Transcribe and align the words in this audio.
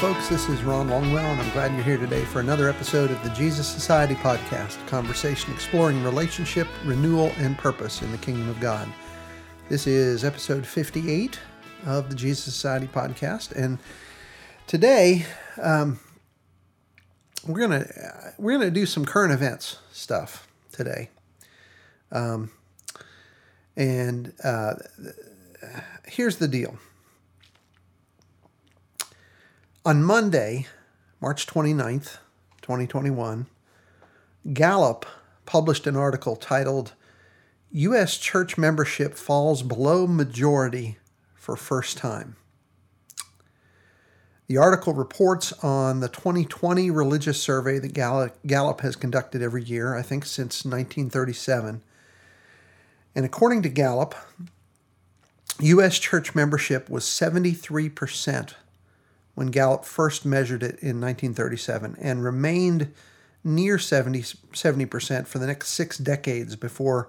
Folks. 0.00 0.30
This 0.30 0.48
is 0.48 0.62
Ron 0.62 0.88
Longwell, 0.88 1.30
and 1.30 1.38
I'm 1.38 1.52
glad 1.52 1.74
you're 1.74 1.82
here 1.82 1.98
today 1.98 2.24
for 2.24 2.40
another 2.40 2.70
episode 2.70 3.10
of 3.10 3.22
the 3.22 3.28
Jesus 3.34 3.68
Society 3.68 4.14
podcast, 4.14 4.78
conversation 4.86 5.52
exploring 5.52 6.02
relationship, 6.02 6.66
renewal, 6.86 7.30
and 7.36 7.58
purpose 7.58 8.00
in 8.00 8.10
the 8.10 8.16
kingdom 8.16 8.48
of 8.48 8.58
God. 8.60 8.88
This 9.68 9.86
is 9.86 10.24
episode 10.24 10.66
58 10.66 11.38
of 11.84 12.08
the 12.08 12.14
Jesus 12.14 12.44
Society 12.44 12.86
podcast, 12.86 13.52
and 13.52 13.76
today 14.66 15.26
um, 15.60 16.00
we're 17.46 17.60
gonna 17.60 17.84
we're 18.38 18.52
gonna 18.52 18.70
do 18.70 18.86
some 18.86 19.04
current 19.04 19.34
events 19.34 19.80
stuff 19.92 20.48
today, 20.72 21.10
um, 22.10 22.50
and 23.76 24.32
uh, 24.42 24.76
here's 26.06 26.36
the 26.36 26.48
deal. 26.48 26.78
On 29.82 30.04
Monday, 30.04 30.66
March 31.22 31.46
29th, 31.46 32.18
2021, 32.60 33.46
Gallup 34.52 35.06
published 35.46 35.86
an 35.86 35.96
article 35.96 36.36
titled 36.36 36.92
U.S. 37.72 38.18
Church 38.18 38.58
Membership 38.58 39.14
Falls 39.14 39.62
Below 39.62 40.06
Majority 40.06 40.98
for 41.34 41.56
First 41.56 41.96
Time. 41.96 42.36
The 44.48 44.58
article 44.58 44.92
reports 44.92 45.54
on 45.64 46.00
the 46.00 46.08
2020 46.10 46.90
religious 46.90 47.40
survey 47.40 47.78
that 47.78 47.94
Gallup 48.46 48.80
has 48.82 48.96
conducted 48.96 49.40
every 49.40 49.64
year, 49.64 49.96
I 49.96 50.02
think 50.02 50.26
since 50.26 50.62
1937. 50.62 51.82
And 53.14 53.24
according 53.24 53.62
to 53.62 53.70
Gallup, 53.70 54.14
U.S. 55.58 55.98
church 55.98 56.34
membership 56.34 56.90
was 56.90 57.04
73% 57.04 58.54
when 59.40 59.50
Gallup 59.50 59.86
first 59.86 60.26
measured 60.26 60.62
it 60.62 60.78
in 60.80 61.00
1937 61.00 61.96
and 61.98 62.22
remained 62.22 62.92
near 63.42 63.78
70, 63.78 64.20
70% 64.20 65.26
for 65.26 65.38
the 65.38 65.46
next 65.46 65.70
six 65.70 65.96
decades 65.96 66.56
before 66.56 67.08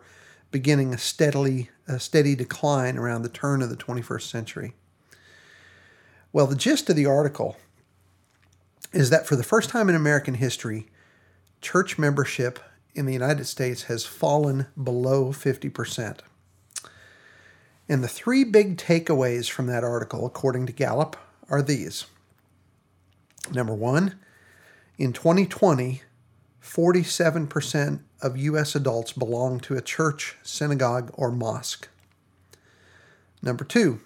beginning 0.49 0.93
a 0.93 0.97
steadily 0.97 1.69
a 1.89 1.99
steady 1.99 2.33
decline 2.33 2.97
around 2.97 3.23
the 3.23 3.27
turn 3.27 3.61
of 3.61 3.69
the 3.69 3.75
21st 3.75 4.21
century. 4.21 4.73
Well, 6.31 6.47
the 6.47 6.55
gist 6.55 6.89
of 6.89 6.95
the 6.95 7.05
article 7.05 7.57
is 8.93 9.09
that 9.09 9.27
for 9.27 9.35
the 9.35 9.43
first 9.43 9.69
time 9.69 9.89
in 9.89 9.95
American 9.95 10.35
history, 10.35 10.87
church 11.59 11.99
membership 11.99 12.59
in 12.95 13.07
the 13.07 13.13
United 13.13 13.43
States 13.43 13.83
has 13.83 14.05
fallen 14.05 14.67
below 14.81 15.33
50%. 15.33 16.19
And 17.89 18.01
the 18.01 18.07
three 18.07 18.45
big 18.45 18.77
takeaways 18.77 19.49
from 19.49 19.67
that 19.67 19.83
article, 19.83 20.25
according 20.25 20.65
to 20.67 20.71
Gallup, 20.71 21.17
are 21.49 21.61
these. 21.61 22.05
Number 23.49 23.73
one, 23.73 24.19
in 24.97 25.13
2020, 25.13 26.01
47% 26.61 28.01
of 28.21 28.37
U.S. 28.37 28.75
adults 28.75 29.13
belong 29.13 29.59
to 29.61 29.75
a 29.75 29.81
church, 29.81 30.37
synagogue, 30.43 31.09
or 31.15 31.31
mosque. 31.31 31.89
Number 33.41 33.63
two, 33.63 33.99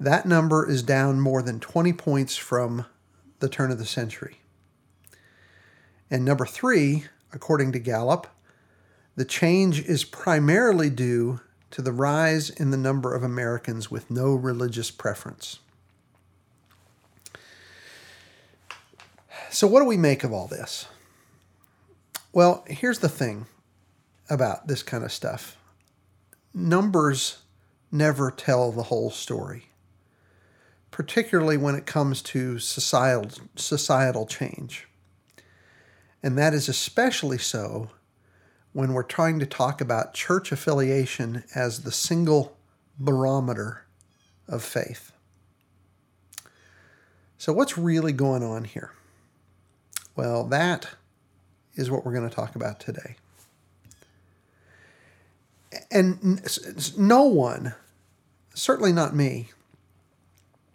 that 0.00 0.26
number 0.26 0.68
is 0.68 0.82
down 0.82 1.20
more 1.20 1.42
than 1.42 1.60
20 1.60 1.92
points 1.92 2.36
from 2.36 2.86
the 3.38 3.48
turn 3.48 3.70
of 3.70 3.78
the 3.78 3.86
century. 3.86 4.38
And 6.10 6.24
number 6.24 6.44
three, 6.44 7.04
according 7.32 7.72
to 7.72 7.78
Gallup, 7.78 8.26
the 9.14 9.24
change 9.24 9.80
is 9.80 10.02
primarily 10.02 10.90
due 10.90 11.40
to 11.70 11.82
the 11.82 11.92
rise 11.92 12.50
in 12.50 12.70
the 12.70 12.76
number 12.76 13.14
of 13.14 13.22
Americans 13.22 13.90
with 13.90 14.10
no 14.10 14.34
religious 14.34 14.90
preference. 14.90 15.60
So, 19.52 19.66
what 19.66 19.80
do 19.80 19.86
we 19.86 19.96
make 19.96 20.22
of 20.22 20.32
all 20.32 20.46
this? 20.46 20.86
Well, 22.32 22.64
here's 22.68 23.00
the 23.00 23.08
thing 23.08 23.46
about 24.28 24.68
this 24.68 24.84
kind 24.84 25.02
of 25.02 25.12
stuff 25.12 25.56
numbers 26.54 27.38
never 27.90 28.30
tell 28.30 28.70
the 28.70 28.84
whole 28.84 29.10
story, 29.10 29.66
particularly 30.92 31.56
when 31.56 31.74
it 31.74 31.84
comes 31.84 32.22
to 32.22 32.60
societal, 32.60 33.28
societal 33.56 34.24
change. 34.24 34.86
And 36.22 36.38
that 36.38 36.54
is 36.54 36.68
especially 36.68 37.38
so 37.38 37.90
when 38.72 38.92
we're 38.92 39.02
trying 39.02 39.40
to 39.40 39.46
talk 39.46 39.80
about 39.80 40.14
church 40.14 40.52
affiliation 40.52 41.42
as 41.56 41.82
the 41.82 41.90
single 41.90 42.56
barometer 43.00 43.84
of 44.46 44.62
faith. 44.62 45.10
So, 47.36 47.52
what's 47.52 47.76
really 47.76 48.12
going 48.12 48.44
on 48.44 48.62
here? 48.62 48.92
Well, 50.20 50.44
that 50.48 50.86
is 51.76 51.90
what 51.90 52.04
we're 52.04 52.12
going 52.12 52.28
to 52.28 52.36
talk 52.36 52.54
about 52.54 52.78
today. 52.78 53.16
And 55.90 56.46
no 56.98 57.22
one, 57.22 57.72
certainly 58.52 58.92
not 58.92 59.16
me, 59.16 59.48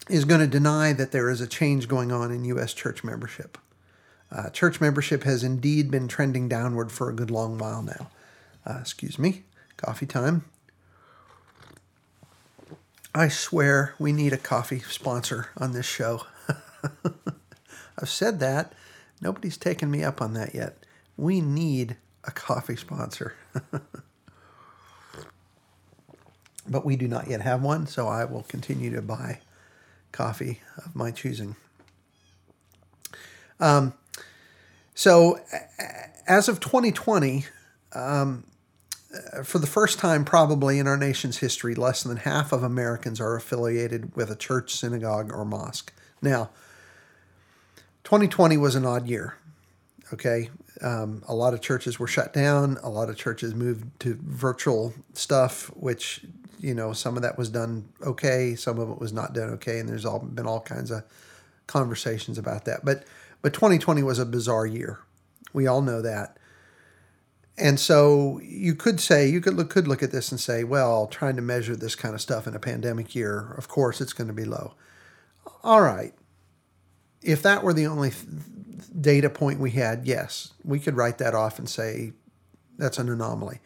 is 0.10 0.26
going 0.26 0.40
to 0.40 0.48
deny 0.48 0.94
that 0.94 1.12
there 1.12 1.30
is 1.30 1.42
a 1.42 1.48
change 1.48 1.88
going 1.88 2.12
on 2.12 2.32
in 2.32 2.44
U.S. 2.46 2.74
church 2.74 3.04
membership. 3.04 3.60
Uh, 4.32 4.50
church 4.50 4.82
membership 4.82 5.26
has 5.26 5.44
indeed 5.44 5.92
been 5.92 6.08
trending 6.08 6.50
downward 6.50 6.92
for 6.92 7.12
a 7.12 7.14
good 7.14 7.30
long 7.30 7.60
while 7.60 7.84
now. 7.84 8.10
Uh, 8.66 8.80
excuse 8.82 9.20
me, 9.20 9.44
coffee 9.78 10.08
time. 10.08 10.44
I 13.14 13.28
swear 13.28 13.94
we 14.00 14.12
need 14.12 14.34
a 14.34 14.38
coffee 14.38 14.80
sponsor 14.80 15.50
on 15.56 15.74
this 15.74 15.86
show. 15.86 16.24
I've 18.00 18.10
said 18.10 18.40
that 18.40 18.74
Nobody's 19.22 19.58
taken 19.58 19.90
me 19.90 20.04
up 20.04 20.22
on 20.22 20.34
that 20.34 20.54
yet. 20.54 20.78
We 21.18 21.42
need 21.42 21.98
a 22.24 22.32
coffee 22.32 22.76
sponsor. 22.76 23.34
but 26.68 26.86
we 26.86 26.96
do 26.96 27.08
not 27.08 27.28
yet 27.28 27.42
have 27.42 27.62
one, 27.62 27.88
so 27.88 28.08
I 28.08 28.26
will 28.26 28.44
continue 28.44 28.94
to 28.94 29.02
buy 29.02 29.40
coffee 30.12 30.62
of 30.78 30.96
my 30.96 31.12
choosing. 31.12 31.56
Um, 33.60 33.94
so, 34.94 35.40
as 36.28 36.48
of 36.48 36.60
2020, 36.60 37.46
um, 37.94 38.46
for 39.44 39.60
the 39.60 39.68
first 39.68 40.00
time 40.00 40.26
probably 40.26 40.80
in 40.80 40.88
our 40.88 40.98
nation's 40.98 41.38
history, 41.38 41.76
less 41.76 42.04
than 42.04 42.18
half 42.18 42.52
of 42.52 42.64
Americans 42.64 43.20
are 43.22 43.36
affiliated 43.36 44.16
with 44.16 44.30
a 44.30 44.36
church, 44.36 44.74
synagogue, 44.76 45.32
or 45.34 45.46
mosque. 45.46 45.94
Now, 46.22 46.50
2020 48.06 48.56
was 48.58 48.76
an 48.76 48.86
odd 48.86 49.08
year. 49.08 49.36
Okay. 50.14 50.52
Um, 50.82 51.24
a 51.28 51.34
lot 51.34 51.56
of 51.56 51.62
churches 51.62 51.98
were 52.00 52.08
shut 52.08 52.34
down. 52.34 52.78
A 52.84 52.90
lot 52.90 53.10
of 53.10 53.18
churches 53.18 53.56
moved 53.56 54.00
to 54.02 54.18
virtual 54.22 54.94
stuff, 55.14 55.72
which, 55.76 56.24
you 56.60 56.76
know, 56.76 56.94
some 56.94 57.16
of 57.16 57.24
that 57.24 57.38
was 57.38 57.50
done 57.50 57.90
okay. 58.04 58.54
Some 58.54 58.78
of 58.78 58.92
it 58.92 59.00
was 59.00 59.12
not 59.12 59.34
done 59.34 59.50
okay. 59.52 59.80
And 59.80 59.90
there's 59.90 60.06
all 60.06 60.20
been 60.20 60.46
all 60.46 60.62
kinds 60.62 60.92
of 60.92 61.04
conversations 61.66 62.38
about 62.38 62.66
that. 62.66 62.86
But, 62.86 63.06
but 63.42 63.54
2020 63.54 64.04
was 64.04 64.20
a 64.20 64.26
bizarre 64.26 64.68
year. 64.68 65.00
We 65.52 65.66
all 65.66 65.82
know 65.82 66.04
that. 66.04 66.38
And 67.58 67.80
so 67.80 68.40
you 68.44 68.76
could 68.76 69.00
say, 69.00 69.28
you 69.28 69.42
could 69.42 69.56
look, 69.56 69.72
could 69.72 69.88
look 69.88 70.04
at 70.04 70.12
this 70.12 70.30
and 70.32 70.40
say, 70.40 70.64
well, 70.64 71.08
trying 71.08 71.38
to 71.38 71.42
measure 71.42 71.76
this 71.76 71.96
kind 71.96 72.14
of 72.14 72.22
stuff 72.22 72.46
in 72.46 72.54
a 72.54 72.60
pandemic 72.60 73.16
year, 73.16 73.56
of 73.58 73.68
course 73.68 74.00
it's 74.00 74.14
going 74.14 74.28
to 74.28 74.34
be 74.34 74.46
low. 74.46 74.76
All 75.64 75.82
right 75.82 76.14
if 77.26 77.42
that 77.42 77.64
were 77.64 77.74
the 77.74 77.88
only 77.88 78.12
data 79.00 79.30
point 79.30 79.60
we 79.60 79.72
had, 79.72 80.06
yes, 80.06 80.54
we 80.64 80.80
could 80.80 80.96
write 80.96 81.18
that 81.18 81.34
off 81.34 81.60
and 81.60 81.70
say 81.70 82.14
that's 82.78 82.98
an 82.98 83.10
anomaly. 83.10 83.60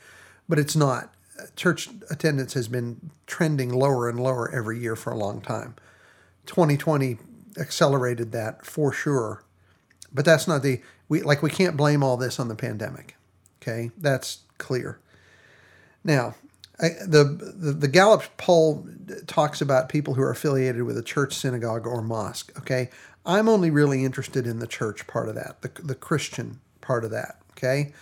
But 0.48 0.60
it's 0.60 0.76
not. 0.76 1.14
Church 1.56 1.90
attendance 2.10 2.54
has 2.54 2.68
been 2.68 3.12
trending 3.28 3.72
lower 3.72 4.10
and 4.10 4.20
lower 4.20 4.52
every 4.52 4.80
year 4.80 4.96
for 4.96 5.12
a 5.12 5.18
long 5.18 5.42
time. 5.42 5.76
2020 6.48 7.18
accelerated 7.58 8.32
that 8.32 8.66
for 8.66 8.92
sure. 8.92 9.44
But 10.12 10.26
that's 10.26 10.48
not 10.48 10.64
the 10.64 10.82
we 11.08 11.22
like 11.22 11.44
we 11.44 11.50
can't 11.50 11.78
blame 11.78 12.04
all 12.04 12.18
this 12.18 12.40
on 12.40 12.48
the 12.48 12.56
pandemic. 12.56 13.16
Okay? 13.62 13.92
That's 13.98 14.40
clear. 14.58 15.00
Now, 16.04 16.36
I, 16.82 16.90
the, 17.06 17.24
the 17.24 17.74
the 17.74 17.88
Gallup 17.88 18.24
poll 18.38 18.88
talks 19.28 19.62
about 19.62 19.90
people 19.90 20.14
who 20.14 20.22
are 20.22 20.32
affiliated 20.32 20.84
with 20.84 20.98
a 20.98 21.04
church, 21.04 21.36
synagogue, 21.36 21.86
or 21.86 22.02
mosque. 22.02 22.52
Okay, 22.58 22.90
I'm 23.30 23.48
only 23.48 23.70
really 23.70 24.04
interested 24.04 24.48
in 24.48 24.58
the 24.58 24.68
church 24.68 25.06
part 25.06 25.30
of 25.30 25.36
that, 25.36 25.62
the 25.62 25.70
the 25.82 25.96
Christian 25.96 26.60
part 26.82 27.06
of 27.06 27.12
that. 27.12 27.38
Okay, 27.52 27.94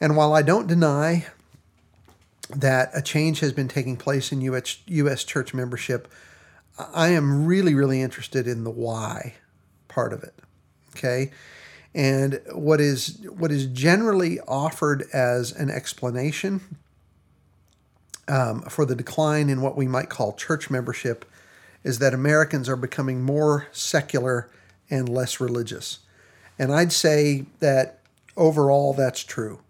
and 0.00 0.16
while 0.16 0.32
I 0.32 0.40
don't 0.40 0.66
deny 0.66 1.26
that 2.50 2.90
a 2.94 3.02
change 3.02 3.40
has 3.40 3.52
been 3.52 3.68
taking 3.68 3.96
place 3.96 4.32
in 4.32 4.40
U.S. 4.40 4.78
U.S. 4.86 5.24
church 5.24 5.52
membership, 5.52 6.10
I 6.78 7.08
am 7.08 7.44
really 7.44 7.74
really 7.74 8.00
interested 8.00 8.46
in 8.46 8.64
the 8.64 8.70
why 8.70 9.34
part 9.88 10.12
of 10.14 10.22
it. 10.22 10.34
Okay. 10.96 11.30
And 11.94 12.40
what 12.52 12.80
is 12.80 13.24
what 13.28 13.52
is 13.52 13.66
generally 13.66 14.40
offered 14.40 15.04
as 15.12 15.52
an 15.52 15.70
explanation 15.70 16.60
um, 18.26 18.62
for 18.62 18.84
the 18.86 18.96
decline 18.96 19.50
in 19.50 19.60
what 19.60 19.76
we 19.76 19.86
might 19.86 20.08
call 20.08 20.32
church 20.32 20.70
membership 20.70 21.24
is 21.84 21.98
that 21.98 22.14
Americans 22.14 22.68
are 22.68 22.76
becoming 22.76 23.22
more 23.22 23.68
secular 23.70 24.50
and 24.90 25.08
less 25.08 25.38
religious. 25.38 26.00
And 26.58 26.72
I'd 26.72 26.92
say 26.92 27.46
that 27.60 28.00
overall 28.36 28.94
that's 28.94 29.22
true. 29.22 29.60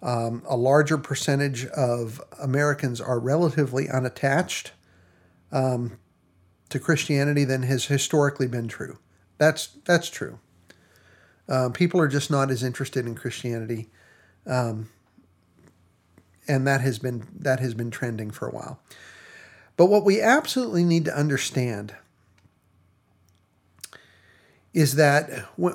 Um, 0.00 0.42
a 0.48 0.56
larger 0.56 0.98
percentage 0.98 1.66
of 1.66 2.20
Americans 2.40 3.00
are 3.00 3.20
relatively 3.20 3.88
unattached 3.88 4.72
um, 5.52 5.98
to 6.70 6.80
Christianity 6.80 7.44
than 7.44 7.62
has 7.62 7.84
historically 7.86 8.48
been 8.48 8.66
true. 8.66 8.98
That's 9.38 9.68
that's 9.84 10.08
true. 10.08 10.38
Um, 11.48 11.72
people 11.72 12.00
are 12.00 12.08
just 12.08 12.30
not 12.30 12.50
as 12.50 12.62
interested 12.62 13.06
in 13.06 13.14
Christianity, 13.14 13.90
um, 14.46 14.88
and 16.48 16.66
that 16.66 16.80
has 16.80 16.98
been 16.98 17.26
that 17.38 17.60
has 17.60 17.74
been 17.74 17.90
trending 17.90 18.30
for 18.30 18.48
a 18.48 18.52
while. 18.52 18.80
But 19.82 19.90
what 19.90 20.04
we 20.04 20.20
absolutely 20.20 20.84
need 20.84 21.06
to 21.06 21.18
understand 21.18 21.92
is 24.72 24.94
that 24.94 25.28
when, 25.56 25.72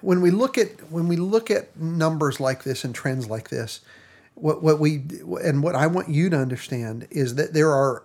when 0.00 0.20
we 0.20 0.30
look 0.30 0.56
at 0.56 0.92
when 0.92 1.08
we 1.08 1.16
look 1.16 1.50
at 1.50 1.76
numbers 1.76 2.38
like 2.38 2.62
this 2.62 2.84
and 2.84 2.94
trends 2.94 3.28
like 3.28 3.50
this, 3.50 3.80
what 4.36 4.62
what 4.62 4.78
we 4.78 5.02
and 5.42 5.60
what 5.60 5.74
I 5.74 5.88
want 5.88 6.08
you 6.08 6.30
to 6.30 6.36
understand 6.36 7.08
is 7.10 7.34
that 7.34 7.52
there 7.52 7.72
are 7.72 8.04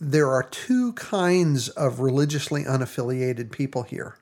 there 0.00 0.30
are 0.30 0.44
two 0.44 0.94
kinds 0.94 1.68
of 1.68 2.00
religiously 2.00 2.64
unaffiliated 2.64 3.50
people 3.50 3.82
here. 3.82 4.16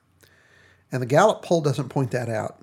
And 0.91 1.01
the 1.01 1.05
Gallup 1.05 1.43
poll 1.43 1.61
doesn't 1.61 1.87
point 1.87 2.11
that 2.11 2.27
out. 2.27 2.59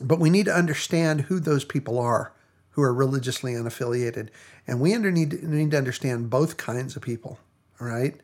But 0.00 0.20
we 0.20 0.30
need 0.30 0.46
to 0.46 0.54
understand 0.54 1.22
who 1.22 1.40
those 1.40 1.64
people 1.64 1.98
are 1.98 2.32
who 2.72 2.82
are 2.82 2.92
religiously 2.92 3.52
unaffiliated. 3.52 4.28
And 4.66 4.80
we 4.80 4.96
need, 4.96 5.42
need 5.42 5.70
to 5.70 5.78
understand 5.78 6.30
both 6.30 6.56
kinds 6.56 6.96
of 6.96 7.02
people, 7.02 7.38
all 7.80 7.86
right? 7.86 8.14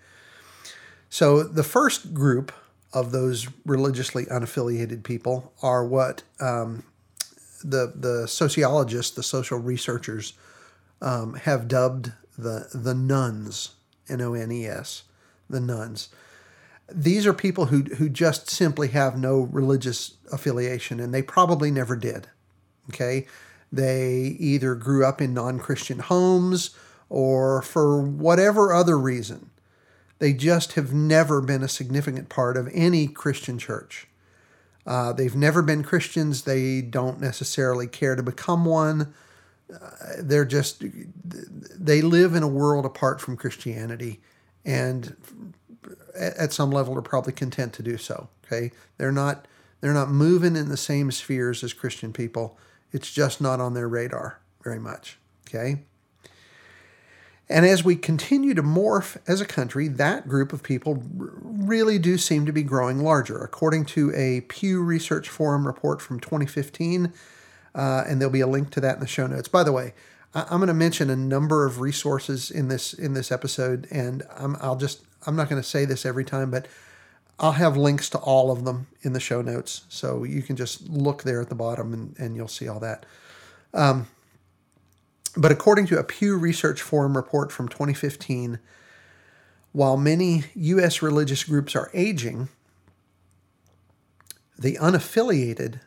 So 1.08 1.42
the 1.42 1.62
first 1.62 2.14
group 2.14 2.52
of 2.92 3.12
those 3.12 3.48
religiously 3.64 4.24
unaffiliated 4.26 5.04
people 5.04 5.52
are 5.62 5.84
what 5.84 6.22
um, 6.40 6.84
the, 7.62 7.92
the 7.94 8.26
sociologists, 8.26 9.14
the 9.14 9.22
social 9.22 9.58
researchers, 9.58 10.34
um, 11.00 11.34
have 11.34 11.68
dubbed 11.68 12.12
the, 12.36 12.68
the 12.74 12.94
nones, 12.94 13.70
N 14.08 14.20
O 14.20 14.34
N 14.34 14.50
E 14.50 14.66
S, 14.66 15.04
the 15.48 15.60
nones 15.60 16.08
these 16.92 17.26
are 17.26 17.34
people 17.34 17.66
who 17.66 17.82
who 17.82 18.08
just 18.08 18.48
simply 18.48 18.88
have 18.88 19.18
no 19.18 19.40
religious 19.40 20.14
affiliation 20.32 21.00
and 21.00 21.12
they 21.12 21.22
probably 21.22 21.70
never 21.70 21.94
did 21.96 22.28
okay 22.88 23.26
they 23.72 24.36
either 24.38 24.74
grew 24.74 25.04
up 25.04 25.20
in 25.20 25.34
non-christian 25.34 25.98
homes 25.98 26.70
or 27.08 27.62
for 27.62 28.00
whatever 28.00 28.72
other 28.72 28.98
reason 28.98 29.50
they 30.18 30.32
just 30.32 30.72
have 30.72 30.92
never 30.92 31.40
been 31.40 31.62
a 31.62 31.68
significant 31.68 32.28
part 32.28 32.56
of 32.56 32.68
any 32.72 33.06
christian 33.06 33.58
church 33.58 34.06
uh, 34.86 35.12
they've 35.12 35.36
never 35.36 35.62
been 35.62 35.82
christians 35.82 36.42
they 36.42 36.80
don't 36.80 37.20
necessarily 37.20 37.86
care 37.86 38.16
to 38.16 38.22
become 38.22 38.64
one 38.64 39.12
uh, 39.72 39.90
they're 40.18 40.46
just 40.46 40.82
they 41.24 42.00
live 42.00 42.34
in 42.34 42.42
a 42.42 42.48
world 42.48 42.86
apart 42.86 43.20
from 43.20 43.36
christianity 43.36 44.20
and 44.64 45.16
at 46.18 46.52
some 46.52 46.70
level 46.70 46.96
are 46.96 47.02
probably 47.02 47.32
content 47.32 47.72
to 47.74 47.82
do 47.82 47.96
so. 47.96 48.28
Okay, 48.44 48.72
they're 48.96 49.12
not 49.12 49.46
they're 49.80 49.94
not 49.94 50.10
moving 50.10 50.56
in 50.56 50.68
the 50.68 50.76
same 50.76 51.10
spheres 51.10 51.62
as 51.62 51.72
Christian 51.72 52.12
people. 52.12 52.58
It's 52.92 53.10
just 53.10 53.40
not 53.40 53.60
on 53.60 53.74
their 53.74 53.88
radar 53.88 54.40
very 54.62 54.78
much. 54.78 55.18
Okay. 55.48 55.82
And 57.50 57.64
as 57.64 57.82
we 57.82 57.96
continue 57.96 58.52
to 58.54 58.62
morph 58.62 59.16
as 59.26 59.40
a 59.40 59.46
country, 59.46 59.88
that 59.88 60.28
group 60.28 60.52
of 60.52 60.62
people 60.62 61.02
really 61.14 61.98
do 61.98 62.18
seem 62.18 62.44
to 62.44 62.52
be 62.52 62.62
growing 62.62 62.98
larger. 63.02 63.38
According 63.38 63.86
to 63.86 64.12
a 64.14 64.42
Pew 64.42 64.82
Research 64.82 65.30
Forum 65.30 65.66
report 65.66 66.02
from 66.02 66.20
2015, 66.20 67.12
uh, 67.74 68.04
and 68.06 68.20
there'll 68.20 68.32
be 68.32 68.40
a 68.40 68.46
link 68.46 68.70
to 68.70 68.80
that 68.80 68.96
in 68.96 69.00
the 69.00 69.06
show 69.06 69.26
notes. 69.26 69.48
By 69.48 69.62
the 69.62 69.72
way, 69.72 69.94
I'm 70.34 70.58
going 70.58 70.68
to 70.68 70.74
mention 70.74 71.08
a 71.08 71.16
number 71.16 71.64
of 71.64 71.80
resources 71.80 72.50
in 72.50 72.68
this 72.68 72.92
in 72.92 73.14
this 73.14 73.32
episode, 73.32 73.86
and 73.90 74.22
i 74.36 74.68
will 74.68 74.76
just 74.76 75.00
I'm 75.26 75.36
not 75.36 75.48
going 75.48 75.60
to 75.60 75.66
say 75.66 75.86
this 75.86 76.04
every 76.04 76.24
time, 76.24 76.50
but 76.50 76.66
I'll 77.40 77.52
have 77.52 77.76
links 77.76 78.10
to 78.10 78.18
all 78.18 78.50
of 78.50 78.64
them 78.64 78.88
in 79.02 79.12
the 79.12 79.20
show 79.20 79.42
notes. 79.42 79.82
So 79.88 80.24
you 80.24 80.42
can 80.42 80.56
just 80.56 80.88
look 80.88 81.22
there 81.22 81.40
at 81.40 81.48
the 81.48 81.54
bottom 81.54 81.92
and, 81.92 82.14
and 82.18 82.36
you'll 82.36 82.48
see 82.48 82.68
all 82.68 82.80
that. 82.80 83.06
Um, 83.72 84.08
but 85.36 85.52
according 85.52 85.86
to 85.88 85.98
a 85.98 86.04
Pew 86.04 86.36
Research 86.36 86.82
Forum 86.82 87.16
report 87.16 87.52
from 87.52 87.68
2015, 87.68 88.58
while 89.72 89.96
many 89.96 90.44
U.S. 90.54 91.00
religious 91.02 91.44
groups 91.44 91.76
are 91.76 91.90
aging, 91.94 92.48
the 94.58 94.76
unaffiliated 94.76 95.80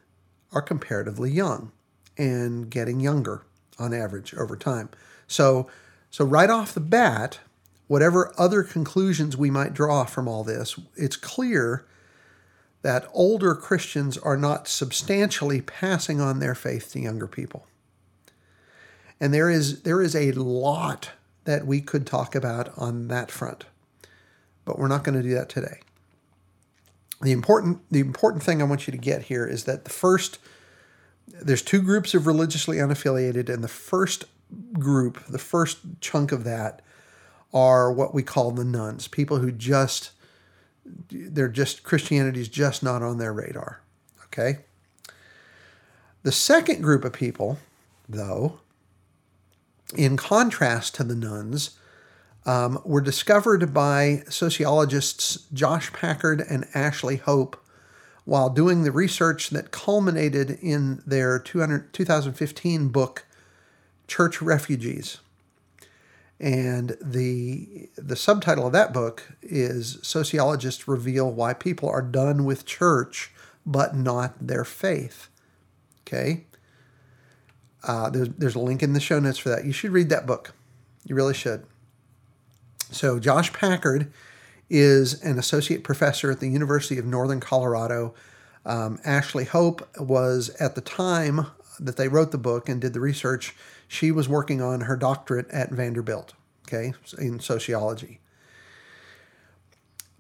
are 0.53 0.61
comparatively 0.61 1.31
young 1.31 1.71
and 2.17 2.69
getting 2.69 2.99
younger 2.99 3.41
on 3.77 3.93
average 3.93 4.33
over 4.35 4.55
time. 4.55 4.89
So, 5.27 5.67
so 6.09 6.23
right 6.23 6.49
off 6.49 6.73
the 6.73 6.79
bat, 6.79 7.39
whatever 7.91 8.33
other 8.37 8.63
conclusions 8.63 9.35
we 9.35 9.51
might 9.51 9.73
draw 9.73 10.05
from 10.05 10.25
all 10.25 10.45
this, 10.45 10.79
it's 10.95 11.17
clear 11.17 11.85
that 12.83 13.05
older 13.13 13.53
Christians 13.53 14.17
are 14.17 14.37
not 14.37 14.65
substantially 14.65 15.59
passing 15.59 16.21
on 16.21 16.39
their 16.39 16.55
faith 16.55 16.93
to 16.93 17.01
younger 17.01 17.27
people. 17.27 17.67
And 19.19 19.33
there 19.33 19.49
is 19.49 19.81
there 19.81 20.01
is 20.01 20.15
a 20.15 20.31
lot 20.31 21.09
that 21.43 21.67
we 21.67 21.81
could 21.81 22.07
talk 22.07 22.33
about 22.33 22.71
on 22.77 23.09
that 23.09 23.29
front. 23.29 23.65
But 24.63 24.79
we're 24.79 24.87
not 24.87 25.03
going 25.03 25.21
to 25.21 25.27
do 25.27 25.35
that 25.35 25.49
today. 25.49 25.81
The 27.21 27.33
important 27.33 27.81
the 27.91 27.99
important 27.99 28.41
thing 28.41 28.61
I 28.61 28.65
want 28.65 28.87
you 28.87 28.91
to 28.91 28.97
get 28.97 29.23
here 29.23 29.45
is 29.45 29.65
that 29.65 29.83
the 29.83 29.91
first 29.91 30.39
there's 31.27 31.61
two 31.61 31.81
groups 31.81 32.13
of 32.13 32.25
religiously 32.25 32.77
unaffiliated 32.77 33.49
and 33.49 33.61
the 33.61 33.67
first 33.67 34.23
group, 34.79 35.25
the 35.27 35.37
first 35.37 35.79
chunk 35.99 36.31
of 36.31 36.45
that 36.45 36.81
are 37.53 37.91
what 37.91 38.13
we 38.13 38.23
call 38.23 38.51
the 38.51 38.65
nones, 38.65 39.07
people 39.07 39.37
who 39.37 39.51
just 39.51 40.11
they're 41.09 41.47
just 41.47 41.83
Christianity's 41.83 42.47
just 42.47 42.81
not 42.83 43.01
on 43.01 43.17
their 43.17 43.33
radar. 43.33 43.81
Okay? 44.25 44.59
The 46.23 46.31
second 46.31 46.81
group 46.81 47.03
of 47.03 47.13
people, 47.13 47.57
though, 48.07 48.59
in 49.95 50.17
contrast 50.17 50.95
to 50.95 51.03
the 51.03 51.15
nones, 51.15 51.77
um, 52.45 52.79
were 52.85 53.01
discovered 53.01 53.73
by 53.73 54.23
sociologists 54.29 55.45
Josh 55.53 55.91
Packard 55.93 56.41
and 56.41 56.65
Ashleigh 56.73 57.21
Hope 57.21 57.57
while 58.23 58.49
doing 58.49 58.83
the 58.83 58.91
research 58.91 59.49
that 59.49 59.71
culminated 59.71 60.51
in 60.61 61.01
their 61.05 61.39
200, 61.39 61.91
2015 61.93 62.89
book, 62.89 63.25
Church 64.07 64.41
Refugees. 64.41 65.19
And 66.41 66.97
the 66.99 67.87
the 67.95 68.15
subtitle 68.15 68.65
of 68.65 68.73
that 68.73 68.91
book 68.91 69.33
is 69.43 69.99
Sociologists 70.01 70.87
Reveal 70.87 71.31
Why 71.31 71.53
People 71.53 71.87
Are 71.87 72.01
Done 72.01 72.45
with 72.45 72.65
Church 72.65 73.31
But 73.63 73.95
Not 73.95 74.33
Their 74.47 74.65
Faith. 74.65 75.29
Okay. 76.01 76.45
Uh, 77.83 78.09
there's, 78.09 78.29
there's 78.29 78.55
a 78.55 78.59
link 78.59 78.81
in 78.81 78.93
the 78.93 78.99
show 78.99 79.19
notes 79.19 79.37
for 79.37 79.49
that. 79.49 79.65
You 79.65 79.71
should 79.71 79.91
read 79.91 80.09
that 80.09 80.25
book. 80.25 80.53
You 81.05 81.15
really 81.15 81.33
should. 81.35 81.63
So, 82.91 83.19
Josh 83.19 83.53
Packard 83.53 84.11
is 84.69 85.21
an 85.23 85.37
associate 85.37 85.83
professor 85.83 86.31
at 86.31 86.39
the 86.39 86.49
University 86.49 86.97
of 86.97 87.05
Northern 87.05 87.39
Colorado. 87.39 88.13
Um, 88.65 88.99
Ashleigh 89.05 89.47
Hope 89.47 89.87
was, 89.99 90.49
at 90.59 90.75
the 90.75 90.81
time 90.81 91.47
that 91.79 91.97
they 91.97 92.07
wrote 92.07 92.31
the 92.31 92.37
book 92.37 92.67
and 92.67 92.81
did 92.81 92.93
the 92.93 92.99
research, 92.99 93.55
she 93.91 94.09
was 94.09 94.29
working 94.29 94.61
on 94.61 94.81
her 94.81 94.95
doctorate 94.95 95.49
at 95.49 95.69
Vanderbilt, 95.69 96.33
okay, 96.65 96.93
in 97.17 97.41
sociology. 97.41 98.21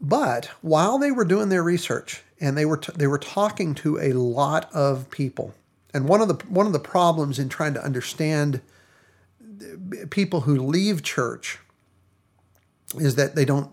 But 0.01 0.47
while 0.59 0.99
they 0.99 1.09
were 1.09 1.23
doing 1.23 1.47
their 1.47 1.63
research 1.63 2.21
and 2.41 2.57
they 2.57 2.65
were 2.65 2.75
t- 2.75 2.91
they 2.97 3.07
were 3.07 3.17
talking 3.17 3.73
to 3.75 3.97
a 3.97 4.11
lot 4.11 4.69
of 4.73 5.09
people, 5.09 5.53
and 5.93 6.05
one 6.05 6.19
of 6.19 6.27
the 6.27 6.33
one 6.49 6.67
of 6.67 6.73
the 6.73 6.79
problems 6.79 7.39
in 7.39 7.47
trying 7.47 7.73
to 7.75 7.81
understand 7.83 8.59
people 10.09 10.41
who 10.41 10.57
leave 10.57 11.01
church 11.01 11.59
is 12.95 13.15
that 13.15 13.35
they 13.35 13.45
don't 13.45 13.71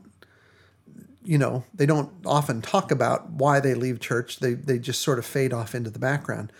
you 1.24 1.38
know 1.38 1.64
they 1.74 1.86
don't 1.86 2.12
often 2.24 2.62
talk 2.62 2.92
about 2.92 3.30
why 3.30 3.58
they 3.58 3.74
leave 3.74 3.98
church 3.98 4.38
they 4.38 4.54
they 4.54 4.78
just 4.78 5.02
sort 5.02 5.18
of 5.18 5.26
fade 5.26 5.52
off 5.52 5.74
into 5.74 5.90
the 5.90 5.98
background 5.98 6.52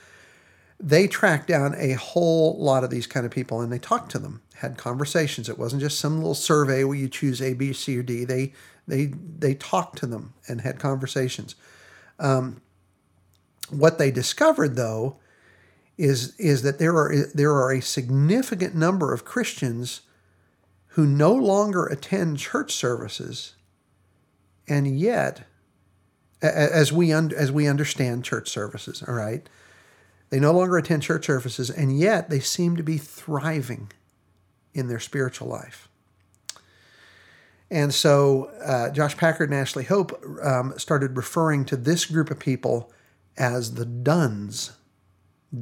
they 0.81 1.09
tracked 1.09 1.49
down 1.49 1.75
a 1.77 1.93
whole 1.95 2.57
lot 2.63 2.85
of 2.85 2.91
these 2.91 3.07
kind 3.07 3.27
of 3.27 3.33
people 3.33 3.61
and 3.61 3.73
they 3.73 3.79
talked 3.79 4.13
to 4.13 4.19
them, 4.19 4.43
had 4.55 4.77
conversations. 4.79 5.49
It 5.49 5.59
wasn't 5.59 5.83
just 5.83 5.99
some 5.99 6.19
little 6.19 6.35
survey 6.35 6.85
where 6.85 6.97
you 6.97 7.09
choose 7.09 7.43
A, 7.43 7.55
B, 7.55 7.73
C, 7.73 7.99
or 7.99 8.03
D. 8.03 8.25
They 8.25 8.53
they 8.87 9.07
they 9.07 9.55
talked 9.55 9.99
to 9.99 10.07
them 10.07 10.35
and 10.49 10.61
had 10.61 10.79
conversations. 10.79 11.57
Um, 12.19 12.61
what 13.71 13.99
they 13.99 14.11
discovered, 14.11 14.77
though, 14.77 15.17
is 15.97 16.35
is 16.39 16.63
that 16.63 16.79
there 16.79 16.97
are 16.97 17.27
there 17.35 17.53
are 17.53 17.73
a 17.73 17.83
significant 17.83 18.75
number 18.75 19.13
of 19.13 19.25
Christians 19.25 20.03
who 20.93 21.07
no 21.07 21.33
longer 21.33 21.87
attend 21.87 22.39
church 22.39 22.73
services, 22.73 23.55
and 24.69 24.99
yet, 24.99 25.47
as 26.41 26.93
we 26.93 27.13
un- 27.13 27.33
as 27.37 27.53
we 27.53 27.67
understand 27.67 28.25
church 28.25 28.49
services, 28.49 29.03
all 29.07 29.15
right, 29.15 29.49
they 30.31 30.41
no 30.41 30.53
longer 30.53 30.77
attend 30.77 31.03
church 31.03 31.27
services, 31.27 31.71
and 31.71 31.99
yet 31.99 32.31
they 32.31 32.41
seem 32.41 32.77
to 32.77 32.83
be 32.83 32.99
thriving 32.99 33.91
in 34.75 34.89
their 34.89 35.01
spiritual 35.01 35.49
life. 35.49 35.89
And 37.71 37.93
so 37.93 38.51
uh, 38.65 38.91
Josh 38.91 39.17
Packard 39.17 39.51
and 39.51 39.59
Ashleigh 39.59 39.87
Hope 39.87 40.23
um, 40.43 40.75
started 40.79 41.17
referring 41.17 41.65
to 41.67 41.77
this 41.77 42.07
group 42.07 42.31
of 42.31 42.39
people 42.39 42.93
as 43.37 43.75
the 43.75 43.85
Dones, 43.85 44.73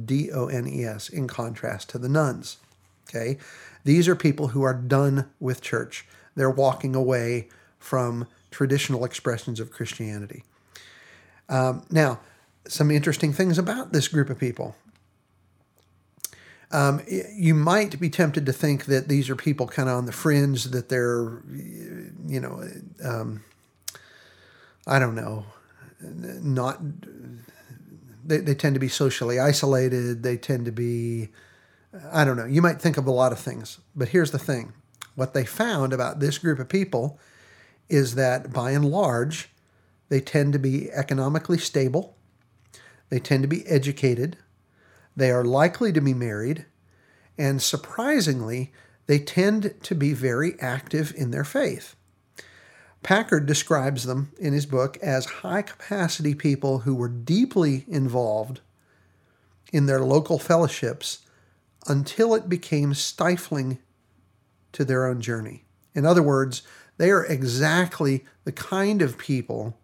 D 0.05 0.31
O 0.31 0.47
N 0.47 0.67
E 0.67 0.83
S, 0.83 1.09
in 1.09 1.27
contrast 1.27 1.89
to 1.89 1.97
the 1.97 2.09
nones. 2.09 2.57
Okay, 3.09 3.37
these 3.83 4.07
are 4.07 4.15
people 4.15 4.49
who 4.49 4.63
are 4.63 4.73
done 4.73 5.29
with 5.39 5.61
church. 5.61 6.05
They're 6.35 6.49
walking 6.49 6.95
away 6.95 7.49
from 7.79 8.27
traditional 8.51 9.05
expressions 9.05 9.59
of 9.59 9.71
Christianity. 9.71 10.43
Um, 11.49 11.85
now, 11.89 12.19
some 12.67 12.91
interesting 12.91 13.33
things 13.33 13.57
about 13.57 13.93
this 13.93 14.07
group 14.07 14.29
of 14.29 14.39
people. 14.39 14.75
Um, 16.69 17.01
you 17.07 17.53
might 17.53 17.97
be 17.99 18.09
tempted 18.09 18.45
to 18.45 18.53
think 18.53 18.85
that 18.85 19.07
these 19.07 19.29
are 19.29 19.35
people 19.35 19.67
kind 19.67 19.87
of 19.87 19.95
on 19.95 20.05
the 20.05 20.11
fringe, 20.11 20.65
that 20.65 20.89
they're, 20.89 21.41
you 22.25 22.41
know, 22.41 22.61
um, 23.03 23.43
I 24.85 24.99
don't 24.99 25.15
know, 25.15 25.45
not, 26.01 26.79
they, 28.25 28.37
they 28.37 28.53
tend 28.53 28.75
to 28.75 28.79
be 28.79 28.89
socially 28.89 29.39
isolated. 29.39 30.23
They 30.23 30.35
tend 30.35 30.65
to 30.65 30.71
be, 30.71 31.29
I 32.11 32.25
don't 32.25 32.35
know, 32.35 32.45
you 32.45 32.61
might 32.61 32.81
think 32.81 32.97
of 32.97 33.07
a 33.07 33.11
lot 33.11 33.31
of 33.31 33.39
things. 33.39 33.79
But 33.95 34.09
here's 34.09 34.31
the 34.31 34.39
thing 34.39 34.73
what 35.15 35.33
they 35.33 35.45
found 35.45 35.93
about 35.93 36.19
this 36.19 36.37
group 36.37 36.59
of 36.59 36.69
people 36.69 37.17
is 37.89 38.15
that 38.15 38.51
by 38.51 38.71
and 38.71 38.85
large, 38.85 39.49
they 40.09 40.19
tend 40.19 40.53
to 40.53 40.59
be 40.59 40.91
economically 40.91 41.57
stable, 41.57 42.16
they 43.09 43.19
tend 43.19 43.43
to 43.43 43.47
be 43.47 43.65
educated, 43.67 44.37
they 45.15 45.31
are 45.31 45.43
likely 45.43 45.91
to 45.91 46.01
be 46.01 46.13
married, 46.13 46.65
and 47.37 47.61
surprisingly, 47.61 48.71
they 49.07 49.19
tend 49.19 49.73
to 49.83 49.95
be 49.95 50.13
very 50.13 50.59
active 50.59 51.13
in 51.15 51.31
their 51.31 51.43
faith. 51.43 51.95
Packard 53.03 53.45
describes 53.45 54.03
them 54.03 54.31
in 54.37 54.53
his 54.53 54.65
book 54.65 54.97
as 54.97 55.25
high 55.25 55.61
capacity 55.61 56.35
people 56.35 56.79
who 56.79 56.93
were 56.93 57.07
deeply 57.07 57.85
involved 57.87 58.59
in 59.71 59.85
their 59.85 60.01
local 60.01 60.37
fellowships 60.39 61.19
until 61.87 62.35
it 62.35 62.49
became 62.49 62.93
stifling 62.93 63.79
to 64.73 64.83
their 64.83 65.05
own 65.05 65.21
journey. 65.21 65.63
In 65.95 66.05
other 66.05 66.23
words, 66.23 66.63
they 66.97 67.09
are 67.11 67.25
exactly 67.25 68.25
the 68.43 68.51
kind 68.51 69.01
of 69.01 69.17
people 69.17 69.77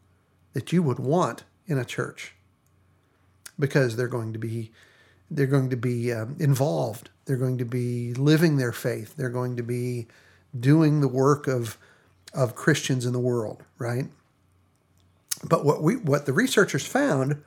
that 0.53 0.73
you 0.73 0.83
would 0.83 0.99
want 0.99 1.43
in 1.65 1.77
a 1.77 1.85
church 1.85 2.35
because 3.59 3.95
they're 3.95 4.07
going 4.07 4.33
to 4.33 4.39
be 4.39 4.71
they're 5.31 5.47
going 5.47 5.69
to 5.71 5.77
be 5.77 6.11
um, 6.13 6.35
involved. 6.39 7.09
They're 7.25 7.37
going 7.37 7.57
to 7.57 7.65
be 7.65 8.13
living 8.13 8.57
their 8.57 8.71
faith. 8.71 9.15
They're 9.15 9.29
going 9.29 9.55
to 9.55 9.63
be 9.63 10.07
doing 10.59 11.01
the 11.01 11.07
work 11.07 11.47
of 11.47 11.77
of 12.33 12.55
Christians 12.55 13.05
in 13.05 13.13
the 13.13 13.19
world 13.19 13.63
right? 13.83 14.05
But 15.43 15.65
what 15.65 15.83
we 15.83 15.97
what 15.97 16.25
the 16.25 16.33
researchers 16.33 16.85
found 16.85 17.43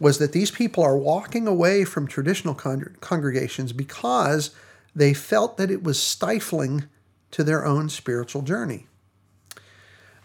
was 0.00 0.18
that 0.18 0.32
these 0.32 0.52
people 0.52 0.84
are 0.84 0.96
walking 0.96 1.48
away 1.48 1.84
from 1.84 2.06
traditional 2.06 2.54
con- 2.54 2.96
congregations 3.00 3.72
because 3.72 4.54
they 4.94 5.12
felt 5.12 5.56
that 5.56 5.70
it 5.70 5.82
was 5.82 6.00
stifling 6.00 6.84
to 7.32 7.42
their 7.42 7.66
own 7.66 7.88
spiritual 7.88 8.42
journey. 8.42 8.86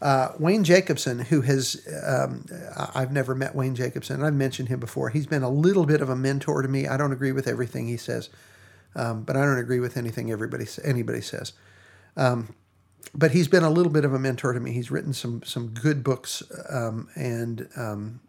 Uh, 0.03 0.33
Wayne 0.38 0.65
Jacobsen, 0.65 1.19
who 1.19 1.39
has, 1.39 1.88
um, 2.05 2.45
I've 2.93 3.13
never 3.13 3.33
met 3.33 3.55
Wayne 3.55 3.74
Jacobsen. 3.74 4.22
I've 4.22 4.33
mentioned 4.33 4.67
him 4.67 4.81
before. 4.81 5.10
He's 5.10 5.27
been 5.27 5.43
a 5.43 5.50
little 5.50 5.86
bit 5.86 6.01
of 6.01 6.10
a 6.10 6.15
mentor 6.15 6.62
to 6.62 6.67
me. 6.67 6.88
I 6.88 6.98
don't 6.98 7.13
agree 7.13 7.31
with 7.31 7.48
everything 7.48 7.88
he 7.88 7.95
says, 7.95 8.29
um, 8.98 9.24
but 9.24 9.38
I 9.38 9.45
don't 9.45 9.60
agree 9.60 9.79
with 9.79 9.95
anything 9.95 10.29
everybody 10.29 10.65
anybody 10.83 11.22
says. 11.22 11.53
Um, 12.17 12.53
but 13.15 13.31
he's 13.31 13.48
been 13.48 13.63
a 13.63 13.69
little 13.69 13.93
bit 13.93 14.03
of 14.03 14.13
a 14.13 14.19
mentor 14.19 14.51
to 14.51 14.60
me. 14.60 14.74
He's 14.74 14.91
written 14.91 15.13
some 15.13 15.41
some 15.43 15.69
good 15.69 16.03
books, 16.03 16.43
um, 16.69 17.07
and 17.15 17.69
um, 17.77 18.19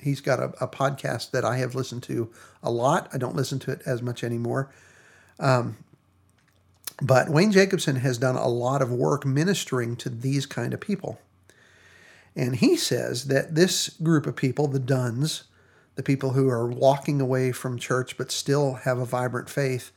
he's 0.00 0.20
got 0.20 0.38
a, 0.38 0.52
a, 0.60 0.68
podcast 0.68 1.32
that 1.32 1.44
I 1.44 1.56
have 1.56 1.74
listened 1.74 2.04
to 2.04 2.30
a 2.62 2.70
lot. 2.70 3.08
I 3.12 3.18
don't 3.18 3.34
listen 3.34 3.58
to 3.60 3.72
it 3.72 3.82
as 3.84 4.00
much 4.00 4.22
anymore. 4.22 4.72
Um, 5.40 5.76
but 7.00 7.28
Wayne 7.28 7.52
Jacobsen 7.52 7.96
has 7.96 8.18
done 8.18 8.36
a 8.36 8.48
lot 8.48 8.82
of 8.82 8.90
work 8.90 9.26
ministering 9.26 9.96
to 9.96 10.08
these 10.08 10.46
kind 10.46 10.72
of 10.72 10.80
people. 10.80 11.20
And 12.34 12.56
he 12.56 12.76
says 12.76 13.26
that 13.26 13.54
this 13.54 13.90
group 14.02 14.26
of 14.26 14.36
people, 14.36 14.66
the 14.66 14.78
Dones, 14.78 15.44
the 15.94 16.02
people 16.02 16.30
who 16.30 16.48
are 16.48 16.66
walking 16.66 17.20
away 17.20 17.52
from 17.52 17.78
church 17.78 18.16
but 18.16 18.30
still 18.30 18.74
have 18.74 18.98
a 18.98 19.06
vibrant 19.06 19.48
faith, 19.48 19.90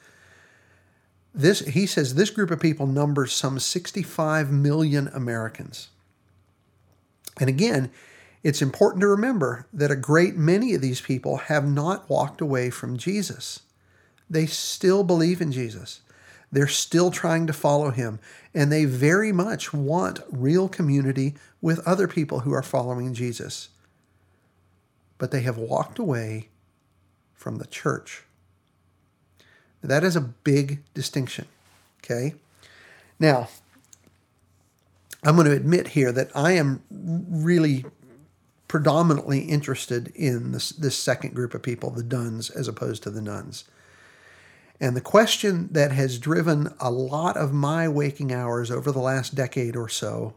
this 1.33 1.59
he 1.59 1.85
says 1.85 2.15
this 2.15 2.31
group 2.31 2.49
of 2.49 2.59
people 2.59 2.87
numbers 2.87 3.33
some 3.33 3.59
65 3.59 4.51
million 4.51 5.09
Americans. 5.09 5.89
And 7.39 7.49
again, 7.49 7.91
it's 8.43 8.61
important 8.61 9.01
to 9.01 9.07
remember 9.07 9.67
that 9.73 9.91
a 9.91 9.95
great 9.95 10.35
many 10.35 10.73
of 10.73 10.81
these 10.81 11.01
people 11.01 11.37
have 11.37 11.67
not 11.67 12.09
walked 12.09 12.41
away 12.41 12.69
from 12.69 12.97
Jesus. 12.97 13.61
They 14.29 14.45
still 14.45 15.03
believe 15.03 15.41
in 15.41 15.51
Jesus. 15.51 16.01
They're 16.51 16.67
still 16.67 17.11
trying 17.11 17.47
to 17.47 17.53
follow 17.53 17.91
him, 17.91 18.19
and 18.53 18.71
they 18.71 18.85
very 18.85 19.31
much 19.31 19.73
want 19.73 20.21
real 20.31 20.67
community 20.67 21.35
with 21.61 21.85
other 21.87 22.07
people 22.07 22.39
who 22.39 22.53
are 22.53 22.63
following 22.63 23.13
Jesus. 23.13 23.69
But 25.17 25.31
they 25.31 25.41
have 25.41 25.57
walked 25.57 25.99
away 25.99 26.49
from 27.35 27.57
the 27.57 27.67
church. 27.67 28.23
That 29.81 30.03
is 30.03 30.15
a 30.15 30.21
big 30.21 30.83
distinction. 30.93 31.45
Okay? 32.03 32.35
Now, 33.19 33.49
I'm 35.23 35.35
going 35.35 35.47
to 35.47 35.53
admit 35.53 35.89
here 35.89 36.11
that 36.11 36.31
I 36.35 36.53
am 36.53 36.81
really 36.89 37.85
predominantly 38.67 39.39
interested 39.41 40.07
in 40.15 40.51
this, 40.51 40.69
this 40.69 40.95
second 40.95 41.33
group 41.33 41.53
of 41.53 41.61
people, 41.61 41.89
the 41.89 42.03
dones, 42.03 42.49
as 42.49 42.67
opposed 42.67 43.03
to 43.03 43.09
the 43.09 43.21
nones. 43.21 43.65
And 44.79 44.95
the 44.95 45.01
question 45.01 45.67
that 45.71 45.91
has 45.91 46.19
driven 46.19 46.73
a 46.79 46.89
lot 46.89 47.35
of 47.35 47.51
my 47.51 47.87
waking 47.87 48.31
hours 48.33 48.71
over 48.71 48.91
the 48.91 48.99
last 48.99 49.35
decade 49.35 49.75
or 49.75 49.89
so, 49.89 50.35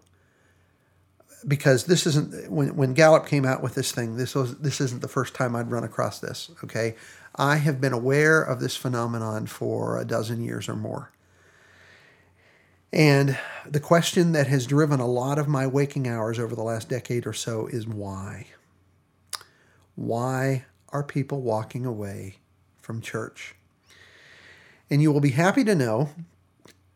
because 1.46 1.86
this 1.86 2.06
isn't 2.06 2.50
when 2.50 2.74
when 2.76 2.94
Gallup 2.94 3.26
came 3.26 3.44
out 3.44 3.62
with 3.62 3.74
this 3.74 3.92
thing, 3.92 4.16
this 4.16 4.34
was 4.34 4.56
this 4.58 4.80
isn't 4.80 5.00
the 5.00 5.08
first 5.08 5.34
time 5.34 5.54
I'd 5.54 5.70
run 5.70 5.84
across 5.84 6.18
this. 6.18 6.50
Okay, 6.64 6.96
I 7.36 7.56
have 7.56 7.80
been 7.80 7.92
aware 7.92 8.42
of 8.42 8.60
this 8.60 8.76
phenomenon 8.76 9.46
for 9.46 9.98
a 9.98 10.04
dozen 10.04 10.42
years 10.42 10.68
or 10.68 10.76
more. 10.76 11.12
And 12.92 13.38
the 13.66 13.80
question 13.80 14.32
that 14.32 14.48
has 14.48 14.66
driven 14.66 15.00
a 15.00 15.06
lot 15.06 15.38
of 15.38 15.48
my 15.48 15.66
waking 15.66 16.06
hours 16.06 16.38
over 16.38 16.54
the 16.54 16.62
last 16.62 16.88
decade 16.88 17.26
or 17.26 17.32
so 17.32 17.66
is 17.68 17.86
why? 17.86 18.48
Why 19.94 20.66
are 20.90 21.02
people 21.02 21.40
walking 21.40 21.86
away 21.86 22.36
from 22.80 23.00
church? 23.00 23.54
And 24.92 25.00
you 25.00 25.10
will 25.10 25.20
be 25.20 25.30
happy 25.30 25.64
to 25.64 25.74
know 25.74 26.10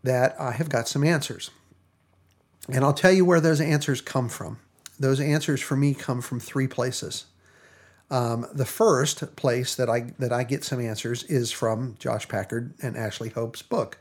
that 0.02 0.38
I 0.38 0.52
have 0.52 0.68
got 0.68 0.86
some 0.86 1.02
answers. 1.02 1.50
And 2.70 2.84
I'll 2.84 2.92
tell 2.92 3.10
you 3.10 3.24
where 3.24 3.40
those 3.40 3.58
answers 3.58 4.02
come 4.02 4.28
from. 4.28 4.58
Those 5.00 5.18
answers 5.18 5.62
for 5.62 5.76
me 5.76 5.94
come 5.94 6.20
from 6.20 6.38
three 6.38 6.68
places. 6.68 7.24
Um, 8.10 8.46
the 8.52 8.66
first 8.66 9.34
place 9.36 9.74
that 9.76 9.88
I 9.88 10.12
that 10.18 10.30
I 10.30 10.44
get 10.44 10.62
some 10.62 10.78
answers 10.78 11.24
is 11.24 11.52
from 11.52 11.96
Josh 11.98 12.28
Packard 12.28 12.74
and 12.82 12.96
Ashleigh 12.96 13.32
Hope's 13.32 13.62
book, 13.62 13.96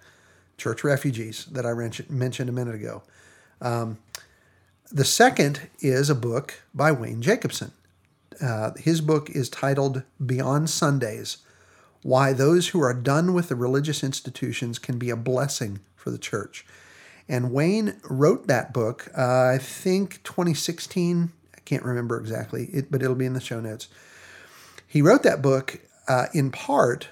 Church 0.58 0.84
Refugees, 0.84 1.46
that 1.46 1.66
I 1.66 1.74
mentioned 2.10 2.50
a 2.50 2.52
minute 2.52 2.76
ago. 2.76 3.02
Um, 3.62 4.00
the 4.92 5.06
second 5.06 5.70
is 5.80 6.10
a 6.10 6.16
book 6.16 6.56
by 6.74 6.92
Wayne 6.92 7.22
Jacobsen. 7.22 7.72
Uh, 8.42 8.72
his 8.74 9.00
book 9.00 9.30
is 9.30 9.48
titled 9.48 10.04
Beyond 10.24 10.70
Sundays 10.70 11.38
why 12.06 12.32
those 12.34 12.68
who 12.68 12.80
are 12.84 12.94
done 12.94 13.34
with 13.34 13.50
the 13.50 13.56
religious 13.56 14.04
institutions 14.04 14.78
can 14.78 15.00
be 15.00 15.10
a 15.10 15.16
blessing 15.16 15.80
for 15.96 16.12
the 16.12 16.20
church. 16.20 16.64
And 17.28 17.52
Wayne 17.52 18.00
wrote 18.08 18.46
that 18.46 18.72
book, 18.72 19.08
uh, 19.18 19.54
I 19.56 19.58
think 19.58 20.22
2016. 20.22 21.32
I 21.56 21.60
can't 21.62 21.82
remember 21.82 22.20
exactly, 22.20 22.66
it, 22.66 22.92
but 22.92 23.02
it'll 23.02 23.16
be 23.16 23.26
in 23.26 23.34
the 23.34 23.42
show 23.42 23.60
notes. 23.60 23.88
He 24.86 25.02
wrote 25.02 25.24
that 25.24 25.42
book 25.42 25.80
uh, 26.08 26.28
in 26.32 26.52
part 26.52 27.10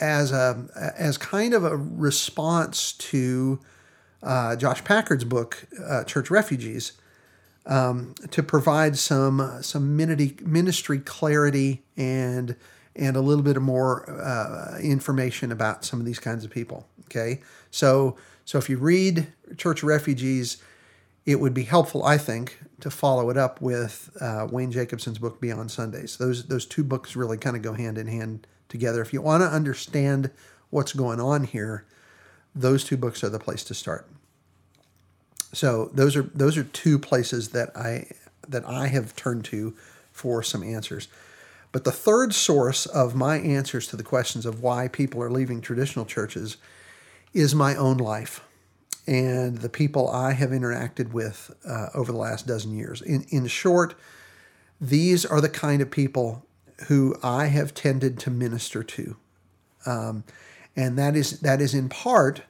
as 0.00 0.32
a 0.32 0.92
as 0.98 1.16
kind 1.16 1.54
of 1.54 1.62
a 1.62 1.76
response 1.76 2.94
to 2.94 3.60
uh, 4.24 4.56
Josh 4.56 4.82
Packard's 4.82 5.22
book, 5.22 5.68
uh, 5.80 6.02
Church 6.02 6.32
Refugees, 6.32 6.94
um, 7.64 8.16
to 8.32 8.42
provide 8.42 8.98
some 8.98 9.60
some 9.62 9.96
ministry 9.96 10.98
clarity 10.98 11.84
and 11.96 12.56
and 12.96 13.16
a 13.16 13.20
little 13.20 13.42
bit 13.42 13.56
of 13.56 13.62
more 13.62 14.08
uh, 14.10 14.78
information 14.78 15.50
about 15.50 15.84
some 15.84 16.00
of 16.00 16.06
these 16.06 16.18
kinds 16.18 16.44
of 16.44 16.50
people. 16.50 16.86
Okay, 17.06 17.40
so 17.70 18.16
so 18.44 18.58
if 18.58 18.68
you 18.68 18.78
read 18.78 19.26
Church 19.56 19.82
Refugees, 19.82 20.58
it 21.26 21.40
would 21.40 21.54
be 21.54 21.64
helpful, 21.64 22.04
I 22.04 22.18
think, 22.18 22.58
to 22.80 22.90
follow 22.90 23.30
it 23.30 23.36
up 23.36 23.60
with 23.60 24.14
uh, 24.20 24.46
Wayne 24.50 24.70
Jacobsen's 24.70 25.18
book 25.18 25.40
Beyond 25.40 25.70
Sundays. 25.70 26.16
Those 26.16 26.46
those 26.46 26.66
two 26.66 26.84
books 26.84 27.16
really 27.16 27.38
kind 27.38 27.56
of 27.56 27.62
go 27.62 27.72
hand 27.72 27.98
in 27.98 28.06
hand 28.06 28.46
together. 28.68 29.00
If 29.02 29.12
you 29.12 29.22
want 29.22 29.42
to 29.42 29.48
understand 29.48 30.30
what's 30.70 30.92
going 30.92 31.20
on 31.20 31.44
here, 31.44 31.84
those 32.54 32.84
two 32.84 32.96
books 32.96 33.24
are 33.24 33.28
the 33.28 33.38
place 33.38 33.64
to 33.64 33.74
start. 33.74 34.08
So 35.52 35.90
those 35.94 36.16
are 36.16 36.24
those 36.34 36.56
are 36.58 36.64
two 36.64 36.98
places 36.98 37.50
that 37.50 37.76
I 37.76 38.06
that 38.48 38.66
I 38.66 38.88
have 38.88 39.16
turned 39.16 39.44
to 39.46 39.74
for 40.12 40.42
some 40.42 40.62
answers. 40.62 41.08
But 41.74 41.82
the 41.82 41.90
third 41.90 42.36
source 42.36 42.86
of 42.86 43.16
my 43.16 43.38
answers 43.38 43.88
to 43.88 43.96
the 43.96 44.04
questions 44.04 44.46
of 44.46 44.62
why 44.62 44.86
people 44.86 45.20
are 45.20 45.28
leaving 45.28 45.60
traditional 45.60 46.04
churches 46.04 46.56
is 47.32 47.52
my 47.52 47.74
own 47.74 47.96
life 47.96 48.42
and 49.08 49.58
the 49.58 49.68
people 49.68 50.08
I 50.08 50.34
have 50.34 50.50
interacted 50.50 51.12
with 51.12 51.52
uh, 51.68 51.88
over 51.92 52.12
the 52.12 52.18
last 52.18 52.46
dozen 52.46 52.76
years. 52.76 53.02
In, 53.02 53.26
in 53.30 53.48
short, 53.48 53.96
these 54.80 55.26
are 55.26 55.40
the 55.40 55.48
kind 55.48 55.82
of 55.82 55.90
people 55.90 56.46
who 56.86 57.16
I 57.24 57.46
have 57.46 57.74
tended 57.74 58.20
to 58.20 58.30
minister 58.30 58.84
to. 58.84 59.16
Um, 59.84 60.22
and 60.76 60.96
that 60.96 61.16
is, 61.16 61.40
that 61.40 61.60
is 61.60 61.74
in 61.74 61.88
part 61.88 62.42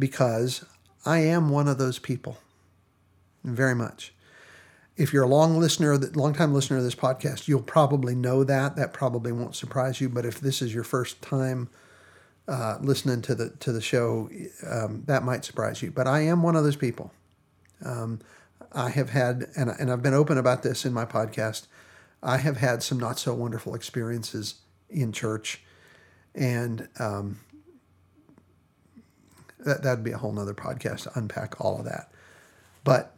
because 0.00 0.64
I 1.06 1.20
am 1.20 1.48
one 1.48 1.68
of 1.68 1.78
those 1.78 2.00
people, 2.00 2.38
very 3.44 3.76
much 3.76 4.12
if 4.96 5.12
you're 5.12 5.24
a 5.24 5.28
long 5.28 5.58
listener, 5.58 5.96
long 5.96 6.34
time 6.34 6.52
listener 6.52 6.78
of 6.78 6.84
this 6.84 6.94
podcast, 6.94 7.48
you'll 7.48 7.62
probably 7.62 8.14
know 8.14 8.44
that. 8.44 8.76
That 8.76 8.92
probably 8.92 9.32
won't 9.32 9.56
surprise 9.56 10.00
you. 10.00 10.08
But 10.08 10.26
if 10.26 10.40
this 10.40 10.60
is 10.60 10.74
your 10.74 10.84
first 10.84 11.22
time 11.22 11.70
uh, 12.46 12.78
listening 12.80 13.22
to 13.22 13.34
the 13.34 13.50
to 13.60 13.72
the 13.72 13.80
show, 13.80 14.28
um, 14.68 15.04
that 15.06 15.22
might 15.22 15.44
surprise 15.44 15.82
you. 15.82 15.90
But 15.90 16.06
I 16.06 16.20
am 16.20 16.42
one 16.42 16.56
of 16.56 16.64
those 16.64 16.76
people. 16.76 17.12
Um, 17.84 18.20
I 18.72 18.90
have 18.90 19.10
had, 19.10 19.46
and 19.56 19.70
and 19.70 19.90
I've 19.90 20.02
been 20.02 20.14
open 20.14 20.38
about 20.38 20.62
this 20.62 20.84
in 20.84 20.92
my 20.92 21.04
podcast. 21.04 21.66
I 22.22 22.36
have 22.36 22.58
had 22.58 22.82
some 22.82 22.98
not 22.98 23.18
so 23.18 23.34
wonderful 23.34 23.74
experiences 23.74 24.56
in 24.90 25.12
church, 25.12 25.62
and 26.34 26.88
um, 26.98 27.40
that 29.60 29.82
that'd 29.82 30.04
be 30.04 30.12
a 30.12 30.18
whole 30.18 30.32
nother 30.32 30.54
podcast 30.54 31.04
to 31.04 31.18
unpack 31.18 31.60
all 31.64 31.78
of 31.78 31.86
that. 31.86 32.12
But 32.84 33.16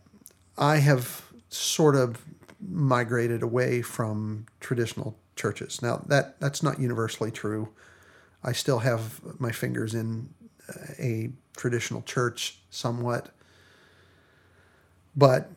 I 0.56 0.76
have 0.76 1.24
sort 1.56 1.96
of 1.96 2.24
migrated 2.60 3.42
away 3.42 3.82
from 3.82 4.46
traditional 4.60 5.16
churches. 5.36 5.82
Now 5.82 6.02
that 6.06 6.40
that's 6.40 6.62
not 6.62 6.80
universally 6.80 7.30
true. 7.30 7.68
I 8.42 8.52
still 8.52 8.80
have 8.80 9.20
my 9.40 9.52
fingers 9.52 9.94
in 9.94 10.28
a 10.98 11.30
traditional 11.56 12.02
church 12.02 12.58
somewhat, 12.70 13.30
but 15.16 15.50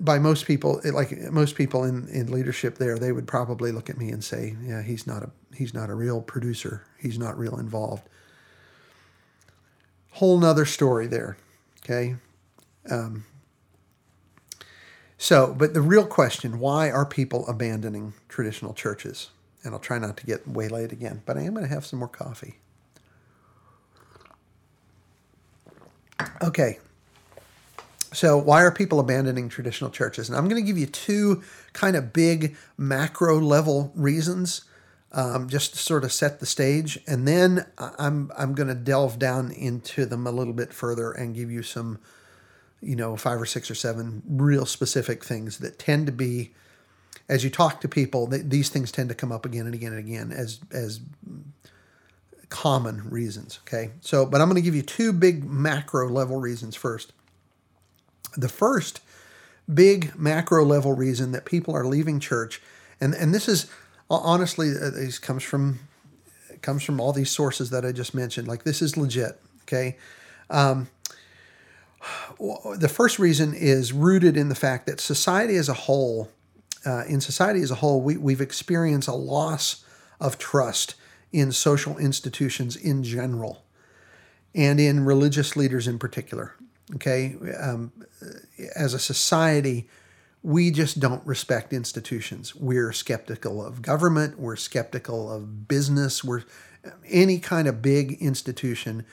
by 0.00 0.18
most 0.18 0.46
people, 0.46 0.80
like 0.92 1.18
most 1.32 1.56
people 1.56 1.84
in, 1.84 2.06
in 2.08 2.30
leadership 2.30 2.78
there, 2.78 2.98
they 2.98 3.10
would 3.12 3.26
probably 3.26 3.72
look 3.72 3.90
at 3.90 3.98
me 3.98 4.10
and 4.10 4.22
say, 4.22 4.56
"Yeah, 4.62 4.82
he's 4.82 5.06
not 5.06 5.22
a 5.22 5.30
he's 5.54 5.74
not 5.74 5.90
a 5.90 5.94
real 5.94 6.20
producer. 6.20 6.84
He's 6.98 7.18
not 7.18 7.38
real 7.38 7.58
involved." 7.58 8.08
Whole 10.12 10.38
nother 10.38 10.64
story 10.64 11.06
there. 11.06 11.36
Okay, 11.84 12.16
um, 12.88 13.24
so, 15.22 15.52
but 15.52 15.74
the 15.74 15.82
real 15.82 16.06
question 16.06 16.60
why 16.60 16.90
are 16.90 17.04
people 17.04 17.46
abandoning 17.46 18.14
traditional 18.30 18.72
churches? 18.72 19.28
And 19.62 19.74
I'll 19.74 19.78
try 19.78 19.98
not 19.98 20.16
to 20.16 20.24
get 20.24 20.48
waylaid 20.48 20.92
again, 20.92 21.20
but 21.26 21.36
I 21.36 21.42
am 21.42 21.52
going 21.52 21.66
to 21.66 21.74
have 21.74 21.84
some 21.84 21.98
more 21.98 22.08
coffee. 22.08 22.54
Okay. 26.40 26.78
So, 28.14 28.38
why 28.38 28.62
are 28.62 28.70
people 28.70 28.98
abandoning 28.98 29.50
traditional 29.50 29.90
churches? 29.90 30.30
And 30.30 30.38
I'm 30.38 30.48
going 30.48 30.62
to 30.62 30.66
give 30.66 30.78
you 30.78 30.86
two 30.86 31.42
kind 31.74 31.96
of 31.96 32.14
big 32.14 32.56
macro 32.78 33.38
level 33.38 33.92
reasons 33.94 34.62
um, 35.12 35.50
just 35.50 35.74
to 35.74 35.78
sort 35.78 36.02
of 36.02 36.12
set 36.12 36.40
the 36.40 36.46
stage. 36.46 36.98
And 37.06 37.28
then 37.28 37.66
I'm, 37.76 38.32
I'm 38.38 38.54
going 38.54 38.70
to 38.70 38.74
delve 38.74 39.18
down 39.18 39.50
into 39.50 40.06
them 40.06 40.26
a 40.26 40.30
little 40.30 40.54
bit 40.54 40.72
further 40.72 41.12
and 41.12 41.34
give 41.34 41.50
you 41.50 41.62
some 41.62 41.98
you 42.80 42.96
know, 42.96 43.16
five 43.16 43.40
or 43.40 43.46
six 43.46 43.70
or 43.70 43.74
seven 43.74 44.22
real 44.26 44.66
specific 44.66 45.24
things 45.24 45.58
that 45.58 45.78
tend 45.78 46.06
to 46.06 46.12
be, 46.12 46.52
as 47.28 47.44
you 47.44 47.50
talk 47.50 47.80
to 47.80 47.88
people, 47.88 48.26
these 48.26 48.68
things 48.68 48.90
tend 48.90 49.08
to 49.08 49.14
come 49.14 49.30
up 49.30 49.44
again 49.44 49.66
and 49.66 49.74
again 49.74 49.92
and 49.92 50.00
again 50.00 50.32
as 50.32 50.60
as 50.72 51.00
common 52.48 53.08
reasons. 53.08 53.60
Okay, 53.62 53.90
so 54.00 54.26
but 54.26 54.40
I'm 54.40 54.48
going 54.48 54.56
to 54.56 54.62
give 54.62 54.74
you 54.74 54.82
two 54.82 55.12
big 55.12 55.44
macro 55.44 56.08
level 56.08 56.40
reasons 56.40 56.74
first. 56.76 57.12
The 58.36 58.48
first 58.48 59.00
big 59.72 60.18
macro 60.18 60.64
level 60.64 60.94
reason 60.94 61.32
that 61.32 61.44
people 61.44 61.74
are 61.74 61.84
leaving 61.84 62.20
church, 62.20 62.60
and 63.00 63.14
and 63.14 63.34
this 63.34 63.48
is 63.48 63.70
honestly 64.08 64.70
uh, 64.70 64.90
this 64.90 65.18
comes 65.18 65.42
from 65.42 65.80
comes 66.62 66.82
from 66.82 67.00
all 67.00 67.12
these 67.12 67.30
sources 67.30 67.70
that 67.70 67.84
I 67.84 67.92
just 67.92 68.14
mentioned. 68.14 68.48
Like 68.48 68.64
this 68.64 68.82
is 68.82 68.96
legit. 68.96 69.40
Okay. 69.62 69.96
Um, 70.48 70.88
the 72.38 72.88
first 72.88 73.18
reason 73.18 73.54
is 73.54 73.92
rooted 73.92 74.36
in 74.36 74.48
the 74.48 74.54
fact 74.54 74.86
that 74.86 75.00
society 75.00 75.56
as 75.56 75.68
a 75.68 75.74
whole, 75.74 76.30
uh, 76.86 77.04
in 77.06 77.20
society 77.20 77.60
as 77.60 77.70
a 77.70 77.76
whole, 77.76 78.00
we, 78.00 78.16
we've 78.16 78.40
experienced 78.40 79.08
a 79.08 79.14
loss 79.14 79.84
of 80.20 80.38
trust 80.38 80.94
in 81.32 81.52
social 81.52 81.96
institutions 81.98 82.76
in 82.76 83.02
general 83.02 83.64
and 84.54 84.80
in 84.80 85.04
religious 85.04 85.56
leaders 85.56 85.86
in 85.86 85.98
particular. 85.98 86.54
Okay, 86.94 87.36
um, 87.60 87.92
as 88.74 88.94
a 88.94 88.98
society, 88.98 89.88
we 90.42 90.70
just 90.70 90.98
don't 90.98 91.24
respect 91.24 91.72
institutions. 91.72 92.56
We're 92.56 92.92
skeptical 92.92 93.64
of 93.64 93.82
government. 93.82 94.40
We're 94.40 94.56
skeptical 94.56 95.30
of 95.30 95.68
business. 95.68 96.24
We're 96.24 96.42
any 97.06 97.38
kind 97.38 97.68
of 97.68 97.82
big 97.82 98.14
institution 98.20 99.04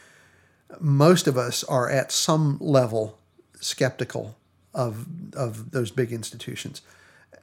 most 0.80 1.27
of 1.27 1.38
us 1.38 1.63
are 1.63 1.89
at 1.89 2.12
some 2.12 2.58
level 2.60 3.17
skeptical 3.60 4.36
of 4.73 5.08
of 5.34 5.71
those 5.71 5.91
big 5.91 6.12
institutions. 6.12 6.82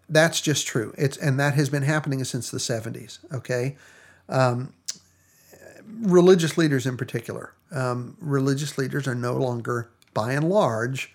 That's 0.08 0.40
just 0.40 0.66
true. 0.66 0.94
It's 0.96 1.16
and 1.16 1.38
that 1.40 1.54
has 1.54 1.68
been 1.68 1.82
happening 1.82 2.22
since 2.24 2.50
the 2.50 2.58
70s. 2.58 3.18
Okay, 3.32 3.76
um, 4.28 4.72
religious 6.00 6.56
leaders 6.58 6.86
in 6.86 6.96
particular, 6.96 7.52
um, 7.72 8.16
religious 8.20 8.78
leaders 8.78 9.08
are 9.08 9.14
no 9.14 9.34
longer, 9.34 9.88
by 10.12 10.32
and 10.32 10.48
large, 10.48 11.14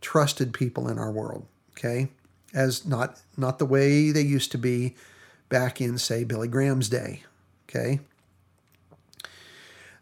trusted 0.00 0.52
people 0.52 0.88
in 0.88 0.98
our 0.98 1.10
world. 1.10 1.46
Okay, 1.72 2.08
as 2.54 2.86
not 2.86 3.20
not 3.36 3.58
the 3.58 3.66
way 3.66 4.10
they 4.10 4.22
used 4.22 4.50
to 4.52 4.58
be 4.58 4.94
back 5.48 5.80
in 5.80 5.98
say 5.98 6.24
Billy 6.24 6.48
Graham's 6.48 6.88
day. 6.88 7.22
Okay. 7.68 8.00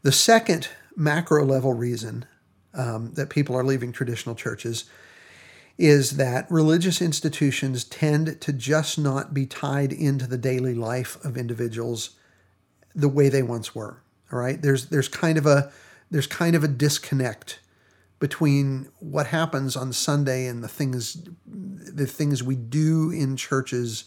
The 0.02 0.12
second 0.12 0.68
macro 1.00 1.44
level 1.44 1.72
reason 1.72 2.26
um, 2.74 3.12
that 3.14 3.30
people 3.30 3.56
are 3.56 3.64
leaving 3.64 3.90
traditional 3.90 4.34
churches 4.34 4.84
is 5.78 6.18
that 6.18 6.46
religious 6.50 7.00
institutions 7.00 7.84
tend 7.84 8.38
to 8.42 8.52
just 8.52 8.98
not 8.98 9.32
be 9.32 9.46
tied 9.46 9.92
into 9.94 10.26
the 10.26 10.36
daily 10.36 10.74
life 10.74 11.16
of 11.24 11.38
individuals 11.38 12.10
the 12.94 13.08
way 13.08 13.30
they 13.30 13.42
once 13.42 13.74
were. 13.74 14.02
All 14.30 14.38
right, 14.38 14.60
there's 14.60 14.86
there's 14.86 15.08
kind 15.08 15.38
of 15.38 15.46
a 15.46 15.72
there's 16.10 16.26
kind 16.26 16.54
of 16.54 16.62
a 16.62 16.68
disconnect 16.68 17.60
between 18.18 18.88
what 18.98 19.28
happens 19.28 19.76
on 19.76 19.92
Sunday 19.94 20.46
and 20.46 20.62
the 20.62 20.68
things 20.68 21.26
the 21.46 22.06
things 22.06 22.42
we 22.42 22.56
do 22.56 23.10
in 23.10 23.36
churches 23.36 24.04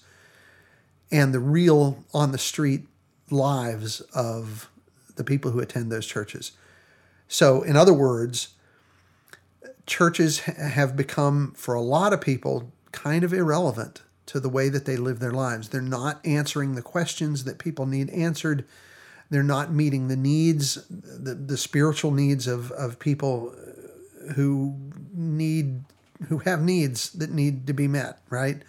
and 1.11 1.33
the 1.33 1.39
real 1.39 2.03
on 2.13 2.31
the 2.31 2.37
street 2.37 2.83
lives 3.31 4.01
of 4.13 4.69
the 5.15 5.23
people 5.23 5.51
who 5.51 5.59
attend 5.59 5.91
those 5.91 6.05
churches. 6.05 6.51
So, 7.33 7.63
in 7.63 7.75
other 7.75 7.95
words, 7.95 8.49
churches 9.87 10.41
have 10.41 10.95
become, 10.95 11.55
for 11.57 11.73
a 11.73 11.81
lot 11.81 12.13
of 12.13 12.21
people, 12.21 12.71
kind 12.91 13.23
of 13.23 13.33
irrelevant 13.33 14.03
to 14.27 14.39
the 14.39 14.49
way 14.49 14.69
that 14.69 14.85
they 14.85 14.97
live 14.97 15.19
their 15.19 15.31
lives. 15.31 15.69
They're 15.69 15.81
not 15.81 16.23
answering 16.23 16.75
the 16.75 16.83
questions 16.83 17.45
that 17.45 17.57
people 17.57 17.87
need 17.87 18.11
answered. 18.11 18.65
They're 19.31 19.41
not 19.41 19.73
meeting 19.73 20.09
the 20.09 20.15
needs, 20.15 20.85
the, 20.91 21.33
the 21.33 21.57
spiritual 21.57 22.11
needs 22.11 22.45
of, 22.45 22.71
of 22.73 22.99
people 22.99 23.55
uh, 23.57 24.33
who 24.33 24.75
need 25.11 25.85
who 26.29 26.37
have 26.37 26.61
needs 26.61 27.13
that 27.13 27.31
need 27.31 27.65
to 27.65 27.73
be 27.73 27.87
met, 27.87 28.19
right? 28.29 28.61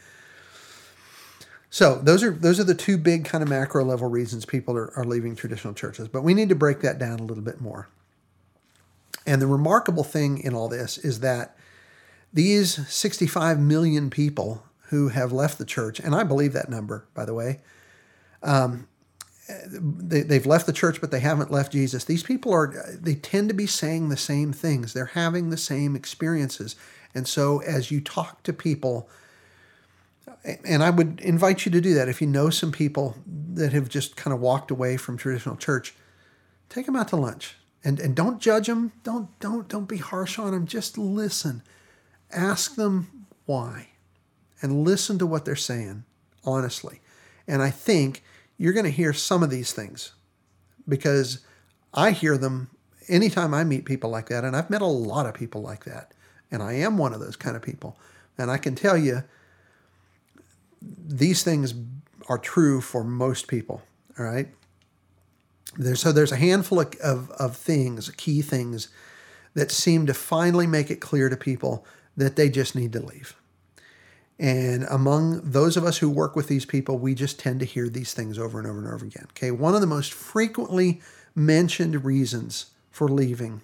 So 1.68 1.96
those 1.96 2.22
are 2.22 2.30
those 2.30 2.58
are 2.58 2.64
the 2.64 2.74
two 2.74 2.96
big 2.96 3.26
kind 3.26 3.42
of 3.42 3.50
macro 3.50 3.84
level 3.84 4.08
reasons 4.08 4.46
people 4.46 4.74
are, 4.74 4.90
are 4.96 5.04
leaving 5.04 5.36
traditional 5.36 5.74
churches. 5.74 6.08
But 6.08 6.22
we 6.22 6.32
need 6.32 6.48
to 6.48 6.54
break 6.54 6.80
that 6.80 6.98
down 6.98 7.20
a 7.20 7.24
little 7.24 7.44
bit 7.44 7.60
more. 7.60 7.90
And 9.26 9.40
the 9.40 9.46
remarkable 9.46 10.04
thing 10.04 10.38
in 10.38 10.54
all 10.54 10.68
this 10.68 10.98
is 10.98 11.20
that 11.20 11.56
these 12.32 12.86
65 12.88 13.58
million 13.58 14.10
people 14.10 14.64
who 14.88 15.08
have 15.08 15.32
left 15.32 15.58
the 15.58 15.64
church, 15.64 16.00
and 16.00 16.14
I 16.14 16.24
believe 16.24 16.52
that 16.52 16.68
number, 16.68 17.06
by 17.14 17.24
the 17.24 17.34
way, 17.34 17.60
um, 18.42 18.86
they, 19.66 20.22
they've 20.22 20.46
left 20.46 20.66
the 20.66 20.72
church, 20.72 21.00
but 21.00 21.10
they 21.10 21.20
haven't 21.20 21.50
left 21.50 21.72
Jesus. 21.72 22.04
These 22.04 22.22
people 22.22 22.52
are, 22.52 22.96
they 23.00 23.14
tend 23.14 23.48
to 23.48 23.54
be 23.54 23.66
saying 23.66 24.08
the 24.08 24.16
same 24.16 24.52
things. 24.52 24.92
They're 24.92 25.06
having 25.06 25.50
the 25.50 25.56
same 25.56 25.94
experiences. 25.94 26.76
And 27.14 27.28
so 27.28 27.60
as 27.62 27.90
you 27.90 28.00
talk 28.00 28.42
to 28.42 28.52
people, 28.52 29.08
and 30.64 30.82
I 30.82 30.90
would 30.90 31.20
invite 31.20 31.64
you 31.64 31.72
to 31.72 31.80
do 31.80 31.94
that 31.94 32.08
if 32.08 32.20
you 32.20 32.26
know 32.26 32.50
some 32.50 32.72
people 32.72 33.16
that 33.26 33.72
have 33.72 33.88
just 33.88 34.16
kind 34.16 34.34
of 34.34 34.40
walked 34.40 34.70
away 34.70 34.96
from 34.96 35.16
traditional 35.16 35.56
church, 35.56 35.94
take 36.68 36.86
them 36.86 36.96
out 36.96 37.08
to 37.08 37.16
lunch 37.16 37.56
and, 37.84 38.00
and 38.00 38.16
don't 38.16 38.40
judge 38.40 38.66
them. 38.66 38.92
Don't, 39.02 39.38
don't, 39.40 39.68
don't 39.68 39.88
be 39.88 39.98
harsh 39.98 40.38
on 40.38 40.52
them. 40.52 40.66
Just 40.66 40.96
listen. 40.96 41.62
Ask 42.32 42.74
them 42.74 43.26
why 43.46 43.88
and 44.62 44.84
listen 44.84 45.18
to 45.18 45.26
what 45.26 45.44
they're 45.44 45.54
saying 45.54 46.04
honestly. 46.44 47.00
And 47.46 47.62
I 47.62 47.70
think 47.70 48.22
you're 48.56 48.72
going 48.72 48.84
to 48.84 48.90
hear 48.90 49.12
some 49.12 49.42
of 49.42 49.50
these 49.50 49.72
things 49.72 50.12
because 50.88 51.40
I 51.92 52.12
hear 52.12 52.38
them 52.38 52.70
anytime 53.08 53.52
I 53.52 53.64
meet 53.64 53.84
people 53.84 54.10
like 54.10 54.28
that. 54.28 54.44
And 54.44 54.56
I've 54.56 54.70
met 54.70 54.82
a 54.82 54.86
lot 54.86 55.26
of 55.26 55.34
people 55.34 55.62
like 55.62 55.84
that. 55.84 56.12
And 56.50 56.62
I 56.62 56.74
am 56.74 56.98
one 56.98 57.12
of 57.12 57.20
those 57.20 57.36
kind 57.36 57.56
of 57.56 57.62
people. 57.62 57.98
And 58.38 58.50
I 58.50 58.58
can 58.58 58.74
tell 58.74 58.96
you, 58.96 59.22
these 60.80 61.42
things 61.42 61.74
are 62.28 62.38
true 62.38 62.80
for 62.80 63.04
most 63.04 63.48
people. 63.48 63.82
All 64.18 64.24
right. 64.24 64.48
There's, 65.76 66.00
so 66.00 66.12
there's 66.12 66.32
a 66.32 66.36
handful 66.36 66.80
of, 66.80 66.94
of, 66.96 67.30
of 67.32 67.56
things, 67.56 68.10
key 68.10 68.42
things, 68.42 68.88
that 69.54 69.70
seem 69.70 70.06
to 70.06 70.14
finally 70.14 70.66
make 70.66 70.90
it 70.90 71.00
clear 71.00 71.28
to 71.28 71.36
people 71.36 71.86
that 72.16 72.36
they 72.36 72.48
just 72.48 72.74
need 72.74 72.92
to 72.92 73.00
leave. 73.00 73.36
And 74.38 74.84
among 74.90 75.48
those 75.48 75.76
of 75.76 75.84
us 75.84 75.98
who 75.98 76.10
work 76.10 76.34
with 76.34 76.48
these 76.48 76.64
people, 76.64 76.98
we 76.98 77.14
just 77.14 77.38
tend 77.38 77.60
to 77.60 77.66
hear 77.66 77.88
these 77.88 78.12
things 78.14 78.38
over 78.38 78.58
and 78.58 78.66
over 78.66 78.78
and 78.78 78.88
over 78.88 79.06
again. 79.06 79.26
Okay, 79.30 79.50
one 79.52 79.74
of 79.74 79.80
the 79.80 79.86
most 79.86 80.12
frequently 80.12 81.00
mentioned 81.34 82.04
reasons 82.04 82.66
for 82.90 83.08
leaving 83.08 83.60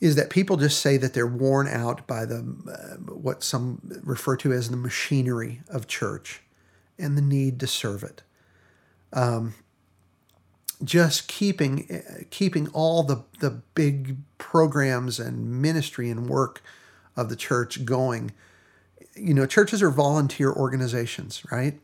is 0.00 0.16
that 0.16 0.30
people 0.30 0.56
just 0.56 0.80
say 0.80 0.96
that 0.96 1.14
they're 1.14 1.26
worn 1.26 1.68
out 1.68 2.06
by 2.08 2.24
the 2.24 2.38
uh, 2.38 2.96
what 3.12 3.44
some 3.44 3.80
refer 4.02 4.36
to 4.36 4.52
as 4.52 4.68
the 4.68 4.76
machinery 4.76 5.60
of 5.68 5.86
church 5.86 6.42
and 6.98 7.16
the 7.16 7.22
need 7.22 7.60
to 7.60 7.66
serve 7.68 8.02
it. 8.02 8.22
Um, 9.12 9.54
just 10.84 11.28
keeping 11.28 12.02
keeping 12.30 12.68
all 12.68 13.02
the 13.02 13.24
the 13.40 13.50
big 13.74 14.16
programs 14.38 15.20
and 15.20 15.62
ministry 15.62 16.10
and 16.10 16.28
work 16.28 16.62
of 17.16 17.28
the 17.28 17.36
church 17.36 17.84
going. 17.84 18.32
You 19.14 19.34
know, 19.34 19.46
churches 19.46 19.82
are 19.82 19.90
volunteer 19.90 20.52
organizations, 20.52 21.42
right? 21.52 21.78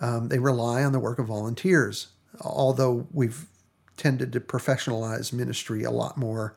Um, 0.00 0.28
they 0.28 0.38
rely 0.38 0.84
on 0.84 0.92
the 0.92 0.98
work 0.98 1.18
of 1.18 1.26
volunteers, 1.26 2.08
although 2.40 3.06
we've 3.12 3.46
tended 3.96 4.32
to 4.32 4.40
professionalize 4.40 5.32
ministry 5.32 5.82
a 5.82 5.90
lot 5.90 6.16
more 6.16 6.54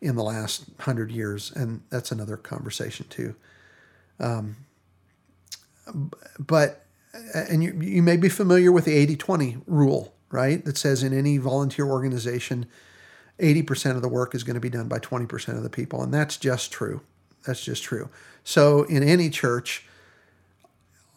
in 0.00 0.14
the 0.14 0.22
last 0.22 0.66
hundred 0.80 1.10
years, 1.10 1.50
and 1.50 1.82
that's 1.90 2.12
another 2.12 2.36
conversation 2.36 3.06
too. 3.08 3.34
Um, 4.20 4.56
but 6.38 6.83
and 7.34 7.62
you, 7.62 7.78
you 7.80 8.02
may 8.02 8.16
be 8.16 8.28
familiar 8.28 8.72
with 8.72 8.84
the 8.84 9.06
80-20 9.06 9.62
rule, 9.66 10.14
right? 10.30 10.64
That 10.64 10.76
says 10.76 11.02
in 11.02 11.16
any 11.16 11.38
volunteer 11.38 11.86
organization, 11.86 12.66
80% 13.38 13.96
of 13.96 14.02
the 14.02 14.08
work 14.08 14.34
is 14.34 14.44
going 14.44 14.54
to 14.54 14.60
be 14.60 14.70
done 14.70 14.88
by 14.88 14.98
20% 14.98 15.56
of 15.56 15.62
the 15.62 15.70
people, 15.70 16.02
and 16.02 16.12
that's 16.12 16.36
just 16.36 16.72
true. 16.72 17.00
That's 17.46 17.64
just 17.64 17.82
true. 17.82 18.08
So 18.42 18.84
in 18.84 19.02
any 19.02 19.30
church, 19.30 19.86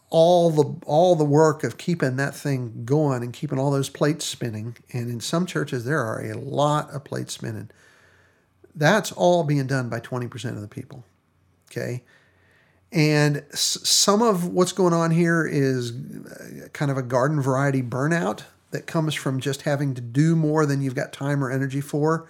all 0.10 0.50
the 0.50 0.76
all 0.86 1.16
the 1.16 1.26
work 1.26 1.64
of 1.64 1.78
keeping 1.78 2.16
that 2.16 2.34
thing 2.34 2.84
going 2.86 3.24
and 3.24 3.34
keeping 3.34 3.60
all 3.60 3.72
those 3.72 3.90
plates 3.90 4.26
spinning, 4.26 4.78
and 4.94 5.10
in 5.10 5.20
some 5.20 5.46
churches 5.46 5.84
there 5.84 6.02
are 6.02 6.24
a 6.24 6.38
lot 6.38 6.90
of 6.92 7.04
plates 7.04 7.34
spinning. 7.34 7.70
That's 8.74 9.12
all 9.12 9.44
being 9.44 9.68
done 9.68 9.90
by 9.90 10.00
20% 10.00 10.52
of 10.52 10.62
the 10.62 10.68
people. 10.68 11.04
Okay? 11.70 12.04
And 12.92 13.44
some 13.54 14.22
of 14.22 14.48
what's 14.48 14.72
going 14.72 14.94
on 14.94 15.12
here 15.12 15.46
is 15.46 15.92
uh, 15.92 16.68
kind 16.74 16.90
of 16.90 16.98
a 16.98 17.04
garden 17.04 17.42
variety 17.42 17.82
burnout 17.82 18.44
that 18.72 18.88
comes 18.88 19.14
from 19.14 19.40
just 19.40 19.64
having 19.64 19.94
to 19.96 20.02
do 20.02 20.36
more 20.36 20.66
than 20.66 20.82
you've 20.82 20.96
got 20.96 21.12
time 21.12 21.44
or 21.44 21.52
energy 21.52 21.82
for. 21.82 22.28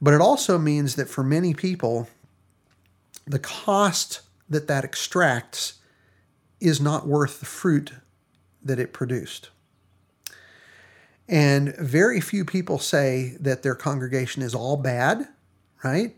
But 0.00 0.14
it 0.14 0.20
also 0.20 0.58
means 0.58 0.94
that 0.94 1.08
for 1.08 1.22
many 1.22 1.54
people, 1.54 2.08
the 3.26 3.38
cost 3.38 4.22
that 4.48 4.68
that 4.68 4.84
extracts 4.84 5.74
is 6.60 6.80
not 6.80 7.06
worth 7.06 7.40
the 7.40 7.46
fruit 7.46 7.92
that 8.62 8.78
it 8.78 8.92
produced. 8.92 9.50
And 11.28 11.76
very 11.76 12.20
few 12.20 12.44
people 12.44 12.78
say 12.78 13.36
that 13.40 13.62
their 13.62 13.74
congregation 13.74 14.42
is 14.42 14.54
all 14.54 14.76
bad, 14.76 15.28
right? 15.84 16.16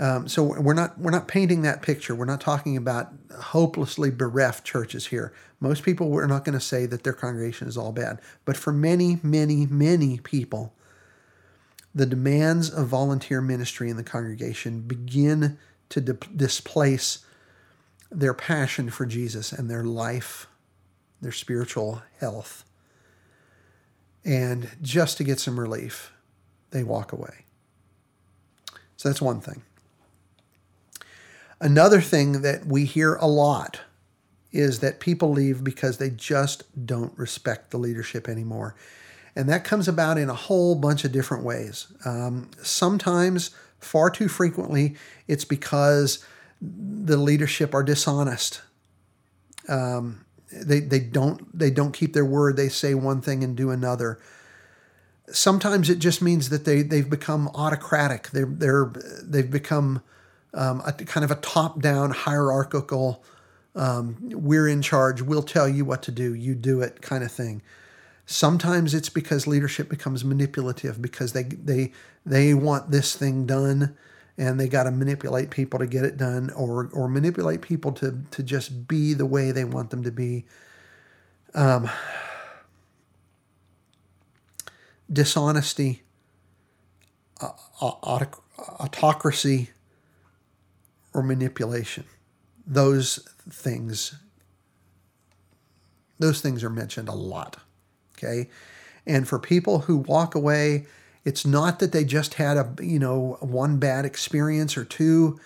Um, 0.00 0.28
so 0.28 0.44
we're 0.44 0.74
not 0.74 0.98
we're 0.98 1.10
not 1.10 1.26
painting 1.26 1.62
that 1.62 1.82
picture. 1.82 2.14
We're 2.14 2.24
not 2.24 2.40
talking 2.40 2.76
about 2.76 3.12
hopelessly 3.36 4.10
bereft 4.10 4.64
churches 4.64 5.06
here. 5.06 5.32
Most 5.60 5.82
people 5.82 6.08
we're 6.08 6.26
not 6.26 6.44
going 6.44 6.56
to 6.56 6.64
say 6.64 6.86
that 6.86 7.02
their 7.02 7.12
congregation 7.12 7.66
is 7.66 7.76
all 7.76 7.90
bad, 7.90 8.20
but 8.44 8.56
for 8.56 8.72
many, 8.72 9.18
many, 9.24 9.66
many 9.66 10.18
people, 10.18 10.72
the 11.92 12.06
demands 12.06 12.70
of 12.70 12.86
volunteer 12.86 13.40
ministry 13.40 13.90
in 13.90 13.96
the 13.96 14.04
congregation 14.04 14.82
begin 14.82 15.58
to 15.88 16.00
di- 16.00 16.28
displace 16.36 17.24
their 18.10 18.34
passion 18.34 18.90
for 18.90 19.04
Jesus 19.04 19.52
and 19.52 19.68
their 19.68 19.84
life, 19.84 20.46
their 21.20 21.32
spiritual 21.32 22.02
health. 22.20 22.64
And 24.24 24.70
just 24.80 25.16
to 25.16 25.24
get 25.24 25.40
some 25.40 25.58
relief, 25.58 26.12
they 26.70 26.84
walk 26.84 27.12
away. 27.12 27.46
So 28.96 29.08
that's 29.08 29.22
one 29.22 29.40
thing. 29.40 29.62
Another 31.60 32.00
thing 32.00 32.42
that 32.42 32.66
we 32.66 32.84
hear 32.84 33.14
a 33.16 33.26
lot 33.26 33.80
is 34.52 34.80
that 34.80 35.00
people 35.00 35.30
leave 35.30 35.62
because 35.62 35.98
they 35.98 36.10
just 36.10 36.86
don't 36.86 37.16
respect 37.18 37.70
the 37.70 37.78
leadership 37.78 38.28
anymore. 38.28 38.74
And 39.36 39.48
that 39.48 39.64
comes 39.64 39.88
about 39.88 40.18
in 40.18 40.30
a 40.30 40.34
whole 40.34 40.74
bunch 40.74 41.04
of 41.04 41.12
different 41.12 41.44
ways. 41.44 41.86
Um, 42.04 42.50
sometimes 42.62 43.50
Far 43.80 44.10
too 44.10 44.28
frequently, 44.28 44.96
it's 45.28 45.44
because 45.44 46.24
the 46.60 47.16
leadership 47.16 47.74
are 47.74 47.84
dishonest. 47.84 48.60
Um, 49.68 50.24
they, 50.50 50.80
they 50.80 50.98
don't 50.98 51.56
they 51.56 51.70
don't 51.70 51.92
keep 51.92 52.12
their 52.12 52.24
word. 52.24 52.56
They 52.56 52.68
say 52.68 52.94
one 52.94 53.20
thing 53.20 53.44
and 53.44 53.56
do 53.56 53.70
another. 53.70 54.18
Sometimes 55.30 55.90
it 55.90 56.00
just 56.00 56.20
means 56.20 56.48
that 56.48 56.64
they 56.64 56.82
they've 56.82 57.08
become 57.08 57.48
autocratic. 57.54 58.30
They're 58.30 58.46
they're 58.46 58.92
they've 59.22 59.50
become 59.50 60.02
um, 60.54 60.82
a 60.86 60.92
kind 60.92 61.24
of 61.24 61.30
a 61.30 61.36
top 61.36 61.80
down 61.80 62.10
hierarchical. 62.10 63.22
Um, 63.74 64.16
we're 64.20 64.68
in 64.68 64.82
charge. 64.82 65.22
We'll 65.22 65.42
tell 65.42 65.68
you 65.68 65.84
what 65.84 66.02
to 66.04 66.12
do. 66.12 66.34
You 66.34 66.54
do 66.54 66.80
it, 66.80 67.02
kind 67.02 67.22
of 67.22 67.30
thing. 67.30 67.62
Sometimes 68.26 68.94
it's 68.94 69.08
because 69.08 69.46
leadership 69.46 69.88
becomes 69.88 70.24
manipulative 70.24 71.00
because 71.00 71.32
they 71.32 71.44
they 71.44 71.92
they 72.26 72.54
want 72.54 72.90
this 72.90 73.14
thing 73.16 73.46
done 73.46 73.96
and 74.36 74.60
they 74.60 74.68
got 74.68 74.84
to 74.84 74.90
manipulate 74.90 75.50
people 75.50 75.78
to 75.78 75.86
get 75.86 76.04
it 76.04 76.16
done 76.16 76.50
or 76.50 76.90
or 76.92 77.08
manipulate 77.08 77.62
people 77.62 77.92
to 77.92 78.20
to 78.30 78.42
just 78.42 78.86
be 78.86 79.14
the 79.14 79.26
way 79.26 79.50
they 79.50 79.64
want 79.64 79.90
them 79.90 80.02
to 80.04 80.12
be. 80.12 80.44
Um, 81.54 81.88
dishonesty, 85.10 86.02
autocracy, 87.80 89.70
or 91.18 91.22
manipulation. 91.22 92.04
Those 92.66 93.28
things 93.50 94.14
those 96.20 96.40
things 96.40 96.64
are 96.64 96.70
mentioned 96.70 97.08
a 97.08 97.14
lot. 97.14 97.58
Okay. 98.16 98.50
And 99.06 99.26
for 99.26 99.38
people 99.38 99.80
who 99.80 99.98
walk 99.98 100.34
away, 100.34 100.86
it's 101.24 101.46
not 101.46 101.78
that 101.78 101.92
they 101.92 102.04
just 102.04 102.34
had 102.34 102.56
a, 102.56 102.74
you 102.80 102.98
know, 102.98 103.38
one 103.40 103.78
bad 103.78 104.04
experience 104.04 104.76
or 104.76 104.84
two, 104.84 105.38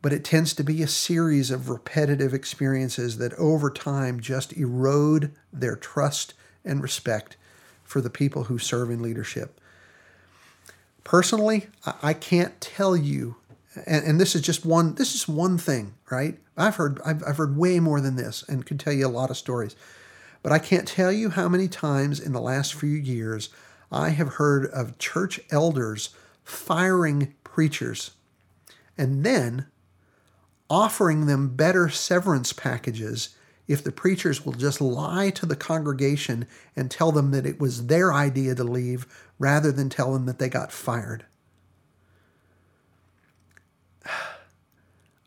but 0.00 0.12
it 0.12 0.24
tends 0.24 0.54
to 0.54 0.64
be 0.64 0.82
a 0.82 0.88
series 0.88 1.50
of 1.50 1.68
repetitive 1.68 2.32
experiences 2.32 3.18
that 3.18 3.34
over 3.34 3.70
time 3.70 4.20
just 4.20 4.52
erode 4.54 5.32
their 5.52 5.76
trust 5.76 6.34
and 6.64 6.82
respect 6.82 7.36
for 7.84 8.00
the 8.00 8.10
people 8.10 8.44
who 8.44 8.58
serve 8.58 8.90
in 8.90 9.02
leadership. 9.02 9.60
Personally, 11.04 11.66
I 12.02 12.14
can't 12.14 12.60
tell 12.60 12.96
you, 12.96 13.36
and, 13.86 14.04
and 14.04 14.20
this 14.20 14.34
is 14.34 14.42
just 14.42 14.64
one. 14.64 14.94
This 14.94 15.14
is 15.14 15.28
one 15.28 15.58
thing, 15.58 15.94
right? 16.10 16.38
I've 16.56 16.76
heard 16.76 17.00
I've, 17.04 17.22
I've 17.26 17.36
heard 17.36 17.56
way 17.56 17.80
more 17.80 18.00
than 18.00 18.16
this, 18.16 18.44
and 18.48 18.66
could 18.66 18.80
tell 18.80 18.92
you 18.92 19.06
a 19.06 19.08
lot 19.08 19.30
of 19.30 19.36
stories. 19.36 19.76
But 20.42 20.52
I 20.52 20.58
can't 20.58 20.88
tell 20.88 21.12
you 21.12 21.30
how 21.30 21.48
many 21.48 21.68
times 21.68 22.18
in 22.20 22.32
the 22.32 22.40
last 22.40 22.74
few 22.74 22.90
years 22.90 23.48
I 23.90 24.10
have 24.10 24.34
heard 24.34 24.66
of 24.66 24.98
church 24.98 25.40
elders 25.50 26.10
firing 26.42 27.34
preachers 27.44 28.12
and 28.98 29.24
then 29.24 29.66
offering 30.68 31.26
them 31.26 31.54
better 31.54 31.88
severance 31.88 32.52
packages 32.52 33.36
if 33.68 33.84
the 33.84 33.92
preachers 33.92 34.44
will 34.44 34.54
just 34.54 34.80
lie 34.80 35.30
to 35.30 35.46
the 35.46 35.54
congregation 35.54 36.46
and 36.74 36.90
tell 36.90 37.12
them 37.12 37.30
that 37.30 37.46
it 37.46 37.60
was 37.60 37.86
their 37.86 38.12
idea 38.12 38.54
to 38.54 38.64
leave 38.64 39.06
rather 39.38 39.70
than 39.70 39.88
tell 39.88 40.12
them 40.12 40.26
that 40.26 40.38
they 40.38 40.48
got 40.48 40.72
fired. 40.72 41.24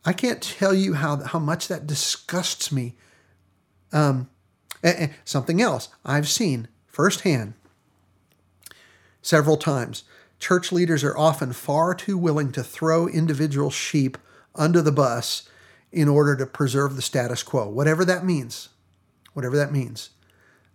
I 0.05 0.13
can't 0.13 0.41
tell 0.41 0.73
you 0.73 0.93
how, 0.93 1.23
how 1.23 1.39
much 1.39 1.67
that 1.67 1.87
disgusts 1.87 2.71
me. 2.71 2.95
Um, 3.91 4.29
something 5.23 5.61
else 5.61 5.89
I've 6.05 6.29
seen 6.29 6.67
firsthand 6.85 7.55
several 9.21 9.57
times. 9.57 10.03
Church 10.39 10.71
leaders 10.71 11.03
are 11.03 11.17
often 11.17 11.53
far 11.53 11.95
too 11.95 12.17
willing 12.17 12.51
to 12.51 12.63
throw 12.63 13.07
individual 13.07 13.71
sheep 13.71 14.17
under 14.53 14.81
the 14.81 14.91
bus 14.91 15.49
in 15.91 16.07
order 16.07 16.35
to 16.35 16.45
preserve 16.45 16.95
the 16.95 17.01
status 17.01 17.41
quo, 17.41 17.67
whatever 17.67 18.05
that 18.05 18.25
means. 18.25 18.69
Whatever 19.33 19.57
that 19.57 19.71
means. 19.71 20.11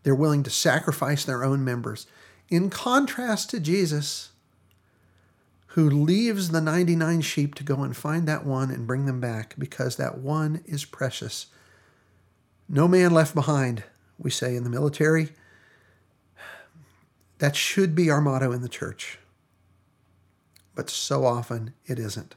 They're 0.02 0.14
willing 0.14 0.42
to 0.42 0.50
sacrifice 0.50 1.24
their 1.24 1.44
own 1.44 1.64
members. 1.64 2.06
In 2.48 2.68
contrast 2.68 3.50
to 3.50 3.60
Jesus, 3.60 4.29
who 5.74 5.88
leaves 5.88 6.48
the 6.50 6.60
99 6.60 7.20
sheep 7.20 7.54
to 7.54 7.62
go 7.62 7.82
and 7.82 7.96
find 7.96 8.26
that 8.26 8.44
one 8.44 8.70
and 8.70 8.88
bring 8.88 9.06
them 9.06 9.20
back 9.20 9.54
because 9.56 9.96
that 9.96 10.18
one 10.18 10.62
is 10.66 10.84
precious. 10.84 11.46
No 12.68 12.88
man 12.88 13.12
left 13.12 13.36
behind, 13.36 13.84
we 14.18 14.30
say 14.30 14.56
in 14.56 14.64
the 14.64 14.70
military. 14.70 15.28
That 17.38 17.54
should 17.54 17.94
be 17.94 18.10
our 18.10 18.20
motto 18.20 18.50
in 18.50 18.62
the 18.62 18.68
church. 18.68 19.18
But 20.74 20.90
so 20.90 21.24
often 21.24 21.72
it 21.86 22.00
isn't. 22.00 22.34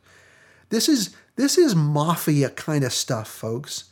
This 0.69 0.87
is 0.87 1.15
this 1.35 1.57
is 1.57 1.75
mafia 1.75 2.51
kind 2.51 2.83
of 2.83 2.93
stuff, 2.93 3.27
folks. 3.27 3.85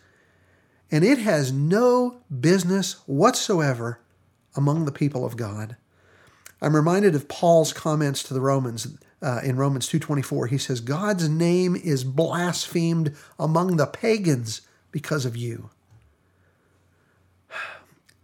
And 0.91 1.04
it 1.04 1.17
has 1.17 1.51
no 1.51 2.21
business 2.39 3.01
whatsoever 3.08 3.99
among 4.56 4.86
the 4.86 4.91
people 4.91 5.25
of 5.25 5.36
God. 5.36 5.77
I'm 6.62 6.75
reminded 6.75 7.15
of 7.15 7.27
Paul's 7.27 7.73
comments 7.73 8.21
to 8.23 8.36
the 8.36 8.41
Romans 8.41 8.97
uh, 9.21 9.41
in 9.43 9.55
Romans 9.55 9.88
2:24. 9.88 10.47
He 10.47 10.57
says, 10.57 10.81
"God's 10.81 11.29
name 11.29 11.75
is 11.75 12.03
blasphemed 12.03 13.15
among 13.39 13.77
the 13.77 13.86
pagans 13.86 14.62
because 14.91 15.25
of 15.25 15.38
you." 15.38 15.69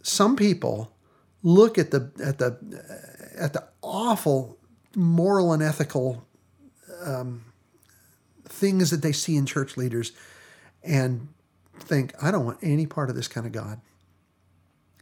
Some 0.02 0.36
people 0.36 0.92
look 1.42 1.78
at 1.78 1.90
the 1.90 2.10
at 2.22 2.38
the 2.38 2.58
at 3.36 3.52
the 3.52 3.64
awful 3.82 4.58
moral 4.94 5.52
and 5.52 5.62
ethical 5.62 6.26
um, 7.04 7.44
things 8.44 8.90
that 8.90 9.02
they 9.02 9.12
see 9.12 9.36
in 9.36 9.46
church 9.46 9.76
leaders 9.76 10.12
and 10.82 11.28
think, 11.78 12.12
I 12.22 12.30
don't 12.30 12.44
want 12.44 12.58
any 12.62 12.86
part 12.86 13.10
of 13.10 13.16
this 13.16 13.28
kind 13.28 13.46
of 13.46 13.52
God. 13.52 13.80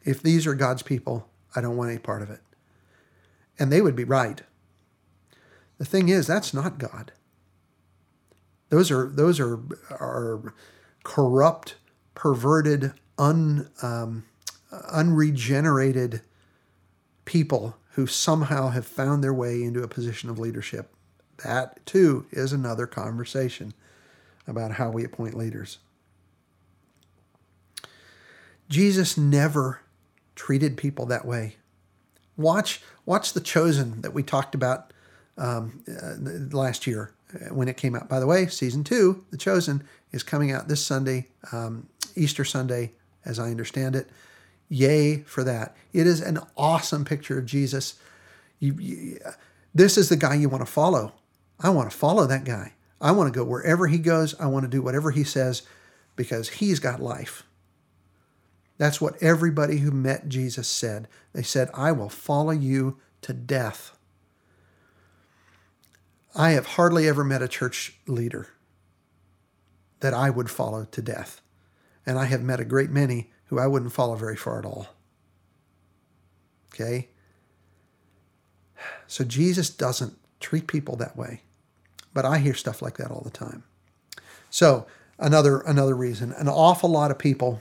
If 0.05 0.23
these 0.23 0.47
are 0.47 0.55
God's 0.55 0.83
people, 0.83 1.29
I 1.55 1.61
don't 1.61 1.77
want 1.77 1.91
any 1.91 1.99
part 1.99 2.23
of 2.23 2.31
it. 2.31 2.41
And 3.59 3.73
they 3.73 3.81
would 3.81 3.97
be 3.97 4.05
right. 4.05 4.43
The 5.79 5.85
thing 5.85 6.09
is, 6.09 6.27
that's 6.27 6.55
not 6.55 6.79
God. 6.79 7.13
Those 8.69 8.91
are 8.91 9.09
those 9.09 9.39
are 9.39 9.61
are 9.91 10.55
corrupt, 11.05 11.77
perverted, 12.15 12.93
un 13.19 13.71
um, 13.83 14.25
unregenerated 14.73 16.23
people 17.25 17.77
who 17.93 18.07
somehow 18.07 18.69
have 18.69 18.87
found 18.87 19.23
their 19.23 19.35
way 19.35 19.63
into 19.63 19.83
a 19.83 19.89
position 19.89 20.29
of 20.29 20.39
leadership. 20.39 20.93
That, 21.45 21.85
too, 21.87 22.27
is 22.31 22.53
another 22.53 22.87
conversation 22.87 23.75
about 24.47 24.73
how 24.73 24.91
we 24.91 25.05
appoint 25.05 25.35
leaders. 25.35 25.79
Jesus 28.69 29.17
never 29.17 29.81
treated 30.35 30.77
people 30.77 31.07
that 31.07 31.25
way. 31.25 31.57
Watch, 32.37 32.83
watch 33.05 33.33
The 33.33 33.41
Chosen 33.41 34.03
that 34.03 34.13
we 34.13 34.23
talked 34.23 34.55
about 34.55 34.93
um, 35.39 35.83
uh, 35.89 36.57
last 36.57 36.87
year 36.87 37.13
uh, 37.35 37.55
when 37.55 37.69
it 37.69 37.77
came 37.77 37.95
out. 37.95 38.09
By 38.09 38.21
the 38.21 38.27
way, 38.27 38.47
season 38.47 38.85
two, 38.85 39.25
The 39.31 39.37
Chosen, 39.37 39.85
is 40.13 40.23
coming 40.23 40.53
out 40.53 40.69
this 40.69 40.85
Sunday, 40.85 41.29
um, 41.53 41.89
Easter 42.15 42.45
Sunday, 42.45 42.93
as 43.25 43.39
I 43.39 43.51
understand 43.51 43.97
it. 43.97 44.09
Yay 44.69 45.19
for 45.21 45.45
that. 45.45 45.77
It 45.93 46.07
is 46.07 46.21
an 46.21 46.39
awesome 46.57 47.05
picture 47.05 47.39
of 47.39 47.47
Jesus. 47.47 47.95
You, 48.59 48.75
you, 48.79 49.19
this 49.75 49.97
is 49.97 50.09
the 50.09 50.17
guy 50.17 50.35
you 50.35 50.49
want 50.49 50.65
to 50.65 50.73
follow. 50.73 51.13
I 51.61 51.71
want 51.71 51.91
to 51.91 51.97
follow 51.97 52.27
that 52.27 52.45
guy. 52.45 52.73
I 53.01 53.13
want 53.13 53.33
to 53.33 53.39
go 53.39 53.45
wherever 53.45 53.87
he 53.87 53.99
goes. 53.99 54.35
I 54.41 54.47
want 54.47 54.65
to 54.65 54.71
do 54.71 54.83
whatever 54.83 55.11
he 55.11 55.25
says 55.25 55.63
because 56.17 56.49
he's 56.49 56.81
got 56.81 57.01
life. 57.01 57.45
That's 58.79 59.01
what 59.01 59.23
everybody 59.23 59.79
who 59.79 59.91
met 59.91 60.29
Jesus 60.29 60.69
said. 60.69 61.09
They 61.33 61.43
said, 61.43 61.71
I 61.75 61.93
will 61.93 62.09
follow 62.09 62.53
you 62.53 62.99
to 63.23 63.33
death. 63.33 63.96
I 66.37 66.51
have 66.51 66.67
hardly 66.67 67.09
ever 67.09 67.25
met 67.25 67.41
a 67.41 67.49
church 67.49 67.99
leader 68.07 68.49
that 70.01 70.13
I 70.13 70.29
would 70.29 70.51
follow 70.51 70.85
to 70.85 71.03
death. 71.03 71.41
And 72.05 72.19
I 72.19 72.27
have 72.27 72.43
met 72.43 72.61
a 72.61 72.65
great 72.65 72.91
many 72.91 73.31
who 73.47 73.59
I 73.59 73.67
wouldn't 73.67 73.93
follow 73.93 74.15
very 74.17 74.37
far 74.37 74.59
at 74.59 74.67
all. 74.67 74.89
Okay? 76.75 77.09
So 79.07 79.25
Jesus 79.25 79.71
doesn't 79.71 80.19
treat 80.39 80.67
people 80.67 80.97
that 80.97 81.17
way. 81.17 81.41
But 82.13 82.27
I 82.27 82.39
hear 82.39 82.55
stuff 82.55 82.83
like 82.83 82.99
that 82.99 83.11
all 83.11 83.23
the 83.23 83.31
time. 83.31 83.65
So, 84.51 84.87
another 85.19 85.61
another 85.61 85.95
reason, 85.95 86.33
an 86.33 86.49
awful 86.49 86.89
lot 86.89 87.11
of 87.11 87.19
people 87.19 87.61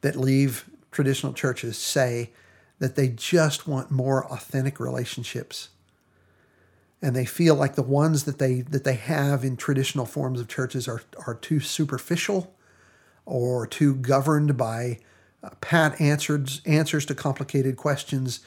that 0.00 0.16
leave 0.16 0.64
traditional 0.90 1.34
churches 1.34 1.76
say 1.76 2.30
that 2.78 2.96
they 2.96 3.08
just 3.08 3.66
want 3.66 3.90
more 3.90 4.24
authentic 4.32 4.80
relationships 4.80 5.68
and 7.00 7.14
they 7.14 7.24
feel 7.24 7.54
like 7.54 7.74
the 7.74 7.82
ones 7.82 8.24
that 8.24 8.38
they 8.38 8.62
that 8.62 8.84
they 8.84 8.94
have 8.94 9.44
in 9.44 9.56
traditional 9.56 10.06
forms 10.06 10.40
of 10.40 10.48
churches 10.48 10.88
are 10.88 11.02
are 11.26 11.34
too 11.34 11.60
superficial 11.60 12.54
or 13.24 13.66
too 13.66 13.94
governed 13.94 14.56
by 14.56 14.98
uh, 15.42 15.50
pat 15.60 16.00
answers 16.00 16.60
answers 16.66 17.06
to 17.06 17.14
complicated 17.14 17.76
questions 17.76 18.40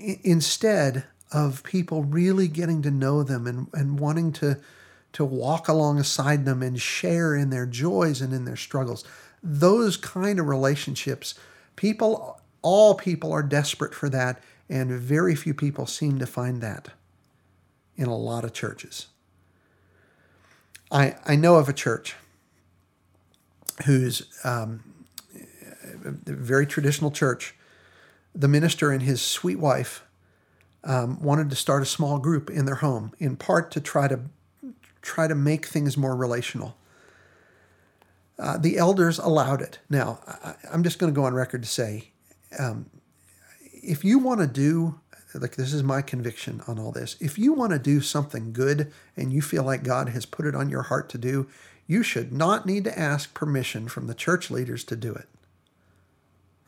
I- 0.00 0.20
instead 0.22 1.04
of 1.32 1.62
people 1.62 2.02
really 2.02 2.48
getting 2.48 2.82
to 2.82 2.90
know 2.90 3.22
them 3.22 3.46
and, 3.46 3.68
and 3.72 3.98
wanting 4.00 4.32
to 4.32 4.58
to 5.12 5.24
walk 5.24 5.68
alongside 5.68 6.44
them 6.44 6.62
and 6.62 6.80
share 6.80 7.34
in 7.34 7.50
their 7.50 7.66
joys 7.66 8.20
and 8.20 8.32
in 8.32 8.44
their 8.44 8.56
struggles. 8.56 9.04
Those 9.42 9.96
kind 9.96 10.38
of 10.38 10.46
relationships 10.48 11.34
people 11.76 12.38
all 12.62 12.94
people 12.94 13.32
are 13.32 13.42
desperate 13.42 13.94
for 13.94 14.10
that 14.10 14.42
and 14.68 14.90
very 14.90 15.34
few 15.34 15.54
people 15.54 15.86
seem 15.86 16.18
to 16.18 16.26
find 16.26 16.60
that 16.60 16.90
in 18.00 18.08
a 18.08 18.16
lot 18.16 18.42
of 18.42 18.52
churches 18.52 19.06
i 20.90 21.14
i 21.26 21.36
know 21.36 21.54
of 21.56 21.68
a 21.68 21.72
church 21.72 22.16
who's 23.84 24.22
um, 24.44 24.82
a 26.04 26.32
very 26.32 26.66
traditional 26.66 27.10
church, 27.10 27.54
the 28.34 28.48
minister 28.48 28.90
and 28.90 29.02
his 29.02 29.20
sweet 29.20 29.58
wife 29.58 30.04
um, 30.84 31.20
wanted 31.22 31.50
to 31.50 31.56
start 31.56 31.82
a 31.82 31.86
small 31.86 32.18
group 32.18 32.50
in 32.50 32.64
their 32.64 32.76
home, 32.76 33.12
in 33.18 33.36
part 33.36 33.70
to 33.72 33.80
try 33.80 34.08
to 34.08 34.20
try 35.02 35.26
to 35.26 35.34
make 35.34 35.66
things 35.66 35.96
more 35.96 36.14
relational. 36.14 36.76
Uh, 38.38 38.58
the 38.58 38.76
elders 38.76 39.18
allowed 39.18 39.62
it. 39.62 39.78
Now, 39.88 40.20
I, 40.26 40.54
am 40.74 40.82
just 40.82 40.98
going 40.98 41.12
to 41.12 41.18
go 41.18 41.24
on 41.24 41.34
record 41.34 41.62
to 41.62 41.68
say, 41.68 42.10
um, 42.58 42.90
if 43.72 44.04
you 44.04 44.18
want 44.18 44.40
to 44.40 44.46
do, 44.46 45.00
like 45.34 45.56
this 45.56 45.72
is 45.72 45.82
my 45.82 46.02
conviction 46.02 46.62
on 46.66 46.78
all 46.78 46.92
this, 46.92 47.16
if 47.20 47.38
you 47.38 47.52
want 47.52 47.72
to 47.72 47.78
do 47.78 48.00
something 48.00 48.52
good 48.52 48.92
and 49.16 49.32
you 49.32 49.42
feel 49.42 49.62
like 49.62 49.82
God 49.82 50.08
has 50.10 50.26
put 50.26 50.46
it 50.46 50.54
on 50.54 50.70
your 50.70 50.82
heart 50.82 51.08
to 51.10 51.18
do, 51.18 51.48
you 51.86 52.02
should 52.02 52.32
not 52.32 52.66
need 52.66 52.84
to 52.84 52.98
ask 52.98 53.34
permission 53.34 53.88
from 53.88 54.06
the 54.06 54.14
church 54.14 54.50
leaders 54.50 54.84
to 54.84 54.96
do 54.96 55.12
it. 55.12 55.28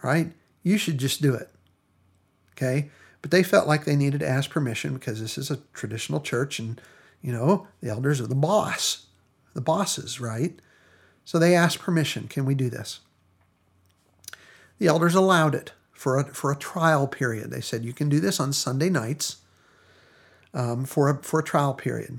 Right? 0.02 0.32
You 0.62 0.78
should 0.78 0.98
just 0.98 1.22
do 1.22 1.34
it. 1.34 1.48
Okay? 2.52 2.90
But 3.20 3.30
they 3.30 3.42
felt 3.42 3.68
like 3.68 3.84
they 3.84 3.96
needed 3.96 4.20
to 4.20 4.28
ask 4.28 4.50
permission 4.50 4.94
because 4.94 5.20
this 5.20 5.38
is 5.38 5.50
a 5.50 5.60
traditional 5.72 6.20
church 6.20 6.58
and, 6.58 6.80
you 7.20 7.32
know, 7.32 7.68
the 7.80 7.88
elders 7.88 8.20
are 8.20 8.26
the 8.26 8.34
boss, 8.34 9.06
the 9.54 9.60
bosses, 9.60 10.20
right? 10.20 10.58
So 11.24 11.38
they 11.38 11.54
asked 11.54 11.78
permission. 11.78 12.26
Can 12.26 12.44
we 12.44 12.54
do 12.54 12.68
this? 12.68 13.00
The 14.78 14.88
elders 14.88 15.14
allowed 15.14 15.54
it 15.54 15.72
for 16.02 16.18
a, 16.18 16.24
for 16.34 16.50
a 16.50 16.56
trial 16.56 17.06
period. 17.06 17.52
They 17.52 17.60
said, 17.60 17.84
you 17.84 17.92
can 17.92 18.08
do 18.08 18.18
this 18.18 18.40
on 18.40 18.52
Sunday 18.52 18.90
nights 18.90 19.36
um, 20.52 20.84
for, 20.84 21.08
a, 21.08 21.22
for 21.22 21.38
a 21.38 21.44
trial 21.44 21.74
period. 21.74 22.18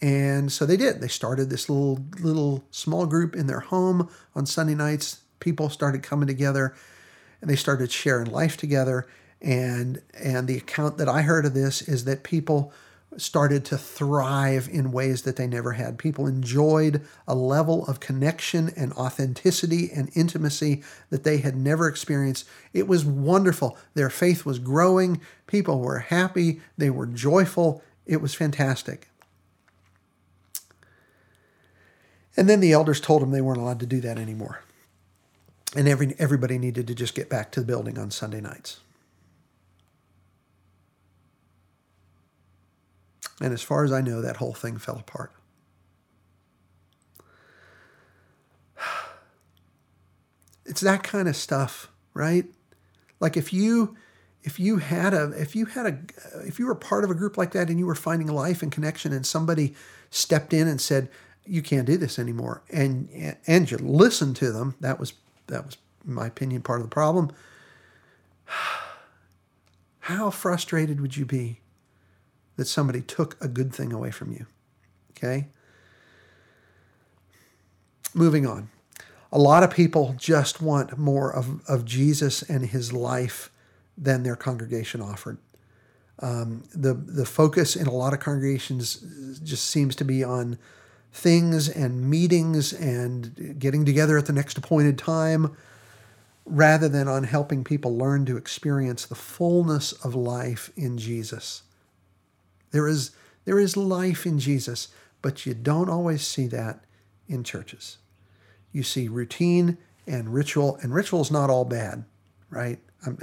And 0.00 0.52
so 0.52 0.64
they 0.64 0.76
did. 0.76 1.00
They 1.00 1.08
started 1.08 1.50
this 1.50 1.68
little 1.68 1.98
little 2.20 2.64
small 2.70 3.06
group 3.06 3.34
in 3.34 3.48
their 3.48 3.58
home 3.58 4.08
on 4.36 4.46
Sunday 4.46 4.76
nights. 4.76 5.22
People 5.40 5.68
started 5.68 6.04
coming 6.04 6.28
together 6.28 6.76
and 7.40 7.50
they 7.50 7.56
started 7.56 7.90
sharing 7.90 8.30
life 8.30 8.56
together. 8.56 9.08
And 9.42 10.00
and 10.14 10.46
the 10.46 10.56
account 10.56 10.98
that 10.98 11.08
I 11.08 11.22
heard 11.22 11.44
of 11.44 11.54
this 11.54 11.82
is 11.82 12.04
that 12.04 12.22
people 12.22 12.72
started 13.16 13.64
to 13.64 13.78
thrive 13.78 14.68
in 14.70 14.92
ways 14.92 15.22
that 15.22 15.36
they 15.36 15.46
never 15.46 15.72
had. 15.72 15.98
People 15.98 16.26
enjoyed 16.26 17.02
a 17.26 17.34
level 17.34 17.86
of 17.86 18.00
connection 18.00 18.70
and 18.76 18.92
authenticity 18.92 19.90
and 19.90 20.10
intimacy 20.14 20.82
that 21.10 21.24
they 21.24 21.38
had 21.38 21.56
never 21.56 21.88
experienced. 21.88 22.46
It 22.72 22.86
was 22.86 23.04
wonderful. 23.04 23.78
Their 23.94 24.10
faith 24.10 24.44
was 24.44 24.58
growing. 24.58 25.20
People 25.46 25.80
were 25.80 26.00
happy. 26.00 26.60
They 26.76 26.90
were 26.90 27.06
joyful. 27.06 27.82
It 28.06 28.20
was 28.20 28.34
fantastic. 28.34 29.08
And 32.36 32.48
then 32.48 32.60
the 32.60 32.72
elders 32.72 33.00
told 33.00 33.22
them 33.22 33.32
they 33.32 33.40
weren't 33.40 33.58
allowed 33.58 33.80
to 33.80 33.86
do 33.86 34.00
that 34.02 34.18
anymore. 34.18 34.60
And 35.74 35.88
every, 35.88 36.14
everybody 36.18 36.58
needed 36.58 36.86
to 36.86 36.94
just 36.94 37.14
get 37.14 37.28
back 37.28 37.50
to 37.52 37.60
the 37.60 37.66
building 37.66 37.98
on 37.98 38.10
Sunday 38.10 38.40
nights. 38.40 38.80
And 43.40 43.52
as 43.52 43.62
far 43.62 43.84
as 43.84 43.92
I 43.92 44.00
know, 44.00 44.20
that 44.20 44.38
whole 44.38 44.54
thing 44.54 44.78
fell 44.78 44.98
apart. 44.98 45.32
It's 50.70 50.82
that 50.82 51.02
kind 51.02 51.28
of 51.28 51.34
stuff, 51.34 51.88
right? 52.12 52.44
Like 53.20 53.38
if 53.38 53.54
you 53.54 53.96
if 54.42 54.58
you 54.58 54.78
had 54.78 55.12
a 55.14 55.30
if 55.30 55.56
you 55.56 55.66
had 55.66 55.86
a 55.86 55.98
if 56.46 56.58
you 56.58 56.66
were 56.66 56.74
part 56.74 57.04
of 57.04 57.10
a 57.10 57.14
group 57.14 57.36
like 57.36 57.52
that 57.52 57.68
and 57.68 57.78
you 57.78 57.86
were 57.86 57.94
finding 57.94 58.28
life 58.28 58.62
and 58.62 58.70
connection 58.70 59.12
and 59.12 59.26
somebody 59.26 59.74
stepped 60.10 60.52
in 60.52 60.68
and 60.68 60.80
said 60.80 61.08
you 61.44 61.62
can't 61.62 61.86
do 61.86 61.96
this 61.96 62.18
anymore 62.18 62.62
and 62.70 63.36
and 63.46 63.70
you 63.70 63.78
listened 63.78 64.36
to 64.36 64.52
them 64.52 64.74
that 64.80 64.98
was 64.98 65.14
that 65.48 65.64
was 65.66 65.76
in 66.06 66.14
my 66.14 66.26
opinion 66.26 66.62
part 66.62 66.80
of 66.80 66.86
the 66.86 66.90
problem 66.90 67.30
how 70.00 70.30
frustrated 70.30 71.00
would 71.00 71.16
you 71.16 71.24
be 71.26 71.60
that 72.58 72.66
somebody 72.66 73.00
took 73.00 73.36
a 73.40 73.46
good 73.46 73.72
thing 73.72 73.92
away 73.92 74.10
from 74.10 74.32
you. 74.32 74.44
Okay? 75.12 75.46
Moving 78.12 78.46
on. 78.46 78.68
A 79.30 79.38
lot 79.38 79.62
of 79.62 79.70
people 79.70 80.16
just 80.18 80.60
want 80.60 80.98
more 80.98 81.32
of, 81.32 81.64
of 81.68 81.84
Jesus 81.84 82.42
and 82.42 82.66
his 82.66 82.92
life 82.92 83.50
than 83.96 84.24
their 84.24 84.34
congregation 84.34 85.00
offered. 85.00 85.38
Um, 86.18 86.64
the, 86.74 86.94
the 86.94 87.24
focus 87.24 87.76
in 87.76 87.86
a 87.86 87.92
lot 87.92 88.12
of 88.12 88.18
congregations 88.18 88.96
just 89.44 89.66
seems 89.66 89.94
to 89.96 90.04
be 90.04 90.24
on 90.24 90.58
things 91.12 91.68
and 91.68 92.10
meetings 92.10 92.72
and 92.72 93.54
getting 93.60 93.84
together 93.84 94.18
at 94.18 94.26
the 94.26 94.32
next 94.32 94.58
appointed 94.58 94.98
time 94.98 95.56
rather 96.44 96.88
than 96.88 97.06
on 97.06 97.22
helping 97.22 97.62
people 97.62 97.96
learn 97.96 98.26
to 98.26 98.36
experience 98.36 99.06
the 99.06 99.14
fullness 99.14 99.92
of 99.92 100.16
life 100.16 100.72
in 100.76 100.98
Jesus. 100.98 101.62
There 102.70 102.88
is, 102.88 103.12
there 103.44 103.58
is 103.58 103.76
life 103.76 104.26
in 104.26 104.38
Jesus, 104.38 104.88
but 105.22 105.46
you 105.46 105.54
don't 105.54 105.88
always 105.88 106.26
see 106.26 106.46
that 106.48 106.84
in 107.28 107.44
churches. 107.44 107.98
You 108.72 108.82
see 108.82 109.08
routine 109.08 109.78
and 110.06 110.32
ritual, 110.32 110.78
and 110.82 110.94
ritual 110.94 111.20
is 111.20 111.30
not 111.30 111.50
all 111.50 111.64
bad, 111.64 112.04
right? 112.50 112.78
I'm, 113.06 113.18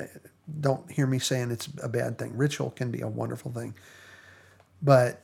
don't 0.60 0.89
hear 0.91 1.08
me 1.08 1.19
saying 1.19 1.51
it's 1.51 1.67
a 1.81 1.89
bad 1.89 2.17
thing. 2.17 2.36
Ritual 2.38 2.71
can 2.71 2.91
be 2.91 3.01
a 3.01 3.08
wonderful 3.08 3.51
thing. 3.51 3.73
But 4.81 5.21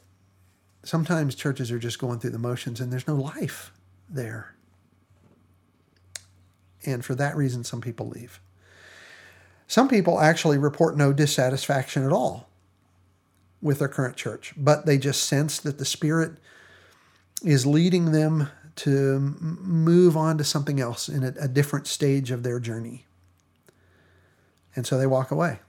sometimes 0.84 1.36
churches 1.36 1.71
are 1.71 1.79
just 1.79 1.99
going 1.99 2.19
through 2.19 2.31
the 2.31 2.39
motions 2.39 2.79
and 2.79 2.91
there's 2.91 3.07
no 3.07 3.15
life 3.15 3.71
there. 4.10 4.55
And 6.86 7.05
for 7.05 7.13
that 7.15 7.36
reason, 7.36 7.63
some 7.63 7.81
people 7.81 8.07
leave. 8.07 8.39
Some 9.67 9.88
people 9.88 10.19
actually 10.19 10.57
report 10.57 10.97
no 10.97 11.13
dissatisfaction 11.13 12.03
at 12.03 12.12
all 12.12 12.49
with 13.62 13.80
their 13.80 13.88
current 13.88 14.15
church, 14.15 14.54
but 14.58 14.86
they 14.86 14.97
just 14.97 15.24
sense 15.24 15.60
that 15.60 15.78
the 15.78 15.86
Spirit 15.86 16.34
is 17.43 17.65
leading 17.65 18.12
them 18.12 18.50
to 18.78 19.19
move 19.19 20.15
on 20.15 20.38
to 20.38 20.43
something 20.43 20.80
else 20.80 21.10
in 21.10 21.24
a, 21.24 21.34
a 21.41 21.47
different 21.47 21.88
stage 21.88 22.32
of 22.32 22.43
their 22.43 22.60
journey. 22.60 23.06
And 24.76 24.88
so 24.88 24.97
they 24.97 25.08
walk 25.08 25.32
away. 25.32 25.60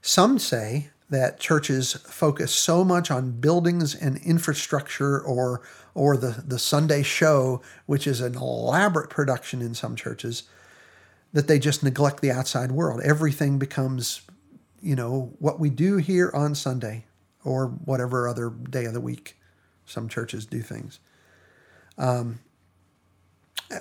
Some 0.00 0.38
say 0.38 0.90
that 1.10 1.38
churches 1.38 1.92
focus 1.92 2.52
so 2.52 2.84
much 2.84 3.10
on 3.10 3.32
buildings 3.32 3.94
and 3.94 4.16
infrastructure 4.18 5.20
or 5.20 5.62
or 5.94 6.16
the, 6.16 6.42
the 6.44 6.58
Sunday 6.58 7.04
show, 7.04 7.62
which 7.86 8.06
is 8.06 8.20
an 8.20 8.34
elaborate 8.34 9.10
production 9.10 9.62
in 9.62 9.74
some 9.74 9.94
churches, 9.94 10.42
that 11.32 11.46
they 11.46 11.58
just 11.58 11.84
neglect 11.84 12.20
the 12.20 12.32
outside 12.32 12.72
world. 12.72 13.00
Everything 13.02 13.58
becomes 13.58 14.22
you 14.84 14.94
know, 14.94 15.32
what 15.38 15.58
we 15.58 15.70
do 15.70 15.96
here 15.96 16.30
on 16.34 16.54
Sunday 16.54 17.06
or 17.42 17.66
whatever 17.66 18.28
other 18.28 18.50
day 18.50 18.84
of 18.84 18.92
the 18.92 19.00
week. 19.00 19.36
Some 19.86 20.08
churches 20.08 20.46
do 20.46 20.60
things. 20.60 21.00
Um, 21.96 22.40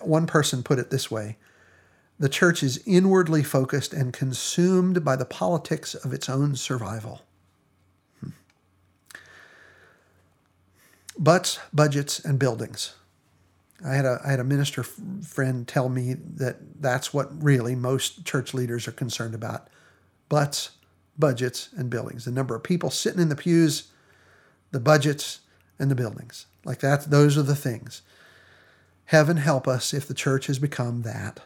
one 0.01 0.27
person 0.27 0.63
put 0.63 0.79
it 0.79 0.89
this 0.89 1.11
way 1.11 1.37
the 2.19 2.29
church 2.29 2.63
is 2.63 2.81
inwardly 2.85 3.43
focused 3.43 3.91
and 3.91 4.13
consumed 4.13 5.03
by 5.03 5.15
the 5.15 5.25
politics 5.25 5.95
of 5.95 6.13
its 6.13 6.29
own 6.29 6.55
survival. 6.55 7.23
Hmm. 8.21 8.29
Butts, 11.17 11.59
budgets, 11.73 12.23
and 12.23 12.37
buildings. 12.39 12.93
I 13.85 13.95
had 13.95 14.05
a 14.05 14.21
I 14.23 14.29
had 14.29 14.39
a 14.39 14.45
minister 14.45 14.83
friend 14.83 15.67
tell 15.67 15.89
me 15.89 16.13
that 16.13 16.81
that's 16.81 17.13
what 17.13 17.43
really 17.43 17.75
most 17.75 18.25
church 18.25 18.53
leaders 18.53 18.87
are 18.87 18.93
concerned 18.93 19.35
about: 19.35 19.67
butts, 20.29 20.71
budgets, 21.17 21.69
and 21.75 21.89
buildings. 21.89 22.25
The 22.25 22.31
number 22.31 22.55
of 22.55 22.63
people 22.63 22.89
sitting 22.89 23.21
in 23.21 23.29
the 23.29 23.35
pews, 23.35 23.89
the 24.71 24.79
budgets, 24.79 25.39
and 25.79 25.89
the 25.89 25.95
buildings. 25.95 26.45
Like 26.65 26.79
that, 26.79 27.09
those 27.09 27.37
are 27.37 27.43
the 27.43 27.55
things. 27.55 28.01
Heaven 29.05 29.37
help 29.37 29.67
us 29.67 29.93
if 29.93 30.07
the 30.07 30.13
church 30.13 30.47
has 30.47 30.59
become 30.59 31.01
that. 31.03 31.41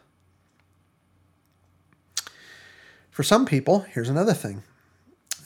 For 3.09 3.23
some 3.23 3.45
people, 3.45 3.79
here's 3.79 4.09
another 4.09 4.33
thing. 4.33 4.63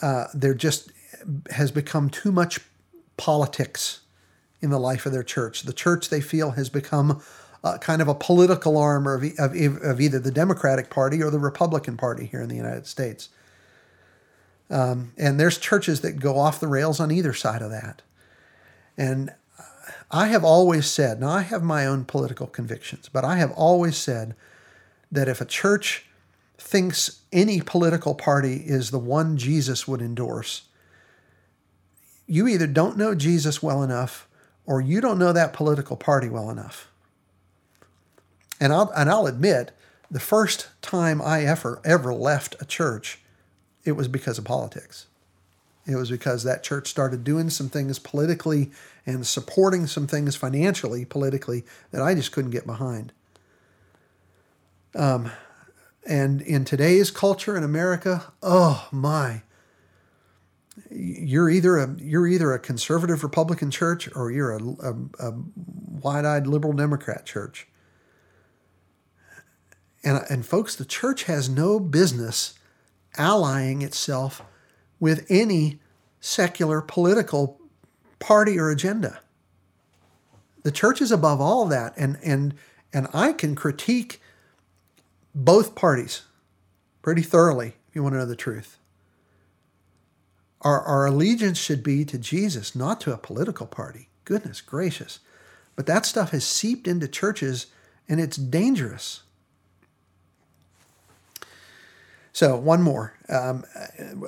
Uh, 0.01 0.25
there 0.33 0.53
just 0.53 0.91
has 1.51 1.71
become 1.71 2.09
too 2.09 2.31
much 2.31 2.59
politics 3.15 4.01
in 4.61 4.69
the 4.69 4.79
life 4.79 5.05
of 5.05 5.13
their 5.13 5.23
church. 5.23 5.63
The 5.63 5.73
church, 5.73 6.09
they 6.09 6.21
feel, 6.21 6.51
has 6.51 6.69
become 6.69 7.21
uh, 7.63 7.77
kind 7.77 8.01
of 8.01 8.07
a 8.07 8.15
political 8.15 8.77
arm 8.77 9.07
of, 9.07 9.23
of, 9.39 9.55
of 9.81 10.01
either 10.01 10.19
the 10.19 10.31
Democratic 10.31 10.89
Party 10.89 11.21
or 11.23 11.29
the 11.29 11.39
Republican 11.39 11.97
Party 11.97 12.25
here 12.25 12.41
in 12.41 12.49
the 12.49 12.55
United 12.55 12.87
States. 12.87 13.29
Um, 14.71 15.11
and 15.17 15.39
there's 15.39 15.57
churches 15.57 16.01
that 16.01 16.19
go 16.19 16.39
off 16.39 16.59
the 16.61 16.67
rails 16.67 16.99
on 16.99 17.11
either 17.11 17.33
side 17.33 17.61
of 17.61 17.69
that. 17.71 18.01
And 18.97 19.31
I 20.09 20.27
have 20.27 20.43
always 20.43 20.85
said, 20.87 21.19
now 21.19 21.29
I 21.29 21.41
have 21.41 21.61
my 21.61 21.85
own 21.85 22.05
political 22.05 22.47
convictions, 22.47 23.09
but 23.11 23.25
I 23.25 23.35
have 23.35 23.51
always 23.51 23.97
said 23.97 24.35
that 25.11 25.27
if 25.27 25.41
a 25.41 25.45
church 25.45 26.05
thinks 26.57 27.21
any 27.33 27.61
political 27.61 28.15
party 28.15 28.63
is 28.65 28.91
the 28.91 28.99
one 28.99 29.37
Jesus 29.37 29.87
would 29.87 30.01
endorse, 30.01 30.63
you 32.25 32.47
either 32.47 32.67
don't 32.67 32.97
know 32.97 33.13
Jesus 33.13 33.61
well 33.61 33.83
enough 33.83 34.27
or 34.65 34.79
you 34.79 35.01
don't 35.01 35.19
know 35.19 35.33
that 35.33 35.53
political 35.53 35.97
party 35.97 36.29
well 36.29 36.49
enough. 36.49 36.89
And 38.59 38.71
I'll, 38.71 38.89
and 38.95 39.09
I'll 39.09 39.27
admit, 39.27 39.71
the 40.09 40.19
first 40.19 40.69
time 40.81 41.21
I 41.21 41.45
ever 41.45 41.81
ever 41.83 42.13
left 42.13 42.55
a 42.59 42.65
church 42.65 43.20
it 43.83 43.93
was 43.93 44.07
because 44.07 44.37
of 44.37 44.45
politics. 44.45 45.07
It 45.87 45.95
was 45.95 46.11
because 46.11 46.43
that 46.43 46.63
church 46.63 46.89
started 46.89 47.23
doing 47.23 47.49
some 47.49 47.69
things 47.69 47.97
politically 47.97 48.71
and 49.05 49.25
supporting 49.25 49.87
some 49.87 50.05
things 50.05 50.35
financially, 50.35 51.05
politically, 51.05 51.63
that 51.91 52.01
I 52.01 52.13
just 52.13 52.31
couldn't 52.31 52.51
get 52.51 52.67
behind. 52.67 53.13
Um, 54.95 55.31
and 56.07 56.41
in 56.41 56.65
today's 56.65 57.11
culture 57.11 57.57
in 57.57 57.63
America, 57.63 58.31
oh 58.43 58.87
my, 58.91 59.41
you're 60.89 61.49
either 61.49 61.77
a 61.77 61.95
you're 61.99 62.27
either 62.27 62.53
a 62.53 62.59
conservative 62.59 63.23
Republican 63.23 63.71
church 63.71 64.09
or 64.15 64.31
you're 64.31 64.51
a, 64.51 64.59
a, 64.59 64.93
a 65.19 65.33
wide-eyed 65.55 66.47
liberal 66.47 66.73
Democrat 66.73 67.25
church. 67.25 67.67
And 70.03 70.23
and 70.29 70.45
folks, 70.45 70.75
the 70.75 70.85
church 70.85 71.23
has 71.23 71.49
no 71.49 71.79
business 71.79 72.55
allying 73.17 73.81
itself 73.81 74.41
with 74.99 75.25
any 75.29 75.79
secular 76.19 76.81
political 76.81 77.59
party 78.19 78.57
or 78.57 78.69
agenda. 78.69 79.19
The 80.63 80.71
church 80.71 81.01
is 81.01 81.11
above 81.11 81.41
all 81.41 81.65
that, 81.67 81.93
and 81.97 82.17
and 82.23 82.53
and 82.93 83.07
I 83.13 83.33
can 83.33 83.55
critique 83.55 84.21
both 85.33 85.75
parties 85.75 86.23
pretty 87.01 87.21
thoroughly 87.21 87.75
if 87.89 87.95
you 87.95 88.03
want 88.03 88.13
to 88.13 88.19
know 88.19 88.25
the 88.25 88.35
truth. 88.35 88.77
Our, 90.61 90.81
our 90.81 91.05
allegiance 91.07 91.57
should 91.57 91.81
be 91.81 92.05
to 92.05 92.19
Jesus, 92.19 92.75
not 92.75 93.01
to 93.01 93.13
a 93.13 93.17
political 93.17 93.65
party. 93.65 94.09
Goodness 94.25 94.61
gracious. 94.61 95.19
But 95.75 95.87
that 95.87 96.05
stuff 96.05 96.31
has 96.31 96.45
seeped 96.45 96.87
into 96.87 97.07
churches 97.07 97.67
and 98.07 98.19
it's 98.19 98.37
dangerous. 98.37 99.23
So, 102.33 102.55
one 102.55 102.81
more, 102.81 103.13
um, 103.27 103.65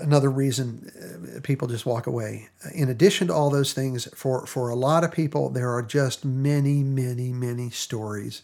another 0.01 0.29
reason 0.29 0.91
uh, 1.37 1.39
people 1.41 1.69
just 1.69 1.85
walk 1.85 2.05
away. 2.05 2.49
In 2.73 2.89
addition 2.89 3.27
to 3.27 3.33
all 3.33 3.49
those 3.49 3.71
things, 3.71 4.09
for, 4.13 4.45
for 4.45 4.69
a 4.69 4.75
lot 4.75 5.05
of 5.05 5.11
people, 5.11 5.49
there 5.49 5.71
are 5.71 5.81
just 5.81 6.25
many, 6.25 6.83
many, 6.83 7.31
many 7.31 7.69
stories 7.69 8.41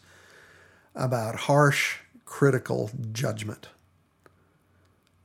about 0.96 1.36
harsh, 1.36 1.98
critical 2.24 2.90
judgment. 3.12 3.68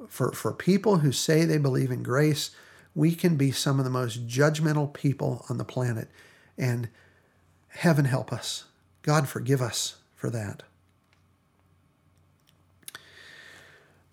For, 0.08 0.32
for 0.32 0.52
people 0.52 0.98
who 0.98 1.12
say 1.12 1.44
they 1.44 1.58
believe 1.58 1.92
in 1.92 2.02
grace, 2.02 2.50
we 2.94 3.14
can 3.14 3.36
be 3.36 3.52
some 3.52 3.78
of 3.78 3.84
the 3.84 3.90
most 3.90 4.26
judgmental 4.26 4.92
people 4.92 5.44
on 5.48 5.58
the 5.58 5.64
planet. 5.64 6.08
And 6.58 6.88
heaven 7.68 8.04
help 8.04 8.32
us. 8.32 8.64
God 9.02 9.28
forgive 9.28 9.62
us 9.62 9.96
for 10.14 10.30
that. 10.30 10.64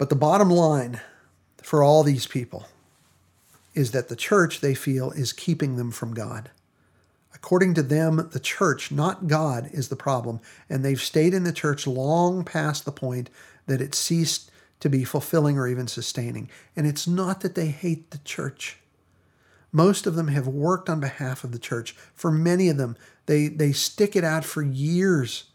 But 0.01 0.09
the 0.09 0.15
bottom 0.15 0.49
line 0.49 0.99
for 1.61 1.83
all 1.83 2.01
these 2.01 2.25
people 2.25 2.65
is 3.75 3.91
that 3.91 4.09
the 4.09 4.15
church, 4.15 4.59
they 4.59 4.73
feel, 4.73 5.11
is 5.11 5.31
keeping 5.31 5.75
them 5.75 5.91
from 5.91 6.15
God. 6.15 6.49
According 7.35 7.75
to 7.75 7.83
them, 7.83 8.27
the 8.33 8.39
church, 8.39 8.91
not 8.91 9.27
God, 9.27 9.69
is 9.71 9.89
the 9.89 9.95
problem, 9.95 10.39
and 10.67 10.83
they've 10.83 10.99
stayed 10.99 11.35
in 11.35 11.43
the 11.43 11.53
church 11.53 11.85
long 11.85 12.43
past 12.43 12.83
the 12.83 12.91
point 12.91 13.29
that 13.67 13.79
it 13.79 13.93
ceased 13.93 14.49
to 14.79 14.89
be 14.89 15.03
fulfilling 15.03 15.59
or 15.59 15.67
even 15.67 15.85
sustaining. 15.85 16.49
And 16.75 16.87
it's 16.87 17.05
not 17.07 17.41
that 17.41 17.53
they 17.53 17.67
hate 17.67 18.09
the 18.09 18.17
church. 18.25 18.77
Most 19.71 20.07
of 20.07 20.15
them 20.15 20.29
have 20.29 20.47
worked 20.47 20.89
on 20.89 20.99
behalf 20.99 21.43
of 21.43 21.51
the 21.51 21.59
church. 21.59 21.95
For 22.15 22.31
many 22.31 22.69
of 22.69 22.77
them, 22.77 22.97
they, 23.27 23.49
they 23.49 23.71
stick 23.71 24.15
it 24.15 24.23
out 24.23 24.45
for 24.45 24.63
years 24.63 25.50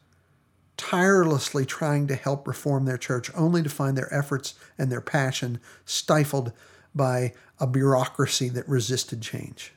tirelessly 0.76 1.64
trying 1.64 2.06
to 2.06 2.14
help 2.14 2.46
reform 2.46 2.84
their 2.84 2.98
church, 2.98 3.30
only 3.34 3.62
to 3.62 3.68
find 3.68 3.96
their 3.96 4.12
efforts 4.12 4.54
and 4.78 4.90
their 4.90 5.00
passion 5.00 5.60
stifled 5.84 6.52
by 6.94 7.32
a 7.58 7.66
bureaucracy 7.66 8.48
that 8.50 8.68
resisted 8.68 9.22
change. 9.22 9.72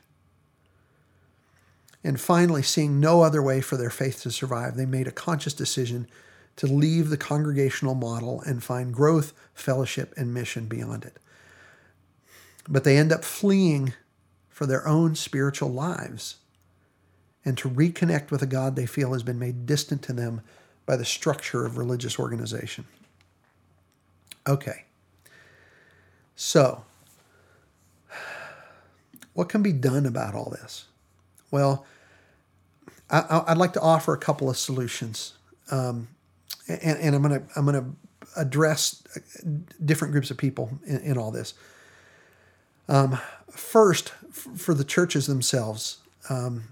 And 2.02 2.20
finally, 2.20 2.62
seeing 2.62 2.98
no 2.98 3.22
other 3.22 3.42
way 3.42 3.60
for 3.60 3.76
their 3.76 3.90
faith 3.90 4.22
to 4.22 4.30
survive, 4.30 4.76
they 4.76 4.86
made 4.86 5.06
a 5.06 5.12
conscious 5.12 5.52
decision 5.52 6.06
to 6.56 6.66
leave 6.66 7.10
the 7.10 7.16
congregational 7.16 7.94
model 7.94 8.42
and 8.42 8.64
find 8.64 8.92
growth, 8.92 9.32
fellowship, 9.54 10.12
and 10.16 10.32
mission 10.32 10.66
beyond 10.66 11.04
it. 11.04 11.18
But 12.68 12.84
they 12.84 12.96
end 12.96 13.12
up 13.12 13.24
fleeing 13.24 13.94
for 14.48 14.66
their 14.66 14.86
own 14.86 15.14
spiritual 15.14 15.70
lives 15.70 16.36
and 17.44 17.56
to 17.58 17.70
reconnect 17.70 18.30
with 18.30 18.42
a 18.42 18.46
God 18.46 18.76
they 18.76 18.86
feel 18.86 19.12
has 19.12 19.22
been 19.22 19.38
made 19.38 19.66
distant 19.66 20.02
to 20.02 20.12
them 20.12 20.42
by 20.90 20.96
the 20.96 21.04
structure 21.04 21.64
of 21.64 21.78
religious 21.78 22.18
organization. 22.18 22.84
Okay. 24.44 24.86
So, 26.34 26.82
what 29.34 29.48
can 29.48 29.62
be 29.62 29.70
done 29.70 30.04
about 30.04 30.34
all 30.34 30.50
this? 30.50 30.86
Well, 31.52 31.86
I, 33.08 33.44
would 33.50 33.58
like 33.58 33.74
to 33.74 33.80
offer 33.80 34.14
a 34.14 34.18
couple 34.18 34.50
of 34.50 34.56
solutions, 34.56 35.34
um, 35.70 36.08
and, 36.66 36.98
and, 36.98 37.14
I'm 37.14 37.22
going 37.22 37.40
to 37.40 37.46
I'm 37.54 37.66
going 37.66 37.80
to 37.80 38.40
address 38.40 39.00
different 39.84 40.10
groups 40.10 40.32
of 40.32 40.38
people 40.38 40.76
in, 40.84 40.96
in 41.02 41.18
all 41.18 41.30
this. 41.30 41.54
Um, 42.88 43.16
first, 43.48 44.12
f- 44.28 44.48
for 44.56 44.74
the 44.74 44.82
churches 44.82 45.28
themselves, 45.28 45.98
um, 46.28 46.64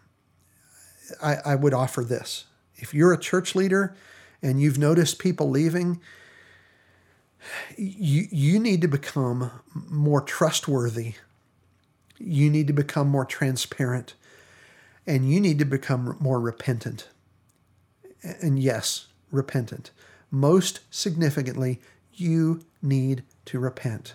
I, 1.22 1.36
I 1.44 1.54
would 1.54 1.72
offer 1.72 2.02
this: 2.02 2.46
if 2.78 2.94
you're 2.94 3.12
a 3.12 3.18
church 3.18 3.54
leader 3.54 3.94
and 4.42 4.60
you've 4.60 4.78
noticed 4.78 5.18
people 5.18 5.50
leaving, 5.50 6.00
you, 7.76 8.26
you 8.30 8.58
need 8.58 8.80
to 8.80 8.88
become 8.88 9.50
more 9.88 10.20
trustworthy. 10.20 11.14
You 12.18 12.50
need 12.50 12.66
to 12.66 12.72
become 12.72 13.08
more 13.08 13.24
transparent. 13.24 14.14
And 15.06 15.30
you 15.30 15.40
need 15.40 15.58
to 15.58 15.64
become 15.64 16.16
more 16.20 16.40
repentant. 16.40 17.08
And 18.22 18.58
yes, 18.58 19.06
repentant. 19.30 19.90
Most 20.30 20.80
significantly, 20.90 21.80
you 22.12 22.60
need 22.82 23.22
to 23.46 23.58
repent. 23.58 24.14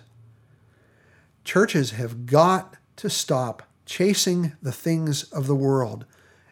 Churches 1.42 1.92
have 1.92 2.26
got 2.26 2.76
to 2.96 3.10
stop 3.10 3.64
chasing 3.86 4.52
the 4.62 4.72
things 4.72 5.24
of 5.24 5.46
the 5.46 5.54
world 5.54 6.04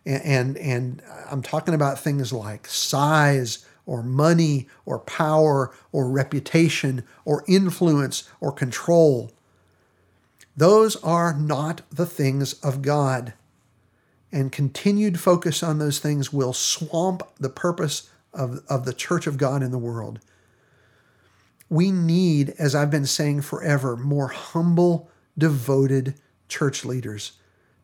and, 0.04 0.56
and, 0.56 1.02
I'm 1.30 1.42
talking 1.42 1.74
about 1.74 1.98
things 1.98 2.32
like 2.32 2.66
size 2.66 3.64
or 3.86 4.02
money 4.02 4.68
or 4.84 4.98
power 4.98 5.72
or 5.92 6.10
reputation 6.10 7.04
or 7.24 7.44
influence 7.48 8.28
or 8.40 8.52
control. 8.52 9.30
Those 10.56 10.96
are 10.96 11.34
not 11.34 11.82
the 11.90 12.06
things 12.06 12.54
of 12.54 12.82
God. 12.82 13.32
And 14.30 14.52
continued 14.52 15.20
focus 15.20 15.62
on 15.62 15.78
those 15.78 15.98
things 15.98 16.32
will 16.32 16.52
swamp 16.52 17.22
the 17.38 17.50
purpose 17.50 18.10
of, 18.32 18.62
of 18.68 18.84
the 18.84 18.94
church 18.94 19.26
of 19.26 19.38
God 19.38 19.62
in 19.62 19.70
the 19.70 19.78
world. 19.78 20.20
We 21.68 21.90
need, 21.90 22.50
as 22.58 22.74
I've 22.74 22.90
been 22.90 23.06
saying 23.06 23.42
forever, 23.42 23.96
more 23.96 24.28
humble, 24.28 25.10
devoted 25.38 26.14
church 26.48 26.84
leaders 26.84 27.32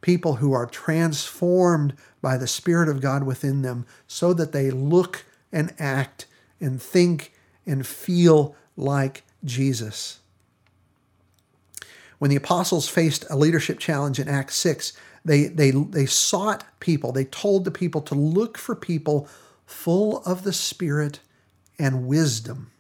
people 0.01 0.37
who 0.37 0.53
are 0.53 0.67
transformed 0.67 1.95
by 2.21 2.37
the 2.37 2.47
Spirit 2.47 2.89
of 2.89 3.01
God 3.01 3.25
within 3.25 3.63
them 3.63 3.87
so 4.07 4.33
that 4.33 4.53
they 4.53 4.71
look 4.71 5.25
and 5.53 5.75
act 5.79 6.27
and 6.61 6.81
think 6.81 7.33
and 7.67 7.87
feel 7.87 8.55
like 8.77 9.23
Jesus. 9.45 10.21
When 12.19 12.31
the 12.31 12.37
apostles 12.37 12.89
faced 12.89 13.25
a 13.31 13.37
leadership 13.37 13.79
challenge 13.79 14.19
in 14.19 14.29
Acts 14.29 14.57
6, 14.57 14.93
they, 15.25 15.45
they, 15.45 15.71
they 15.71 16.07
sought 16.07 16.65
people, 16.81 17.13
they 17.13 17.25
told 17.25 17.65
the 17.65 17.71
people 17.71 18.01
to 18.03 18.15
look 18.15 18.59
for 18.59 18.75
people 18.75 19.29
full 19.67 20.23
of 20.25 20.43
the 20.43 20.53
Spirit 20.53 21.21
and 21.79 22.07
wisdom. 22.07 22.71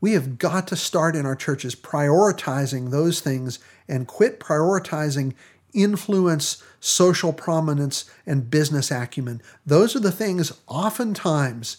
We 0.00 0.12
have 0.12 0.38
got 0.38 0.66
to 0.68 0.76
start 0.76 1.16
in 1.16 1.26
our 1.26 1.36
churches 1.36 1.74
prioritizing 1.74 2.90
those 2.90 3.20
things 3.20 3.58
and 3.88 4.06
quit 4.06 4.40
prioritizing 4.40 5.34
influence, 5.72 6.62
social 6.80 7.32
prominence, 7.32 8.10
and 8.26 8.50
business 8.50 8.90
acumen. 8.90 9.40
Those 9.64 9.94
are 9.94 10.00
the 10.00 10.12
things 10.12 10.52
oftentimes 10.66 11.78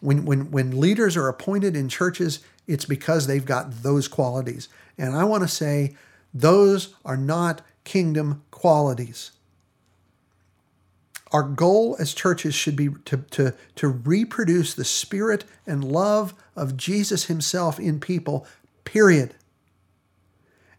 when, 0.00 0.24
when, 0.24 0.50
when 0.50 0.80
leaders 0.80 1.16
are 1.16 1.28
appointed 1.28 1.74
in 1.74 1.88
churches, 1.88 2.40
it's 2.66 2.84
because 2.84 3.26
they've 3.26 3.44
got 3.44 3.82
those 3.82 4.08
qualities. 4.08 4.68
And 4.98 5.16
I 5.16 5.24
want 5.24 5.42
to 5.42 5.48
say 5.48 5.96
those 6.32 6.94
are 7.04 7.16
not 7.16 7.62
kingdom 7.84 8.42
qualities. 8.50 9.30
Our 11.32 11.42
goal 11.42 11.96
as 11.98 12.14
churches 12.14 12.54
should 12.54 12.76
be 12.76 12.90
to, 13.06 13.18
to, 13.30 13.54
to 13.76 13.88
reproduce 13.88 14.74
the 14.74 14.84
spirit 14.84 15.44
and 15.66 15.84
love 15.84 16.34
of 16.54 16.76
Jesus 16.76 17.24
himself 17.24 17.80
in 17.80 17.98
people, 17.98 18.46
period. 18.84 19.34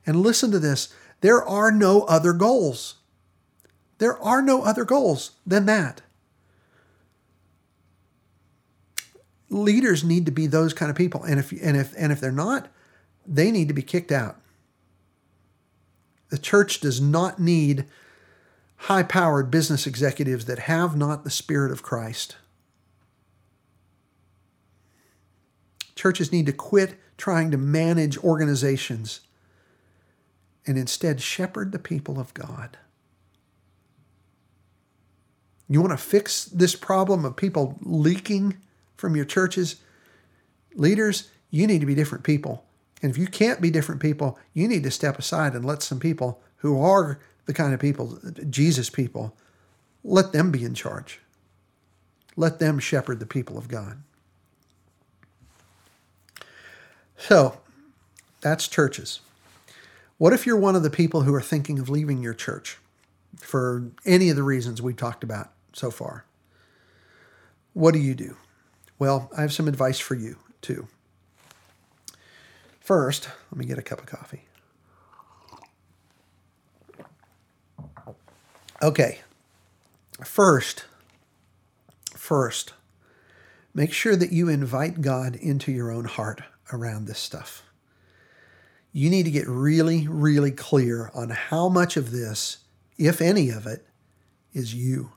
And 0.05 0.21
listen 0.21 0.51
to 0.51 0.59
this 0.59 0.93
there 1.26 1.43
are 1.43 1.71
no 1.71 2.03
other 2.03 2.34
goals. 2.34 2.97
There 3.97 4.15
are 4.21 4.43
no 4.43 4.61
other 4.61 4.86
goals 4.86 5.32
than 5.43 5.65
that. 5.65 6.03
Leaders 9.49 10.03
need 10.03 10.28
to 10.28 10.32
be 10.32 10.45
those 10.45 10.71
kind 10.71 10.91
of 10.91 10.95
people. 10.95 11.23
And 11.23 11.39
if, 11.39 11.51
and 11.51 11.76
if, 11.76 11.95
and 11.97 12.11
if 12.11 12.21
they're 12.21 12.32
not, 12.32 12.67
they 13.26 13.49
need 13.49 13.69
to 13.69 13.73
be 13.73 13.82
kicked 13.82 14.11
out. 14.11 14.39
The 16.30 16.38
church 16.38 16.80
does 16.80 17.01
not 17.01 17.39
need 17.39 17.86
high 18.76 19.01
powered 19.01 19.49
business 19.49 19.88
executives 19.88 20.45
that 20.45 20.59
have 20.59 20.95
not 20.95 21.23
the 21.23 21.32
Spirit 21.32 21.71
of 21.71 21.82
Christ. 21.82 22.36
Churches 25.95 26.32
need 26.32 26.45
to 26.45 26.53
quit 26.53 26.99
trying 27.17 27.49
to 27.49 27.57
manage 27.57 28.15
organizations 28.19 29.21
and 30.66 30.78
instead 30.78 31.22
shepherd 31.22 31.72
the 31.72 31.80
people 31.80 32.20
of 32.20 32.34
God. 32.34 32.78
You 35.68 35.82
want 35.82 35.91
to 35.91 35.97
fix 35.97 36.45
this 36.45 36.76
problem 36.76 37.26
of 37.26 37.36
people 37.36 37.78
leaking 37.82 38.57
from 38.97 39.16
your 39.16 39.26
churches? 39.26 39.78
Leaders, 40.76 41.30
you 41.49 41.66
need 41.66 41.80
to 41.80 41.88
be 41.88 41.95
different 41.95 42.24
people. 42.24 42.63
And 43.01 43.11
if 43.11 43.18
you 43.18 43.28
can't 43.28 43.61
be 43.61 43.72
different 43.72 44.01
people, 44.01 44.38
you 44.53 44.68
need 44.68 44.84
to 44.84 44.91
step 44.91 45.18
aside 45.18 45.53
and 45.53 45.66
let 45.66 45.82
some 45.82 45.99
people 45.99 46.41
who 46.57 46.82
are 46.82 47.20
the 47.45 47.53
kind 47.53 47.74
of 47.74 47.80
people, 47.80 48.20
Jesus 48.49 48.89
people, 48.89 49.36
let 50.03 50.34
them 50.34 50.51
be 50.51 50.63
in 50.63 50.74
charge. 50.74 51.20
Let 52.36 52.59
them 52.59 52.80
shepherd 52.80 53.20
the 53.20 53.26
people 53.26 53.57
of 53.57 53.68
God. 53.68 54.01
So, 57.18 57.59
that's 58.41 58.68
churches. 58.68 59.22
What 60.18 60.32
if 60.32 60.45
you're 60.45 60.57
one 60.57 60.76
of 60.76 60.84
the 60.84 60.89
people 60.89 61.24
who 61.24 61.34
are 61.34 61.41
thinking 61.41 61.78
of 61.78 61.89
leaving 61.89 62.24
your 62.24 62.34
church 62.34 62.78
for 63.38 63.91
any 64.05 64.30
of 64.30 64.38
the 64.38 64.43
reasons 64.43 64.82
we've 64.82 64.95
talked 64.95 65.24
about 65.24 65.51
so 65.74 65.91
far? 65.91 66.26
What 67.74 67.93
do 67.93 67.99
you 67.99 68.16
do? 68.16 68.38
Well, 68.97 69.30
I 69.38 69.41
have 69.41 69.51
some 69.51 69.68
advice 69.68 69.99
for 69.99 70.16
you, 70.16 70.38
too. 70.61 70.88
First, 72.80 73.28
let 73.51 73.59
me 73.59 73.66
get 73.66 73.78
a 73.78 73.82
cup 73.82 73.99
of 73.99 74.05
coffee. 74.05 74.45
Okay. 78.82 79.20
First, 80.24 80.86
first, 82.16 82.74
make 83.74 83.91
sure 83.91 84.16
that 84.16 84.32
you 84.32 84.47
invite 84.47 85.01
God 85.01 85.36
into 85.36 85.74
your 85.74 85.91
own 85.91 86.05
heart 86.05 86.41
around 86.72 87.05
this 87.05 87.20
stuff. 87.20 87.64
You 88.96 89.10
need 89.10 89.24
to 89.24 89.32
get 89.32 89.46
really, 89.46 90.08
really 90.08 90.52
clear 90.52 91.12
on 91.14 91.30
how 91.30 91.68
much 91.68 91.98
of 91.98 92.12
this, 92.12 92.60
if 92.98 93.20
any 93.20 93.50
of 93.50 93.68
it, 93.68 93.86
is 94.54 94.74
you. 94.74 95.12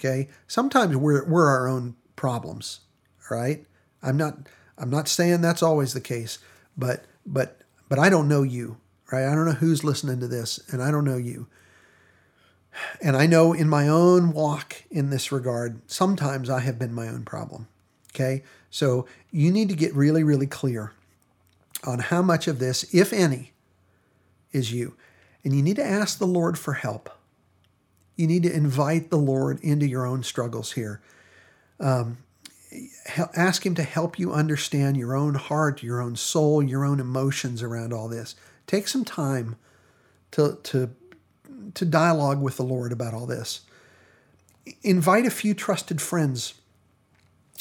Okay? 0.00 0.28
Sometimes 0.48 0.96
we're, 0.96 1.24
we're 1.24 1.46
our 1.46 1.68
own 1.68 1.94
problems, 2.16 2.80
right? 3.30 3.64
I'm 4.02 4.16
not 4.16 4.48
I'm 4.76 4.90
not 4.90 5.06
saying 5.06 5.42
that's 5.42 5.62
always 5.62 5.94
the 5.94 6.00
case, 6.00 6.40
but 6.76 7.04
but 7.24 7.60
but 7.88 8.00
I 8.00 8.10
don't 8.10 8.26
know 8.26 8.42
you, 8.42 8.78
right? 9.12 9.28
I 9.28 9.34
don't 9.36 9.46
know 9.46 9.52
who's 9.52 9.84
listening 9.84 10.18
to 10.18 10.26
this, 10.26 10.58
and 10.72 10.82
I 10.82 10.90
don't 10.90 11.04
know 11.04 11.16
you. 11.16 11.46
And 13.00 13.16
I 13.16 13.26
know 13.26 13.52
in 13.52 13.68
my 13.68 13.86
own 13.86 14.32
walk 14.32 14.82
in 14.90 15.10
this 15.10 15.30
regard, 15.30 15.88
sometimes 15.88 16.50
I 16.50 16.58
have 16.58 16.80
been 16.80 16.92
my 16.92 17.06
own 17.06 17.24
problem. 17.24 17.68
Okay? 18.12 18.42
So 18.70 19.06
you 19.30 19.52
need 19.52 19.68
to 19.68 19.76
get 19.76 19.94
really, 19.94 20.24
really 20.24 20.48
clear 20.48 20.94
on 21.84 21.98
how 21.98 22.22
much 22.22 22.46
of 22.48 22.58
this, 22.58 22.84
if 22.94 23.12
any, 23.12 23.52
is 24.52 24.72
you. 24.72 24.96
And 25.44 25.54
you 25.54 25.62
need 25.62 25.76
to 25.76 25.84
ask 25.84 26.18
the 26.18 26.26
Lord 26.26 26.58
for 26.58 26.74
help. 26.74 27.10
You 28.16 28.26
need 28.26 28.42
to 28.44 28.54
invite 28.54 29.10
the 29.10 29.18
Lord 29.18 29.58
into 29.60 29.86
your 29.86 30.06
own 30.06 30.22
struggles 30.22 30.72
here. 30.72 31.00
Um, 31.80 32.18
ask 33.34 33.66
Him 33.66 33.74
to 33.74 33.82
help 33.82 34.18
you 34.18 34.32
understand 34.32 34.96
your 34.96 35.16
own 35.16 35.34
heart, 35.34 35.82
your 35.82 36.00
own 36.00 36.16
soul, 36.16 36.62
your 36.62 36.84
own 36.84 37.00
emotions 37.00 37.62
around 37.62 37.92
all 37.92 38.08
this. 38.08 38.34
Take 38.66 38.86
some 38.86 39.04
time 39.04 39.56
to, 40.32 40.58
to, 40.62 40.90
to 41.74 41.84
dialogue 41.84 42.40
with 42.40 42.56
the 42.56 42.62
Lord 42.62 42.92
about 42.92 43.14
all 43.14 43.26
this. 43.26 43.62
Invite 44.82 45.26
a 45.26 45.30
few 45.30 45.54
trusted 45.54 46.00
friends 46.00 46.54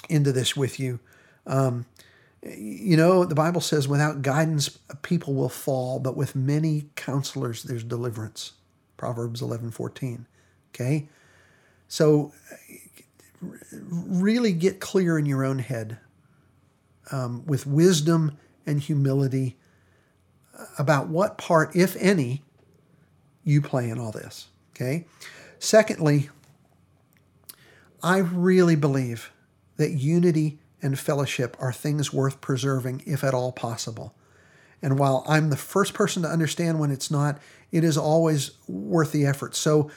into 0.10 0.32
this 0.32 0.56
with 0.56 0.80
you. 0.80 1.00
Um, 1.48 1.86
you 2.44 2.98
know, 2.98 3.24
the 3.24 3.36
Bible 3.36 3.62
says, 3.62 3.88
without 3.88 4.22
guidance, 4.22 4.80
people 5.04 5.34
will 5.34 5.50
fall, 5.50 6.00
but 6.00 6.18
with 6.18 6.36
many 6.36 6.90
counselors, 6.96 7.64
there's 7.64 7.84
deliverance. 7.84 8.54
Proverbs 8.98 9.42
11 9.42 9.72
14. 9.72 10.28
Okay? 10.74 11.08
So 11.88 12.34
really 13.82 14.54
get 14.54 14.80
clear 14.80 15.18
in 15.18 15.26
your 15.26 15.44
own 15.44 15.60
head 15.60 15.98
um, 17.12 17.46
with 17.46 17.66
wisdom 17.66 18.38
and 18.66 18.80
humility 18.80 19.58
about 20.78 21.08
what 21.08 21.38
part, 21.38 21.76
if 21.76 21.96
any, 21.98 22.44
you 23.44 23.62
play 23.62 23.90
in 23.90 24.00
all 24.00 24.12
this. 24.12 24.48
Okay? 24.76 25.06
Secondly, 25.60 26.30
I 28.04 28.20
really 28.20 28.76
believe 28.76 29.32
that 29.78 29.92
unity 29.92 30.60
and 30.82 30.98
fellowship 30.98 31.56
are 31.60 31.74
things 31.74 32.14
worth 32.14 32.42
preserving 32.42 33.04
if 33.06 33.24
at 33.24 33.34
all 33.34 33.52
possible. 33.52 34.16
And 34.82 34.98
while 34.98 35.24
I'm 35.28 35.50
the 35.50 35.58
first 35.58 35.94
person 35.94 36.24
to 36.24 36.30
understand 36.30 36.80
when 36.80 36.92
it's 36.92 37.12
not, 37.12 37.40
it 37.72 37.84
is 37.84 37.98
always 37.98 38.52
worth 38.68 39.12
the 39.12 39.26
effort. 39.26 39.56
So 39.56 39.92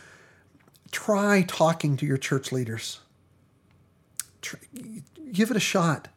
try 0.91 1.43
talking 1.43 1.97
to 1.97 2.07
your 2.07 2.19
church 2.19 2.53
leaders 2.53 3.01
give 5.33 5.51
it 5.51 5.57
a 5.57 5.61
shot. 5.61 6.09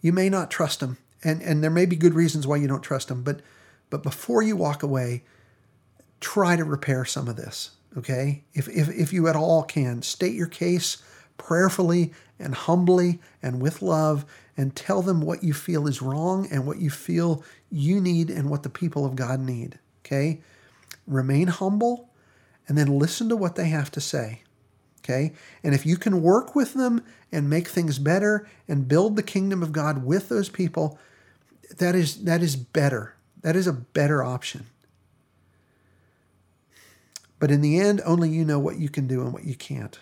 You 0.00 0.12
may 0.12 0.28
not 0.28 0.50
trust 0.50 0.80
them, 0.80 0.98
and, 1.22 1.42
and 1.42 1.62
there 1.62 1.70
may 1.70 1.86
be 1.86 1.96
good 1.96 2.14
reasons 2.14 2.46
why 2.46 2.56
you 2.56 2.68
don't 2.68 2.82
trust 2.82 3.08
them, 3.08 3.22
but 3.22 3.40
but 3.90 4.02
before 4.02 4.42
you 4.42 4.56
walk 4.56 4.82
away, 4.82 5.22
try 6.18 6.56
to 6.56 6.64
repair 6.64 7.04
some 7.04 7.28
of 7.28 7.36
this. 7.36 7.72
Okay? 7.96 8.42
If, 8.52 8.66
if, 8.66 8.88
if 8.88 9.12
you 9.12 9.28
at 9.28 9.36
all 9.36 9.62
can, 9.62 10.02
state 10.02 10.34
your 10.34 10.48
case 10.48 11.00
prayerfully 11.38 12.12
and 12.38 12.54
humbly 12.54 13.20
and 13.42 13.60
with 13.60 13.82
love 13.82 14.24
and 14.56 14.74
tell 14.74 15.02
them 15.02 15.20
what 15.20 15.42
you 15.42 15.52
feel 15.52 15.86
is 15.86 16.02
wrong 16.02 16.46
and 16.50 16.66
what 16.66 16.78
you 16.78 16.90
feel 16.90 17.42
you 17.70 18.00
need 18.00 18.30
and 18.30 18.50
what 18.50 18.62
the 18.62 18.68
people 18.68 19.04
of 19.04 19.16
God 19.16 19.40
need. 19.40 19.78
Okay? 20.04 20.40
Remain 21.06 21.48
humble 21.48 22.10
and 22.68 22.78
then 22.78 22.98
listen 22.98 23.28
to 23.28 23.36
what 23.36 23.56
they 23.56 23.68
have 23.68 23.90
to 23.92 24.00
say. 24.00 24.42
Okay? 25.00 25.32
And 25.62 25.74
if 25.74 25.84
you 25.84 25.96
can 25.96 26.22
work 26.22 26.54
with 26.54 26.74
them 26.74 27.04
and 27.30 27.50
make 27.50 27.68
things 27.68 27.98
better 27.98 28.48
and 28.68 28.88
build 28.88 29.16
the 29.16 29.22
kingdom 29.22 29.62
of 29.62 29.72
God 29.72 30.04
with 30.04 30.28
those 30.28 30.48
people, 30.48 30.98
that 31.78 31.94
is 31.94 32.24
that 32.24 32.42
is 32.42 32.56
better. 32.56 33.14
That 33.42 33.56
is 33.56 33.66
a 33.66 33.72
better 33.72 34.22
option. 34.22 34.66
But 37.38 37.50
in 37.50 37.60
the 37.60 37.78
end, 37.78 38.00
only 38.06 38.30
you 38.30 38.44
know 38.44 38.58
what 38.58 38.78
you 38.78 38.88
can 38.88 39.06
do 39.06 39.20
and 39.20 39.32
what 39.32 39.44
you 39.44 39.54
can't. 39.54 39.98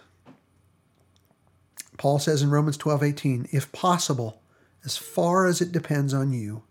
Paul 2.02 2.18
says 2.18 2.42
in 2.42 2.50
Romans 2.50 2.76
12, 2.78 3.00
18, 3.00 3.48
if 3.52 3.70
possible, 3.70 4.42
as 4.84 4.96
far 4.96 5.46
as 5.46 5.60
it 5.60 5.70
depends 5.70 6.12
on 6.12 6.32
you, 6.32 6.64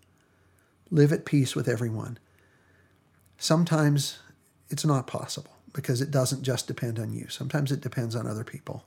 live 0.90 1.14
at 1.14 1.24
peace 1.24 1.56
with 1.56 1.70
everyone. 1.70 2.20
Sometimes 3.38 4.20
it's 4.70 4.84
not 4.84 5.08
possible 5.08 5.54
because 5.72 6.02
it 6.02 6.12
doesn't 6.12 6.44
just 6.44 6.68
depend 6.68 7.00
on 7.00 7.14
you. 7.14 7.30
Sometimes 7.30 7.72
it 7.72 7.80
depends 7.80 8.14
on 8.14 8.28
other 8.28 8.44
people. 8.44 8.84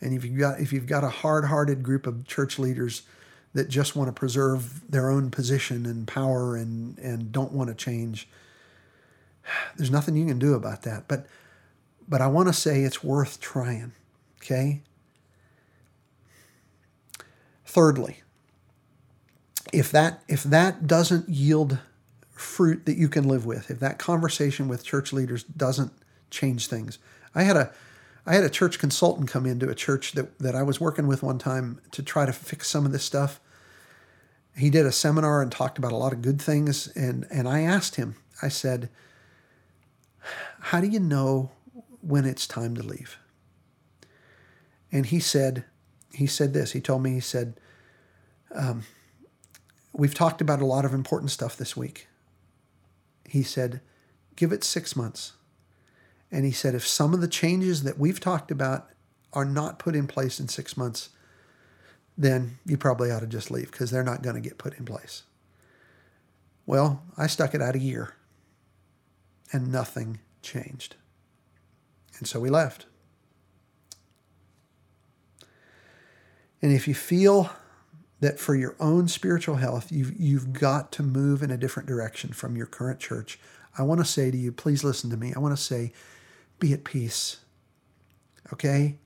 And 0.00 0.14
if 0.14 0.24
you've 0.24 0.38
got 0.38 0.60
if 0.60 0.72
you've 0.72 0.86
got 0.86 1.02
a 1.02 1.08
hard-hearted 1.08 1.82
group 1.82 2.06
of 2.06 2.28
church 2.28 2.60
leaders 2.60 3.02
that 3.52 3.68
just 3.68 3.96
want 3.96 4.06
to 4.06 4.12
preserve 4.12 4.88
their 4.88 5.10
own 5.10 5.32
position 5.32 5.84
and 5.84 6.06
power 6.06 6.54
and 6.54 6.96
and 7.00 7.32
don't 7.32 7.50
want 7.50 7.70
to 7.70 7.74
change, 7.74 8.28
there's 9.76 9.90
nothing 9.90 10.16
you 10.16 10.26
can 10.26 10.38
do 10.38 10.54
about 10.54 10.82
that. 10.82 11.08
But 11.08 11.26
but 12.08 12.20
I 12.20 12.28
want 12.28 12.46
to 12.46 12.54
say 12.54 12.82
it's 12.82 13.02
worth 13.02 13.40
trying. 13.40 13.90
Okay? 14.40 14.82
Thirdly, 17.72 18.18
if 19.72 19.90
that 19.92 20.22
if 20.28 20.42
that 20.42 20.86
doesn't 20.86 21.26
yield 21.26 21.78
fruit 22.32 22.84
that 22.84 22.98
you 22.98 23.08
can 23.08 23.26
live 23.26 23.46
with, 23.46 23.70
if 23.70 23.80
that 23.80 23.98
conversation 23.98 24.68
with 24.68 24.84
church 24.84 25.10
leaders 25.10 25.42
doesn't 25.42 25.90
change 26.28 26.66
things. 26.66 26.98
I 27.34 27.44
had 27.44 27.56
a 27.56 27.72
I 28.26 28.34
had 28.34 28.44
a 28.44 28.50
church 28.50 28.78
consultant 28.78 29.30
come 29.30 29.46
into 29.46 29.70
a 29.70 29.74
church 29.74 30.12
that, 30.12 30.38
that 30.38 30.54
I 30.54 30.62
was 30.62 30.82
working 30.82 31.06
with 31.06 31.22
one 31.22 31.38
time 31.38 31.80
to 31.92 32.02
try 32.02 32.26
to 32.26 32.32
fix 32.34 32.68
some 32.68 32.84
of 32.84 32.92
this 32.92 33.04
stuff. 33.04 33.40
He 34.54 34.68
did 34.68 34.84
a 34.84 34.92
seminar 34.92 35.40
and 35.40 35.50
talked 35.50 35.78
about 35.78 35.92
a 35.92 35.96
lot 35.96 36.12
of 36.12 36.20
good 36.20 36.42
things. 36.42 36.88
And, 36.88 37.26
and 37.30 37.48
I 37.48 37.62
asked 37.62 37.96
him, 37.96 38.16
I 38.42 38.48
said, 38.48 38.90
How 40.60 40.82
do 40.82 40.88
you 40.88 41.00
know 41.00 41.52
when 42.02 42.26
it's 42.26 42.46
time 42.46 42.74
to 42.74 42.82
leave? 42.82 43.16
And 44.92 45.06
he 45.06 45.20
said, 45.20 45.64
he 46.14 46.26
said 46.26 46.52
this. 46.52 46.72
He 46.72 46.80
told 46.80 47.02
me, 47.02 47.12
he 47.12 47.20
said, 47.20 47.54
um, 48.54 48.84
We've 49.94 50.14
talked 50.14 50.40
about 50.40 50.62
a 50.62 50.66
lot 50.66 50.86
of 50.86 50.94
important 50.94 51.30
stuff 51.30 51.56
this 51.56 51.76
week. 51.76 52.08
He 53.28 53.42
said, 53.42 53.80
Give 54.36 54.52
it 54.52 54.64
six 54.64 54.96
months. 54.96 55.32
And 56.32 56.46
he 56.46 56.50
said, 56.50 56.74
if 56.74 56.86
some 56.86 57.12
of 57.12 57.20
the 57.20 57.28
changes 57.28 57.82
that 57.82 57.98
we've 57.98 58.18
talked 58.18 58.50
about 58.50 58.88
are 59.34 59.44
not 59.44 59.78
put 59.78 59.94
in 59.94 60.06
place 60.06 60.40
in 60.40 60.48
six 60.48 60.78
months, 60.78 61.10
then 62.16 62.58
you 62.64 62.78
probably 62.78 63.10
ought 63.10 63.20
to 63.20 63.26
just 63.26 63.50
leave 63.50 63.70
because 63.70 63.90
they're 63.90 64.02
not 64.02 64.22
going 64.22 64.34
to 64.34 64.40
get 64.40 64.56
put 64.56 64.78
in 64.78 64.86
place. 64.86 65.24
Well, 66.64 67.02
I 67.18 67.26
stuck 67.26 67.54
it 67.54 67.60
out 67.60 67.74
a 67.74 67.80
year 67.80 68.14
and 69.52 69.70
nothing 69.70 70.20
changed. 70.40 70.96
And 72.18 72.26
so 72.26 72.40
we 72.40 72.48
left. 72.48 72.86
And 76.62 76.72
if 76.72 76.86
you 76.86 76.94
feel 76.94 77.50
that 78.20 78.38
for 78.38 78.54
your 78.54 78.76
own 78.78 79.08
spiritual 79.08 79.56
health, 79.56 79.90
you've, 79.90 80.18
you've 80.18 80.52
got 80.52 80.92
to 80.92 81.02
move 81.02 81.42
in 81.42 81.50
a 81.50 81.56
different 81.56 81.88
direction 81.88 82.32
from 82.32 82.56
your 82.56 82.66
current 82.66 83.00
church, 83.00 83.38
I 83.76 83.82
want 83.82 84.00
to 84.00 84.04
say 84.04 84.30
to 84.30 84.36
you, 84.36 84.52
please 84.52 84.84
listen 84.84 85.10
to 85.10 85.16
me. 85.16 85.32
I 85.34 85.40
want 85.40 85.56
to 85.56 85.62
say, 85.62 85.92
be 86.60 86.72
at 86.72 86.84
peace. 86.84 87.38
Okay? 88.52 88.96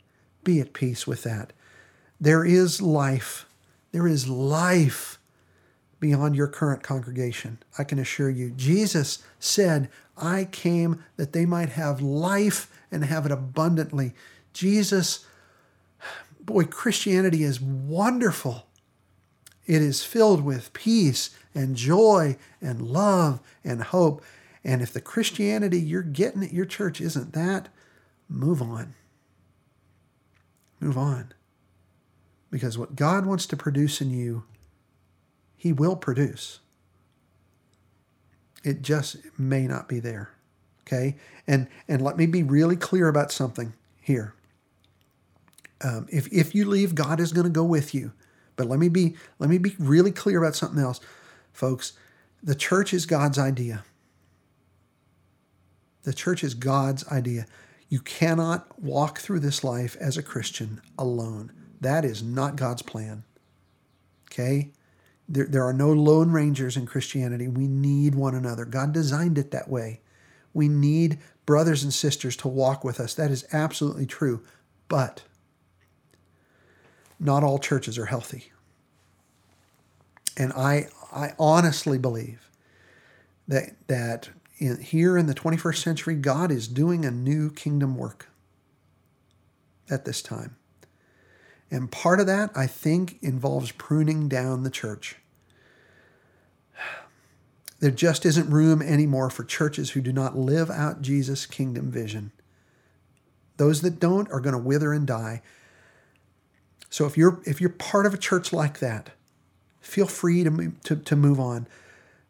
Be 0.44 0.61
at 0.61 0.74
peace 0.74 1.07
with 1.07 1.22
that. 1.22 1.54
There 2.20 2.44
is 2.44 2.82
life. 2.82 3.46
There 3.92 4.07
is 4.07 4.28
life 4.28 5.18
beyond 5.98 6.36
your 6.36 6.48
current 6.48 6.82
congregation. 6.82 7.59
I 7.78 7.84
can 7.84 7.98
assure 7.98 8.28
you. 8.28 8.50
Jesus 8.50 9.22
said, 9.38 9.88
I 10.16 10.44
came 10.44 11.04
that 11.16 11.32
they 11.32 11.46
might 11.46 11.70
have 11.70 12.02
life 12.02 12.70
and 12.90 13.04
have 13.04 13.24
it 13.24 13.32
abundantly. 13.32 14.12
Jesus, 14.52 15.24
boy, 16.47 16.64
Christianity 16.64 17.42
is 17.42 17.61
wonderful. 17.61 18.66
It 19.66 19.82
is 19.82 20.05
filled 20.05 20.44
with 20.44 20.72
peace 20.72 21.30
and 21.55 21.76
joy 21.76 22.36
and 22.62 22.80
love 22.80 23.40
and 23.64 23.82
hope. 23.82 24.22
And 24.64 24.80
if 24.80 24.92
the 24.92 25.01
Christianity 25.01 25.80
you're 25.80 26.03
getting 26.03 26.44
at 26.44 26.53
your 26.53 26.64
church 26.64 27.01
isn't 27.01 27.32
that, 27.32 27.68
move 28.28 28.62
on. 28.62 28.94
Move 30.80 30.97
on. 30.97 31.32
Because 32.51 32.78
what 32.78 32.97
God 32.97 33.26
wants 33.26 33.47
to 33.47 33.57
produce 33.57 34.01
in 34.01 34.11
you 34.11 34.44
He 35.57 35.72
will 35.72 35.97
produce. 35.97 36.61
It 38.62 38.82
just 38.82 39.16
may 39.36 39.66
not 39.66 39.88
be 39.88 39.99
there. 39.99 40.30
Okay? 40.82 41.16
And 41.47 41.66
and 41.88 42.03
let 42.03 42.16
me 42.16 42.26
be 42.26 42.44
really 42.44 42.76
clear 42.76 43.09
about 43.09 43.32
something 43.32 43.72
here. 44.01 44.36
Um, 45.83 46.07
if 46.11 46.33
if 46.33 46.55
you 46.55 46.64
leave, 46.64 46.95
God 46.95 47.20
is 47.20 47.33
going 47.33 47.45
to 47.47 47.51
go 47.51 47.64
with 47.64 47.95
you. 47.95 48.12
But 48.57 48.68
let 48.68 48.79
me 48.79 48.89
be 48.89 49.16
let 49.39 49.51
me 49.51 49.59
be 49.59 49.74
really 49.79 50.12
clear 50.12 50.39
about 50.39 50.57
something 50.57 50.83
else, 50.83 51.01
folks. 51.53 51.93
The 52.43 52.55
church 52.55 52.95
is 52.95 53.07
God's 53.07 53.39
idea. 53.39 53.85
The 56.05 56.14
church 56.14 56.45
is 56.45 56.55
God's 56.55 57.07
idea. 57.09 57.47
You 57.89 58.01
cannot 58.01 58.81
walk 58.81 59.18
through 59.18 59.41
this 59.41 59.64
life 59.64 59.97
as 60.01 60.16
a 60.16 60.22
Christian 60.22 60.81
alone. 60.99 61.53
That 61.81 62.05
is 62.05 62.22
not 62.22 62.57
God's 62.57 62.83
plan. 62.83 63.24
Okay? 64.31 64.70
There, 65.29 65.47
there 65.47 65.64
are 65.64 65.72
no 65.72 65.93
lone 65.93 66.31
rangers 66.31 66.77
in 66.77 66.87
Christianity. 66.87 67.49
We 67.49 67.66
need 67.66 68.14
one 68.14 68.35
another. 68.35 68.64
God 68.64 68.93
designed 68.93 69.39
it 69.39 69.51
that 69.51 69.68
way. 69.68 70.01
We 70.55 70.68
need 70.68 71.18
brothers 71.45 71.83
and 71.83 71.93
sisters 71.93 72.37
to 72.39 72.49
walk 72.49 72.85
with 72.85 73.01
us. 73.01 73.14
That 73.14 73.31
is 73.31 73.45
absolutely 73.53 74.07
true. 74.07 74.43
But 74.89 75.22
not 77.18 77.42
all 77.42 77.58
churches 77.58 77.98
are 77.98 78.06
healthy. 78.06 78.52
And 80.36 80.52
I, 80.52 80.88
I 81.12 81.32
honestly 81.38 81.98
believe 81.98 82.50
that, 83.48 83.74
that 83.86 84.28
in, 84.58 84.80
here 84.80 85.16
in 85.16 85.26
the 85.26 85.34
21st 85.34 85.78
century, 85.82 86.14
God 86.14 86.50
is 86.50 86.68
doing 86.68 87.04
a 87.04 87.10
new 87.10 87.50
kingdom 87.50 87.96
work 87.96 88.28
at 89.88 90.04
this 90.04 90.20
time. 90.20 90.56
And 91.70 91.90
part 91.90 92.20
of 92.20 92.26
that, 92.26 92.50
I 92.54 92.66
think, 92.66 93.18
involves 93.22 93.72
pruning 93.72 94.28
down 94.28 94.62
the 94.62 94.70
church. 94.70 95.16
There 97.78 97.90
just 97.90 98.24
isn't 98.24 98.48
room 98.48 98.80
anymore 98.80 99.28
for 99.28 99.44
churches 99.44 99.90
who 99.90 100.00
do 100.00 100.10
not 100.10 100.34
live 100.34 100.70
out 100.70 101.02
Jesus' 101.02 101.44
kingdom 101.44 101.90
vision. 101.90 102.32
Those 103.58 103.82
that 103.82 104.00
don't 104.00 104.32
are 104.32 104.40
going 104.40 104.54
to 104.54 104.58
wither 104.58 104.94
and 104.94 105.06
die. 105.06 105.42
So 106.91 107.07
if 107.07 107.16
you're 107.16 107.41
if 107.45 107.61
you're 107.61 107.70
part 107.70 108.07
of 108.07 108.14
a 108.14 108.18
church 108.18 108.53
like 108.53 108.78
that, 108.78 109.11
feel 109.80 110.07
free 110.07 110.45
to 110.45 110.72
to, 110.84 110.97
to 110.97 111.16
move 111.16 111.41
on 111.41 111.66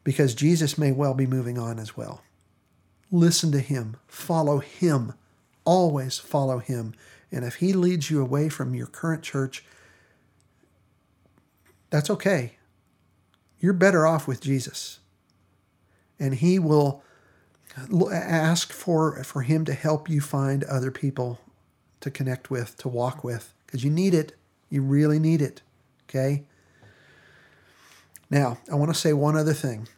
because 0.05 0.35
Jesus 0.35 0.79
may 0.79 0.93
well 0.93 1.15
be 1.15 1.27
moving 1.27 1.59
on 1.59 1.79
as 1.79 1.97
well. 1.97 2.23
Listen 3.11 3.53
to 3.53 3.61
him, 3.61 3.97
follow 4.07 4.59
him, 4.59 5.15
always 5.65 6.19
follow 6.19 6.59
him. 6.59 6.95
And 7.31 7.45
if 7.45 7.57
he 7.57 7.73
leads 7.73 8.11
you 8.11 8.23
away 8.23 8.49
from 8.49 8.75
your 8.75 8.87
current 8.87 9.23
church, 9.23 9.65
that's 11.91 12.11
okay. 12.11 12.57
You're 13.59 13.73
better 13.73 14.07
off 14.07 14.29
with 14.29 14.41
Jesus. 14.41 15.01
And 16.19 16.35
he 16.35 16.59
will 16.59 17.03
ask 18.13 18.73
for, 18.73 19.23
for 19.25 19.43
him 19.43 19.65
to 19.65 19.73
help 19.73 20.09
you 20.09 20.21
find 20.21 20.65
other 20.65 20.91
people 20.91 21.41
to 22.01 22.11
connect 22.11 22.51
with, 22.51 22.77
to 22.79 22.89
walk 22.89 23.23
with, 23.25 23.55
because 23.67 23.85
you 23.85 23.91
need 23.91 24.15
it. 24.15 24.37
You 24.69 24.83
really 24.83 25.19
need 25.19 25.43
it. 25.43 25.63
Okay? 26.09 26.45
Now, 28.31 28.59
I 28.71 28.75
want 28.75 28.93
to 28.93 28.99
say 28.99 29.13
one 29.13 29.37
other 29.37 29.55
thing. 29.55 29.89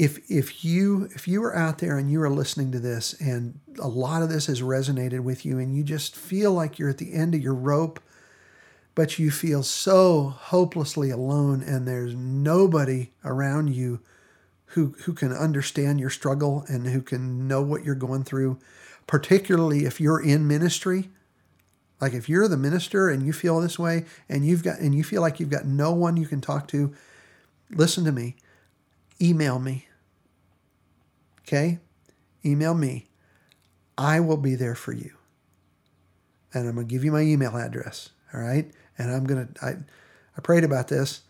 if 0.00 0.18
if 0.30 0.64
you 0.64 1.10
if 1.14 1.28
you 1.28 1.44
are 1.44 1.54
out 1.54 1.76
there 1.76 1.98
and 1.98 2.10
you 2.10 2.22
are 2.22 2.30
listening 2.30 2.72
to 2.72 2.80
this 2.80 3.12
and 3.20 3.60
a 3.78 3.86
lot 3.86 4.22
of 4.22 4.30
this 4.30 4.46
has 4.46 4.62
resonated 4.62 5.20
with 5.20 5.44
you 5.44 5.58
and 5.58 5.76
you 5.76 5.84
just 5.84 6.16
feel 6.16 6.52
like 6.52 6.78
you're 6.78 6.88
at 6.88 6.96
the 6.96 7.12
end 7.12 7.34
of 7.34 7.42
your 7.42 7.54
rope 7.54 8.00
but 8.94 9.18
you 9.18 9.30
feel 9.30 9.62
so 9.62 10.30
hopelessly 10.30 11.10
alone 11.10 11.62
and 11.62 11.86
there's 11.86 12.14
nobody 12.14 13.10
around 13.26 13.74
you 13.74 14.00
who 14.68 14.94
who 15.04 15.12
can 15.12 15.32
understand 15.32 16.00
your 16.00 16.08
struggle 16.08 16.64
and 16.66 16.86
who 16.86 17.02
can 17.02 17.46
know 17.46 17.60
what 17.60 17.84
you're 17.84 17.94
going 17.94 18.24
through 18.24 18.58
particularly 19.10 19.84
if 19.84 20.00
you're 20.00 20.22
in 20.22 20.46
ministry 20.46 21.10
like 22.00 22.14
if 22.14 22.28
you're 22.28 22.48
the 22.48 22.56
minister 22.56 23.08
and 23.08 23.26
you 23.26 23.32
feel 23.32 23.60
this 23.60 23.78
way 23.78 24.04
and 24.28 24.46
you've 24.46 24.62
got 24.62 24.78
and 24.78 24.94
you 24.94 25.02
feel 25.02 25.20
like 25.20 25.40
you've 25.40 25.50
got 25.50 25.66
no 25.66 25.92
one 25.92 26.16
you 26.16 26.26
can 26.26 26.40
talk 26.40 26.68
to 26.68 26.94
listen 27.70 28.04
to 28.04 28.12
me 28.12 28.36
email 29.20 29.58
me 29.58 29.86
Okay? 31.50 31.80
Email 32.44 32.74
me. 32.74 33.08
I 33.98 34.20
will 34.20 34.36
be 34.36 34.54
there 34.54 34.76
for 34.76 34.92
you. 34.92 35.10
And 36.54 36.68
I'm 36.68 36.76
going 36.76 36.86
to 36.86 36.90
give 36.90 37.04
you 37.04 37.10
my 37.10 37.22
email 37.22 37.56
address. 37.56 38.10
All 38.32 38.40
right? 38.40 38.70
And 38.96 39.10
I'm 39.10 39.24
going 39.24 39.48
to, 39.48 39.64
I, 39.64 39.70
I 40.36 40.40
prayed 40.42 40.62
about 40.62 40.86
this. 40.86 41.22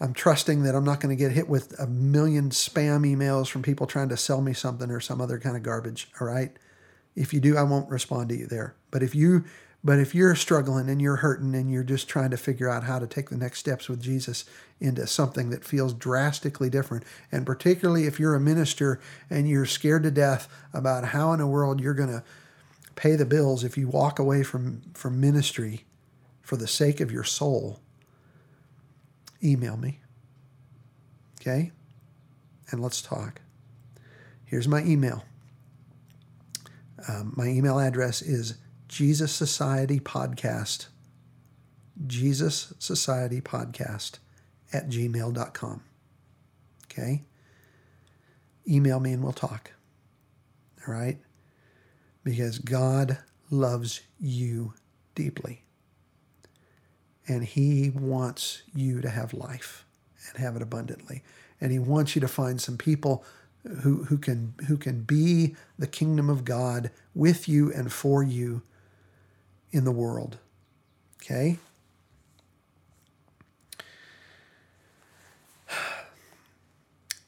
I'm 0.00 0.14
trusting 0.14 0.62
that 0.62 0.76
I'm 0.76 0.84
not 0.84 1.00
going 1.00 1.16
to 1.16 1.20
get 1.20 1.32
hit 1.32 1.48
with 1.48 1.78
a 1.80 1.88
million 1.88 2.50
spam 2.50 3.04
emails 3.04 3.48
from 3.48 3.62
people 3.62 3.88
trying 3.88 4.10
to 4.10 4.16
sell 4.16 4.40
me 4.40 4.52
something 4.52 4.92
or 4.92 5.00
some 5.00 5.20
other 5.20 5.40
kind 5.40 5.56
of 5.56 5.64
garbage. 5.64 6.08
All 6.20 6.26
right? 6.28 6.56
If 7.18 7.34
you 7.34 7.40
do, 7.40 7.56
I 7.56 7.64
won't 7.64 7.90
respond 7.90 8.28
to 8.28 8.36
you 8.36 8.46
there. 8.46 8.74
But 8.90 9.02
if 9.02 9.14
you 9.14 9.44
but 9.84 10.00
if 10.00 10.12
you're 10.12 10.34
struggling 10.34 10.88
and 10.88 11.00
you're 11.00 11.16
hurting 11.16 11.54
and 11.54 11.70
you're 11.70 11.84
just 11.84 12.08
trying 12.08 12.30
to 12.30 12.36
figure 12.36 12.68
out 12.68 12.82
how 12.82 12.98
to 12.98 13.06
take 13.06 13.30
the 13.30 13.36
next 13.36 13.60
steps 13.60 13.88
with 13.88 14.02
Jesus 14.02 14.44
into 14.80 15.06
something 15.06 15.50
that 15.50 15.64
feels 15.64 15.94
drastically 15.94 16.68
different, 16.68 17.04
and 17.30 17.46
particularly 17.46 18.04
if 18.06 18.18
you're 18.18 18.34
a 18.34 18.40
minister 18.40 19.00
and 19.30 19.48
you're 19.48 19.66
scared 19.66 20.02
to 20.02 20.10
death 20.10 20.48
about 20.74 21.06
how 21.06 21.32
in 21.32 21.38
the 21.38 21.46
world 21.46 21.80
you're 21.80 21.94
going 21.94 22.08
to 22.08 22.24
pay 22.96 23.14
the 23.14 23.24
bills 23.24 23.62
if 23.62 23.78
you 23.78 23.86
walk 23.86 24.18
away 24.18 24.42
from, 24.42 24.82
from 24.94 25.20
ministry 25.20 25.84
for 26.42 26.56
the 26.56 26.66
sake 26.66 27.00
of 27.00 27.12
your 27.12 27.22
soul, 27.22 27.78
email 29.44 29.76
me. 29.76 30.00
Okay? 31.40 31.70
And 32.72 32.82
let's 32.82 33.00
talk. 33.00 33.40
Here's 34.44 34.66
my 34.66 34.82
email. 34.82 35.24
Um, 37.06 37.32
my 37.36 37.46
email 37.46 37.78
address 37.78 38.22
is 38.22 38.54
Jesus 38.88 39.32
Society 39.32 40.00
Podcast, 40.00 40.88
Jesus 42.06 42.72
Society 42.78 43.40
Podcast 43.40 44.18
at 44.72 44.88
gmail.com. 44.88 45.82
Okay? 46.86 47.24
Email 48.68 49.00
me 49.00 49.12
and 49.12 49.22
we'll 49.22 49.32
talk. 49.32 49.72
All 50.86 50.92
right? 50.92 51.18
Because 52.24 52.58
God 52.58 53.18
loves 53.50 54.00
you 54.18 54.74
deeply. 55.14 55.62
And 57.26 57.44
He 57.44 57.90
wants 57.90 58.62
you 58.74 59.00
to 59.02 59.10
have 59.10 59.34
life 59.34 59.84
and 60.28 60.42
have 60.42 60.56
it 60.56 60.62
abundantly. 60.62 61.22
And 61.60 61.70
He 61.72 61.78
wants 61.78 62.14
you 62.14 62.20
to 62.20 62.28
find 62.28 62.60
some 62.60 62.76
people 62.76 63.24
who, 63.82 64.04
who, 64.04 64.18
can, 64.18 64.54
who 64.66 64.76
can 64.76 65.02
be 65.02 65.54
the 65.78 65.86
kingdom 65.86 66.30
of 66.30 66.44
God 66.44 66.90
with 67.14 67.48
you 67.48 67.72
and 67.72 67.92
for 67.92 68.22
you 68.22 68.62
in 69.70 69.84
the 69.84 69.92
world. 69.92 70.38
Okay? 71.22 71.58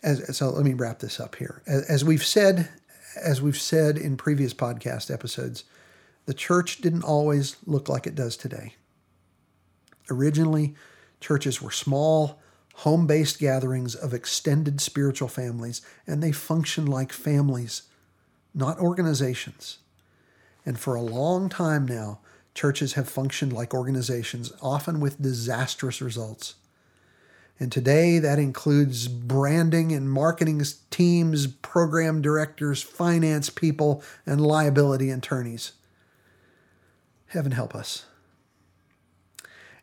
As, 0.03 0.37
so 0.37 0.49
let 0.51 0.65
me 0.65 0.73
wrap 0.73 1.01
this 1.01 1.21
up 1.21 1.37
here. 1.37 1.63
As, 1.67 1.83
as 1.83 2.05
we've 2.05 2.25
said, 2.25 2.71
as 3.21 3.43
we've 3.43 3.61
said 3.61 3.99
in 3.99 4.17
previous 4.17 4.55
podcast 4.55 5.13
episodes, 5.13 5.65
the 6.27 6.35
church 6.35 6.79
didn't 6.79 7.03
always 7.03 7.57
look 7.67 7.89
like 7.89 8.07
it 8.07 8.15
does 8.15 8.37
today. 8.37 8.75
Originally, 10.11 10.75
churches 11.21 11.61
were 11.61 11.71
small, 11.71 12.41
home 12.81 13.07
based 13.07 13.39
gatherings 13.39 13.95
of 13.95 14.15
extended 14.15 14.81
spiritual 14.81 15.29
families, 15.29 15.83
and 16.07 16.23
they 16.23 16.33
function 16.33 16.87
like 16.87 17.13
families, 17.13 17.83
not 18.55 18.79
organizations. 18.79 19.79
And 20.65 20.79
for 20.79 20.95
a 20.95 21.03
long 21.03 21.51
time 21.51 21.85
now, 21.85 22.21
churches 22.55 22.95
have 22.95 23.07
functioned 23.07 23.53
like 23.53 23.75
organizations, 23.75 24.51
often 24.63 24.99
with 24.99 25.21
disastrous 25.21 26.01
results. 26.01 26.55
And 27.59 27.71
today 27.71 28.19
that 28.19 28.39
includes 28.39 29.09
branding 29.09 29.93
and 29.93 30.11
marketing 30.11 30.63
teams, 30.89 31.49
program 31.49 32.23
directors, 32.23 32.83
finance 32.83 33.51
people, 33.51 34.03
and 34.25 34.41
liability 34.41 35.11
attorneys. 35.11 35.73
Heaven 37.27 37.53
help 37.53 37.75
us. 37.75 38.07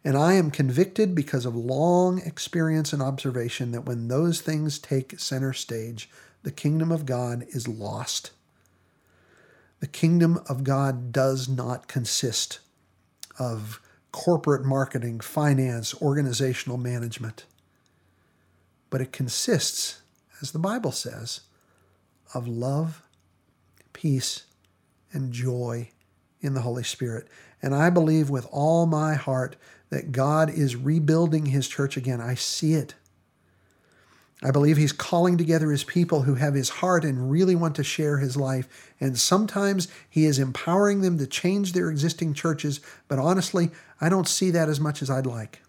And 0.08 0.16
I 0.16 0.36
am 0.36 0.52
convicted 0.52 1.14
because 1.14 1.46
of 1.46 1.54
long 1.54 2.20
experience 2.20 2.94
and 2.94 3.02
observation 3.02 3.74
that 3.74 3.84
when 3.84 4.08
those 4.08 4.40
things 4.40 4.80
take 4.80 5.20
center 5.20 5.52
stage, 5.52 6.10
the 6.44 6.50
kingdom 6.50 6.94
of 6.94 7.06
God 7.06 7.46
is 7.50 7.68
lost. 7.68 8.32
The 9.82 9.88
kingdom 9.88 10.40
of 10.48 10.64
God 10.64 11.12
does 11.12 11.50
not 11.50 11.90
consist 11.90 12.60
of 13.38 13.82
corporate 14.14 14.64
marketing, 14.64 15.20
finance, 15.20 15.94
organizational 16.02 16.78
management, 16.78 17.44
but 18.90 19.02
it 19.02 19.12
consists, 19.12 20.04
as 20.42 20.54
the 20.54 20.58
Bible 20.58 20.94
says, 20.94 21.42
of 22.34 22.48
love, 22.48 23.04
peace, 23.92 24.46
and 25.12 25.34
joy 25.34 25.90
in 26.40 26.54
the 26.54 26.62
Holy 26.62 26.84
Spirit. 26.84 27.28
And 27.62 27.76
I 27.76 27.90
believe 27.90 28.30
with 28.30 28.48
all 28.52 28.86
my 28.86 29.16
heart 29.16 29.58
that 29.90 30.12
God 30.12 30.50
is 30.50 30.76
rebuilding 30.76 31.48
his 31.48 31.68
church 31.68 31.98
again. 31.98 32.22
I 32.22 32.36
see 32.36 32.74
it. 32.74 32.96
I 34.44 34.52
believe 34.52 34.78
he's 34.78 34.92
calling 34.92 35.38
together 35.38 35.72
his 35.72 35.84
people 35.84 36.24
who 36.24 36.36
have 36.36 36.54
his 36.54 36.70
heart 36.70 37.04
and 37.04 37.32
really 37.32 37.56
want 37.56 37.76
to 37.78 37.84
share 37.84 38.20
his 38.20 38.38
life. 38.38 38.94
And 39.00 39.18
sometimes 39.18 39.88
he 40.10 40.26
is 40.26 40.38
empowering 40.38 41.02
them 41.02 41.18
to 41.18 41.26
change 41.26 41.74
their 41.74 41.90
existing 41.90 42.36
churches. 42.36 42.80
But 43.08 43.18
honestly, 43.18 43.72
I 44.00 44.10
don't 44.10 44.28
see 44.28 44.52
that 44.52 44.70
as 44.70 44.80
much 44.80 45.02
as 45.02 45.10
I'd 45.10 45.26
like. 45.26 45.62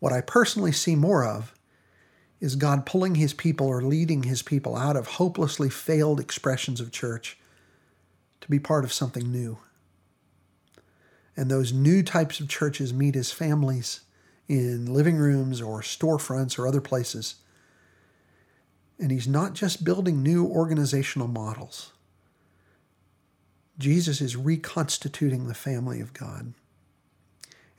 What 0.00 0.12
I 0.12 0.22
personally 0.22 0.72
see 0.72 0.96
more 0.96 1.24
of 1.24 1.54
is 2.40 2.56
God 2.56 2.84
pulling 2.84 3.14
his 3.14 3.32
people 3.32 3.68
or 3.68 3.82
leading 3.82 4.24
his 4.24 4.42
people 4.42 4.74
out 4.74 4.96
of 4.96 5.06
hopelessly 5.06 5.70
failed 5.70 6.18
expressions 6.18 6.80
of 6.80 6.90
church 6.90 7.38
to 8.40 8.50
be 8.50 8.58
part 8.58 8.82
of 8.82 8.92
something 8.92 9.30
new. 9.30 9.58
And 11.36 11.50
those 11.50 11.72
new 11.72 12.02
types 12.02 12.40
of 12.40 12.48
churches 12.48 12.92
meet 12.92 13.16
as 13.16 13.32
families 13.32 14.00
in 14.48 14.92
living 14.92 15.16
rooms 15.16 15.60
or 15.62 15.80
storefronts 15.80 16.58
or 16.58 16.66
other 16.66 16.80
places. 16.80 17.36
And 18.98 19.10
he's 19.10 19.26
not 19.26 19.54
just 19.54 19.84
building 19.84 20.22
new 20.22 20.46
organizational 20.46 21.28
models. 21.28 21.92
Jesus 23.78 24.20
is 24.20 24.36
reconstituting 24.36 25.46
the 25.46 25.54
family 25.54 26.00
of 26.00 26.12
God. 26.12 26.52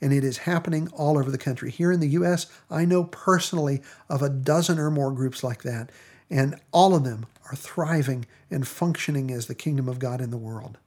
And 0.00 0.12
it 0.12 0.24
is 0.24 0.38
happening 0.38 0.88
all 0.88 1.16
over 1.16 1.30
the 1.30 1.38
country. 1.38 1.70
Here 1.70 1.92
in 1.92 2.00
the 2.00 2.08
U.S., 2.08 2.46
I 2.70 2.84
know 2.84 3.04
personally 3.04 3.80
of 4.10 4.20
a 4.20 4.28
dozen 4.28 4.78
or 4.78 4.90
more 4.90 5.12
groups 5.12 5.42
like 5.42 5.62
that, 5.62 5.90
and 6.28 6.60
all 6.72 6.94
of 6.94 7.04
them 7.04 7.26
are 7.50 7.56
thriving 7.56 8.26
and 8.50 8.66
functioning 8.66 9.30
as 9.30 9.46
the 9.46 9.54
kingdom 9.54 9.88
of 9.88 9.98
God 9.98 10.20
in 10.20 10.30
the 10.30 10.36
world. 10.36 10.78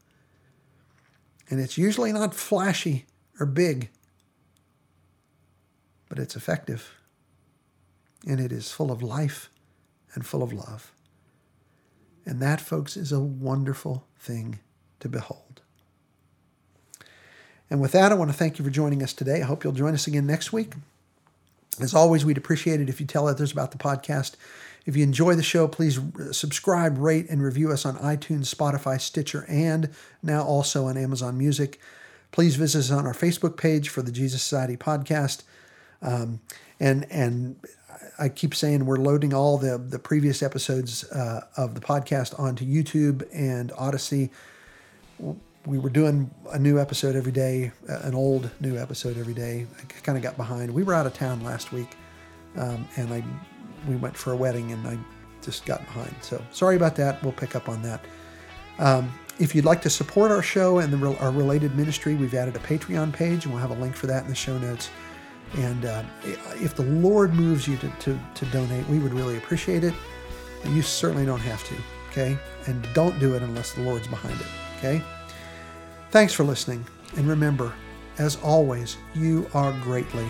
And 1.50 1.60
it's 1.60 1.78
usually 1.78 2.12
not 2.12 2.34
flashy 2.34 3.06
or 3.40 3.46
big, 3.46 3.90
but 6.10 6.20
it's 6.20 6.36
effective. 6.36 6.94
And 8.28 8.40
it 8.40 8.52
is 8.52 8.72
full 8.72 8.92
of 8.92 9.02
life 9.02 9.50
and 10.14 10.26
full 10.26 10.44
of 10.44 10.52
love. 10.52 10.92
And 12.26 12.42
that, 12.42 12.60
folks, 12.60 12.98
is 12.98 13.12
a 13.12 13.20
wonderful 13.20 14.06
thing 14.20 14.60
to 15.00 15.08
behold. 15.08 15.62
And 17.70 17.82
with 17.82 17.92
that, 17.94 18.12
I 18.12 18.16
want 18.16 18.32
to 18.32 18.38
thank 18.38 18.60
you 18.60 18.66
for 18.66 18.72
joining 18.72 19.04
us 19.04 19.14
today. 19.14 19.42
I 19.42 19.46
hope 19.46 19.64
you'll 19.64 19.74
join 19.74 19.94
us 19.94 20.08
again 20.08 20.26
next 20.26 20.52
week. 20.52 20.74
As 21.80 21.94
always, 21.94 22.26
we'd 22.26 22.38
appreciate 22.38 22.82
it 22.82 22.90
if 22.90 23.00
you 23.00 23.06
tell 23.06 23.28
others 23.28 23.52
about 23.52 23.72
the 23.72 23.78
podcast. 23.78 24.36
If 24.88 24.96
you 24.96 25.04
enjoy 25.04 25.36
the 25.36 25.44
show, 25.44 25.68
please 25.68 26.00
subscribe, 26.32 26.98
rate, 26.98 27.30
and 27.30 27.44
review 27.44 27.72
us 27.74 27.86
on 27.86 27.98
iTunes, 27.98 28.56
Spotify, 28.56 29.00
Stitcher, 29.02 29.44
and 29.50 29.90
now 30.24 30.44
also 30.44 30.86
on 30.86 30.96
Amazon 30.96 31.38
Music. 31.38 31.78
Please 32.32 32.56
visit 32.56 32.80
us 32.80 32.92
on 32.92 33.06
our 33.06 33.14
Facebook 33.14 33.58
page 33.58 33.90
for 33.90 34.02
the 34.02 34.14
Jesus 34.14 34.42
Society 34.42 34.78
podcast. 34.78 35.44
Um, 36.02 36.40
and 36.80 37.06
and 37.12 37.58
I 38.18 38.30
keep 38.30 38.56
saying 38.56 38.86
we're 38.86 38.96
loading 38.96 39.34
all 39.34 39.58
the 39.58 39.78
the 39.78 40.00
previous 40.00 40.42
episodes 40.42 41.04
uh, 41.12 41.42
of 41.58 41.76
the 41.76 41.82
podcast 41.82 42.40
onto 42.40 42.66
YouTube 42.66 43.28
and 43.34 43.74
Odysee. 43.74 44.30
We 45.66 45.80
were 45.80 45.90
doing 45.90 46.32
a 46.54 46.60
new 46.60 46.80
episode 46.80 47.18
every 47.18 47.34
day, 47.34 47.74
an 47.90 48.16
old 48.16 48.50
new 48.62 48.78
episode 48.78 49.18
every 49.18 49.34
day. 49.34 49.68
I 49.78 49.84
kind 50.00 50.18
of 50.18 50.24
got 50.24 50.38
behind. 50.38 50.74
We 50.74 50.84
were 50.84 50.94
out 50.94 51.06
of 51.06 51.14
town 51.14 51.44
last 51.44 51.74
week, 51.74 51.90
um, 52.56 52.88
and 52.96 53.14
I 53.14 53.22
we 53.88 53.96
went 53.96 54.16
for 54.16 54.32
a 54.32 54.36
wedding 54.36 54.72
and 54.72 54.88
I 54.88 54.98
just 55.42 55.66
got 55.66 55.80
behind. 55.82 56.14
So 56.22 56.44
sorry 56.52 56.76
about 56.76 56.96
that. 56.98 57.22
We'll 57.24 57.32
pick 57.34 57.56
up 57.56 57.70
on 57.70 57.82
that. 57.84 58.04
Um, 58.80 59.12
if 59.40 59.54
you'd 59.54 59.66
like 59.66 59.82
to 59.84 59.90
support 59.90 60.32
our 60.32 60.42
show 60.42 60.80
and 60.80 60.92
the, 60.92 61.18
our 61.20 61.32
related 61.32 61.76
ministry, 61.76 62.16
we've 62.16 62.34
added 62.34 62.56
a 62.56 62.60
Patreon 62.60 63.14
page, 63.14 63.46
and 63.46 63.54
we'll 63.54 63.62
have 63.62 63.72
a 63.72 63.82
link 63.82 63.96
for 63.96 64.08
that 64.08 64.24
in 64.24 64.30
the 64.30 64.36
show 64.36 64.58
notes. 64.58 64.90
And 65.54 65.86
uh, 65.86 66.04
if 66.56 66.76
the 66.76 66.84
Lord 66.84 67.34
moves 67.34 67.68
you 67.68 67.78
to, 67.78 67.90
to, 67.90 68.20
to 68.36 68.46
donate, 68.48 68.88
we 68.90 69.00
would 69.00 69.14
really 69.14 69.38
appreciate 69.38 69.84
it. 69.84 69.94
You 70.66 70.82
certainly 70.82 71.26
don't 71.26 71.40
have 71.40 71.64
to, 71.66 71.76
okay? 72.10 72.38
And 72.66 72.88
don't 72.94 73.18
do 73.20 73.36
it 73.36 73.44
unless 73.44 73.74
the 73.74 73.82
Lord's 73.82 74.08
behind 74.08 74.40
it, 74.42 74.48
okay? 74.78 75.02
Thanks 76.10 76.34
for 76.34 76.44
listening. 76.44 76.86
And 77.16 77.28
remember, 77.28 77.74
as 78.18 78.38
always, 78.44 78.98
you 79.14 79.48
are 79.54 79.72
greatly. 79.84 80.28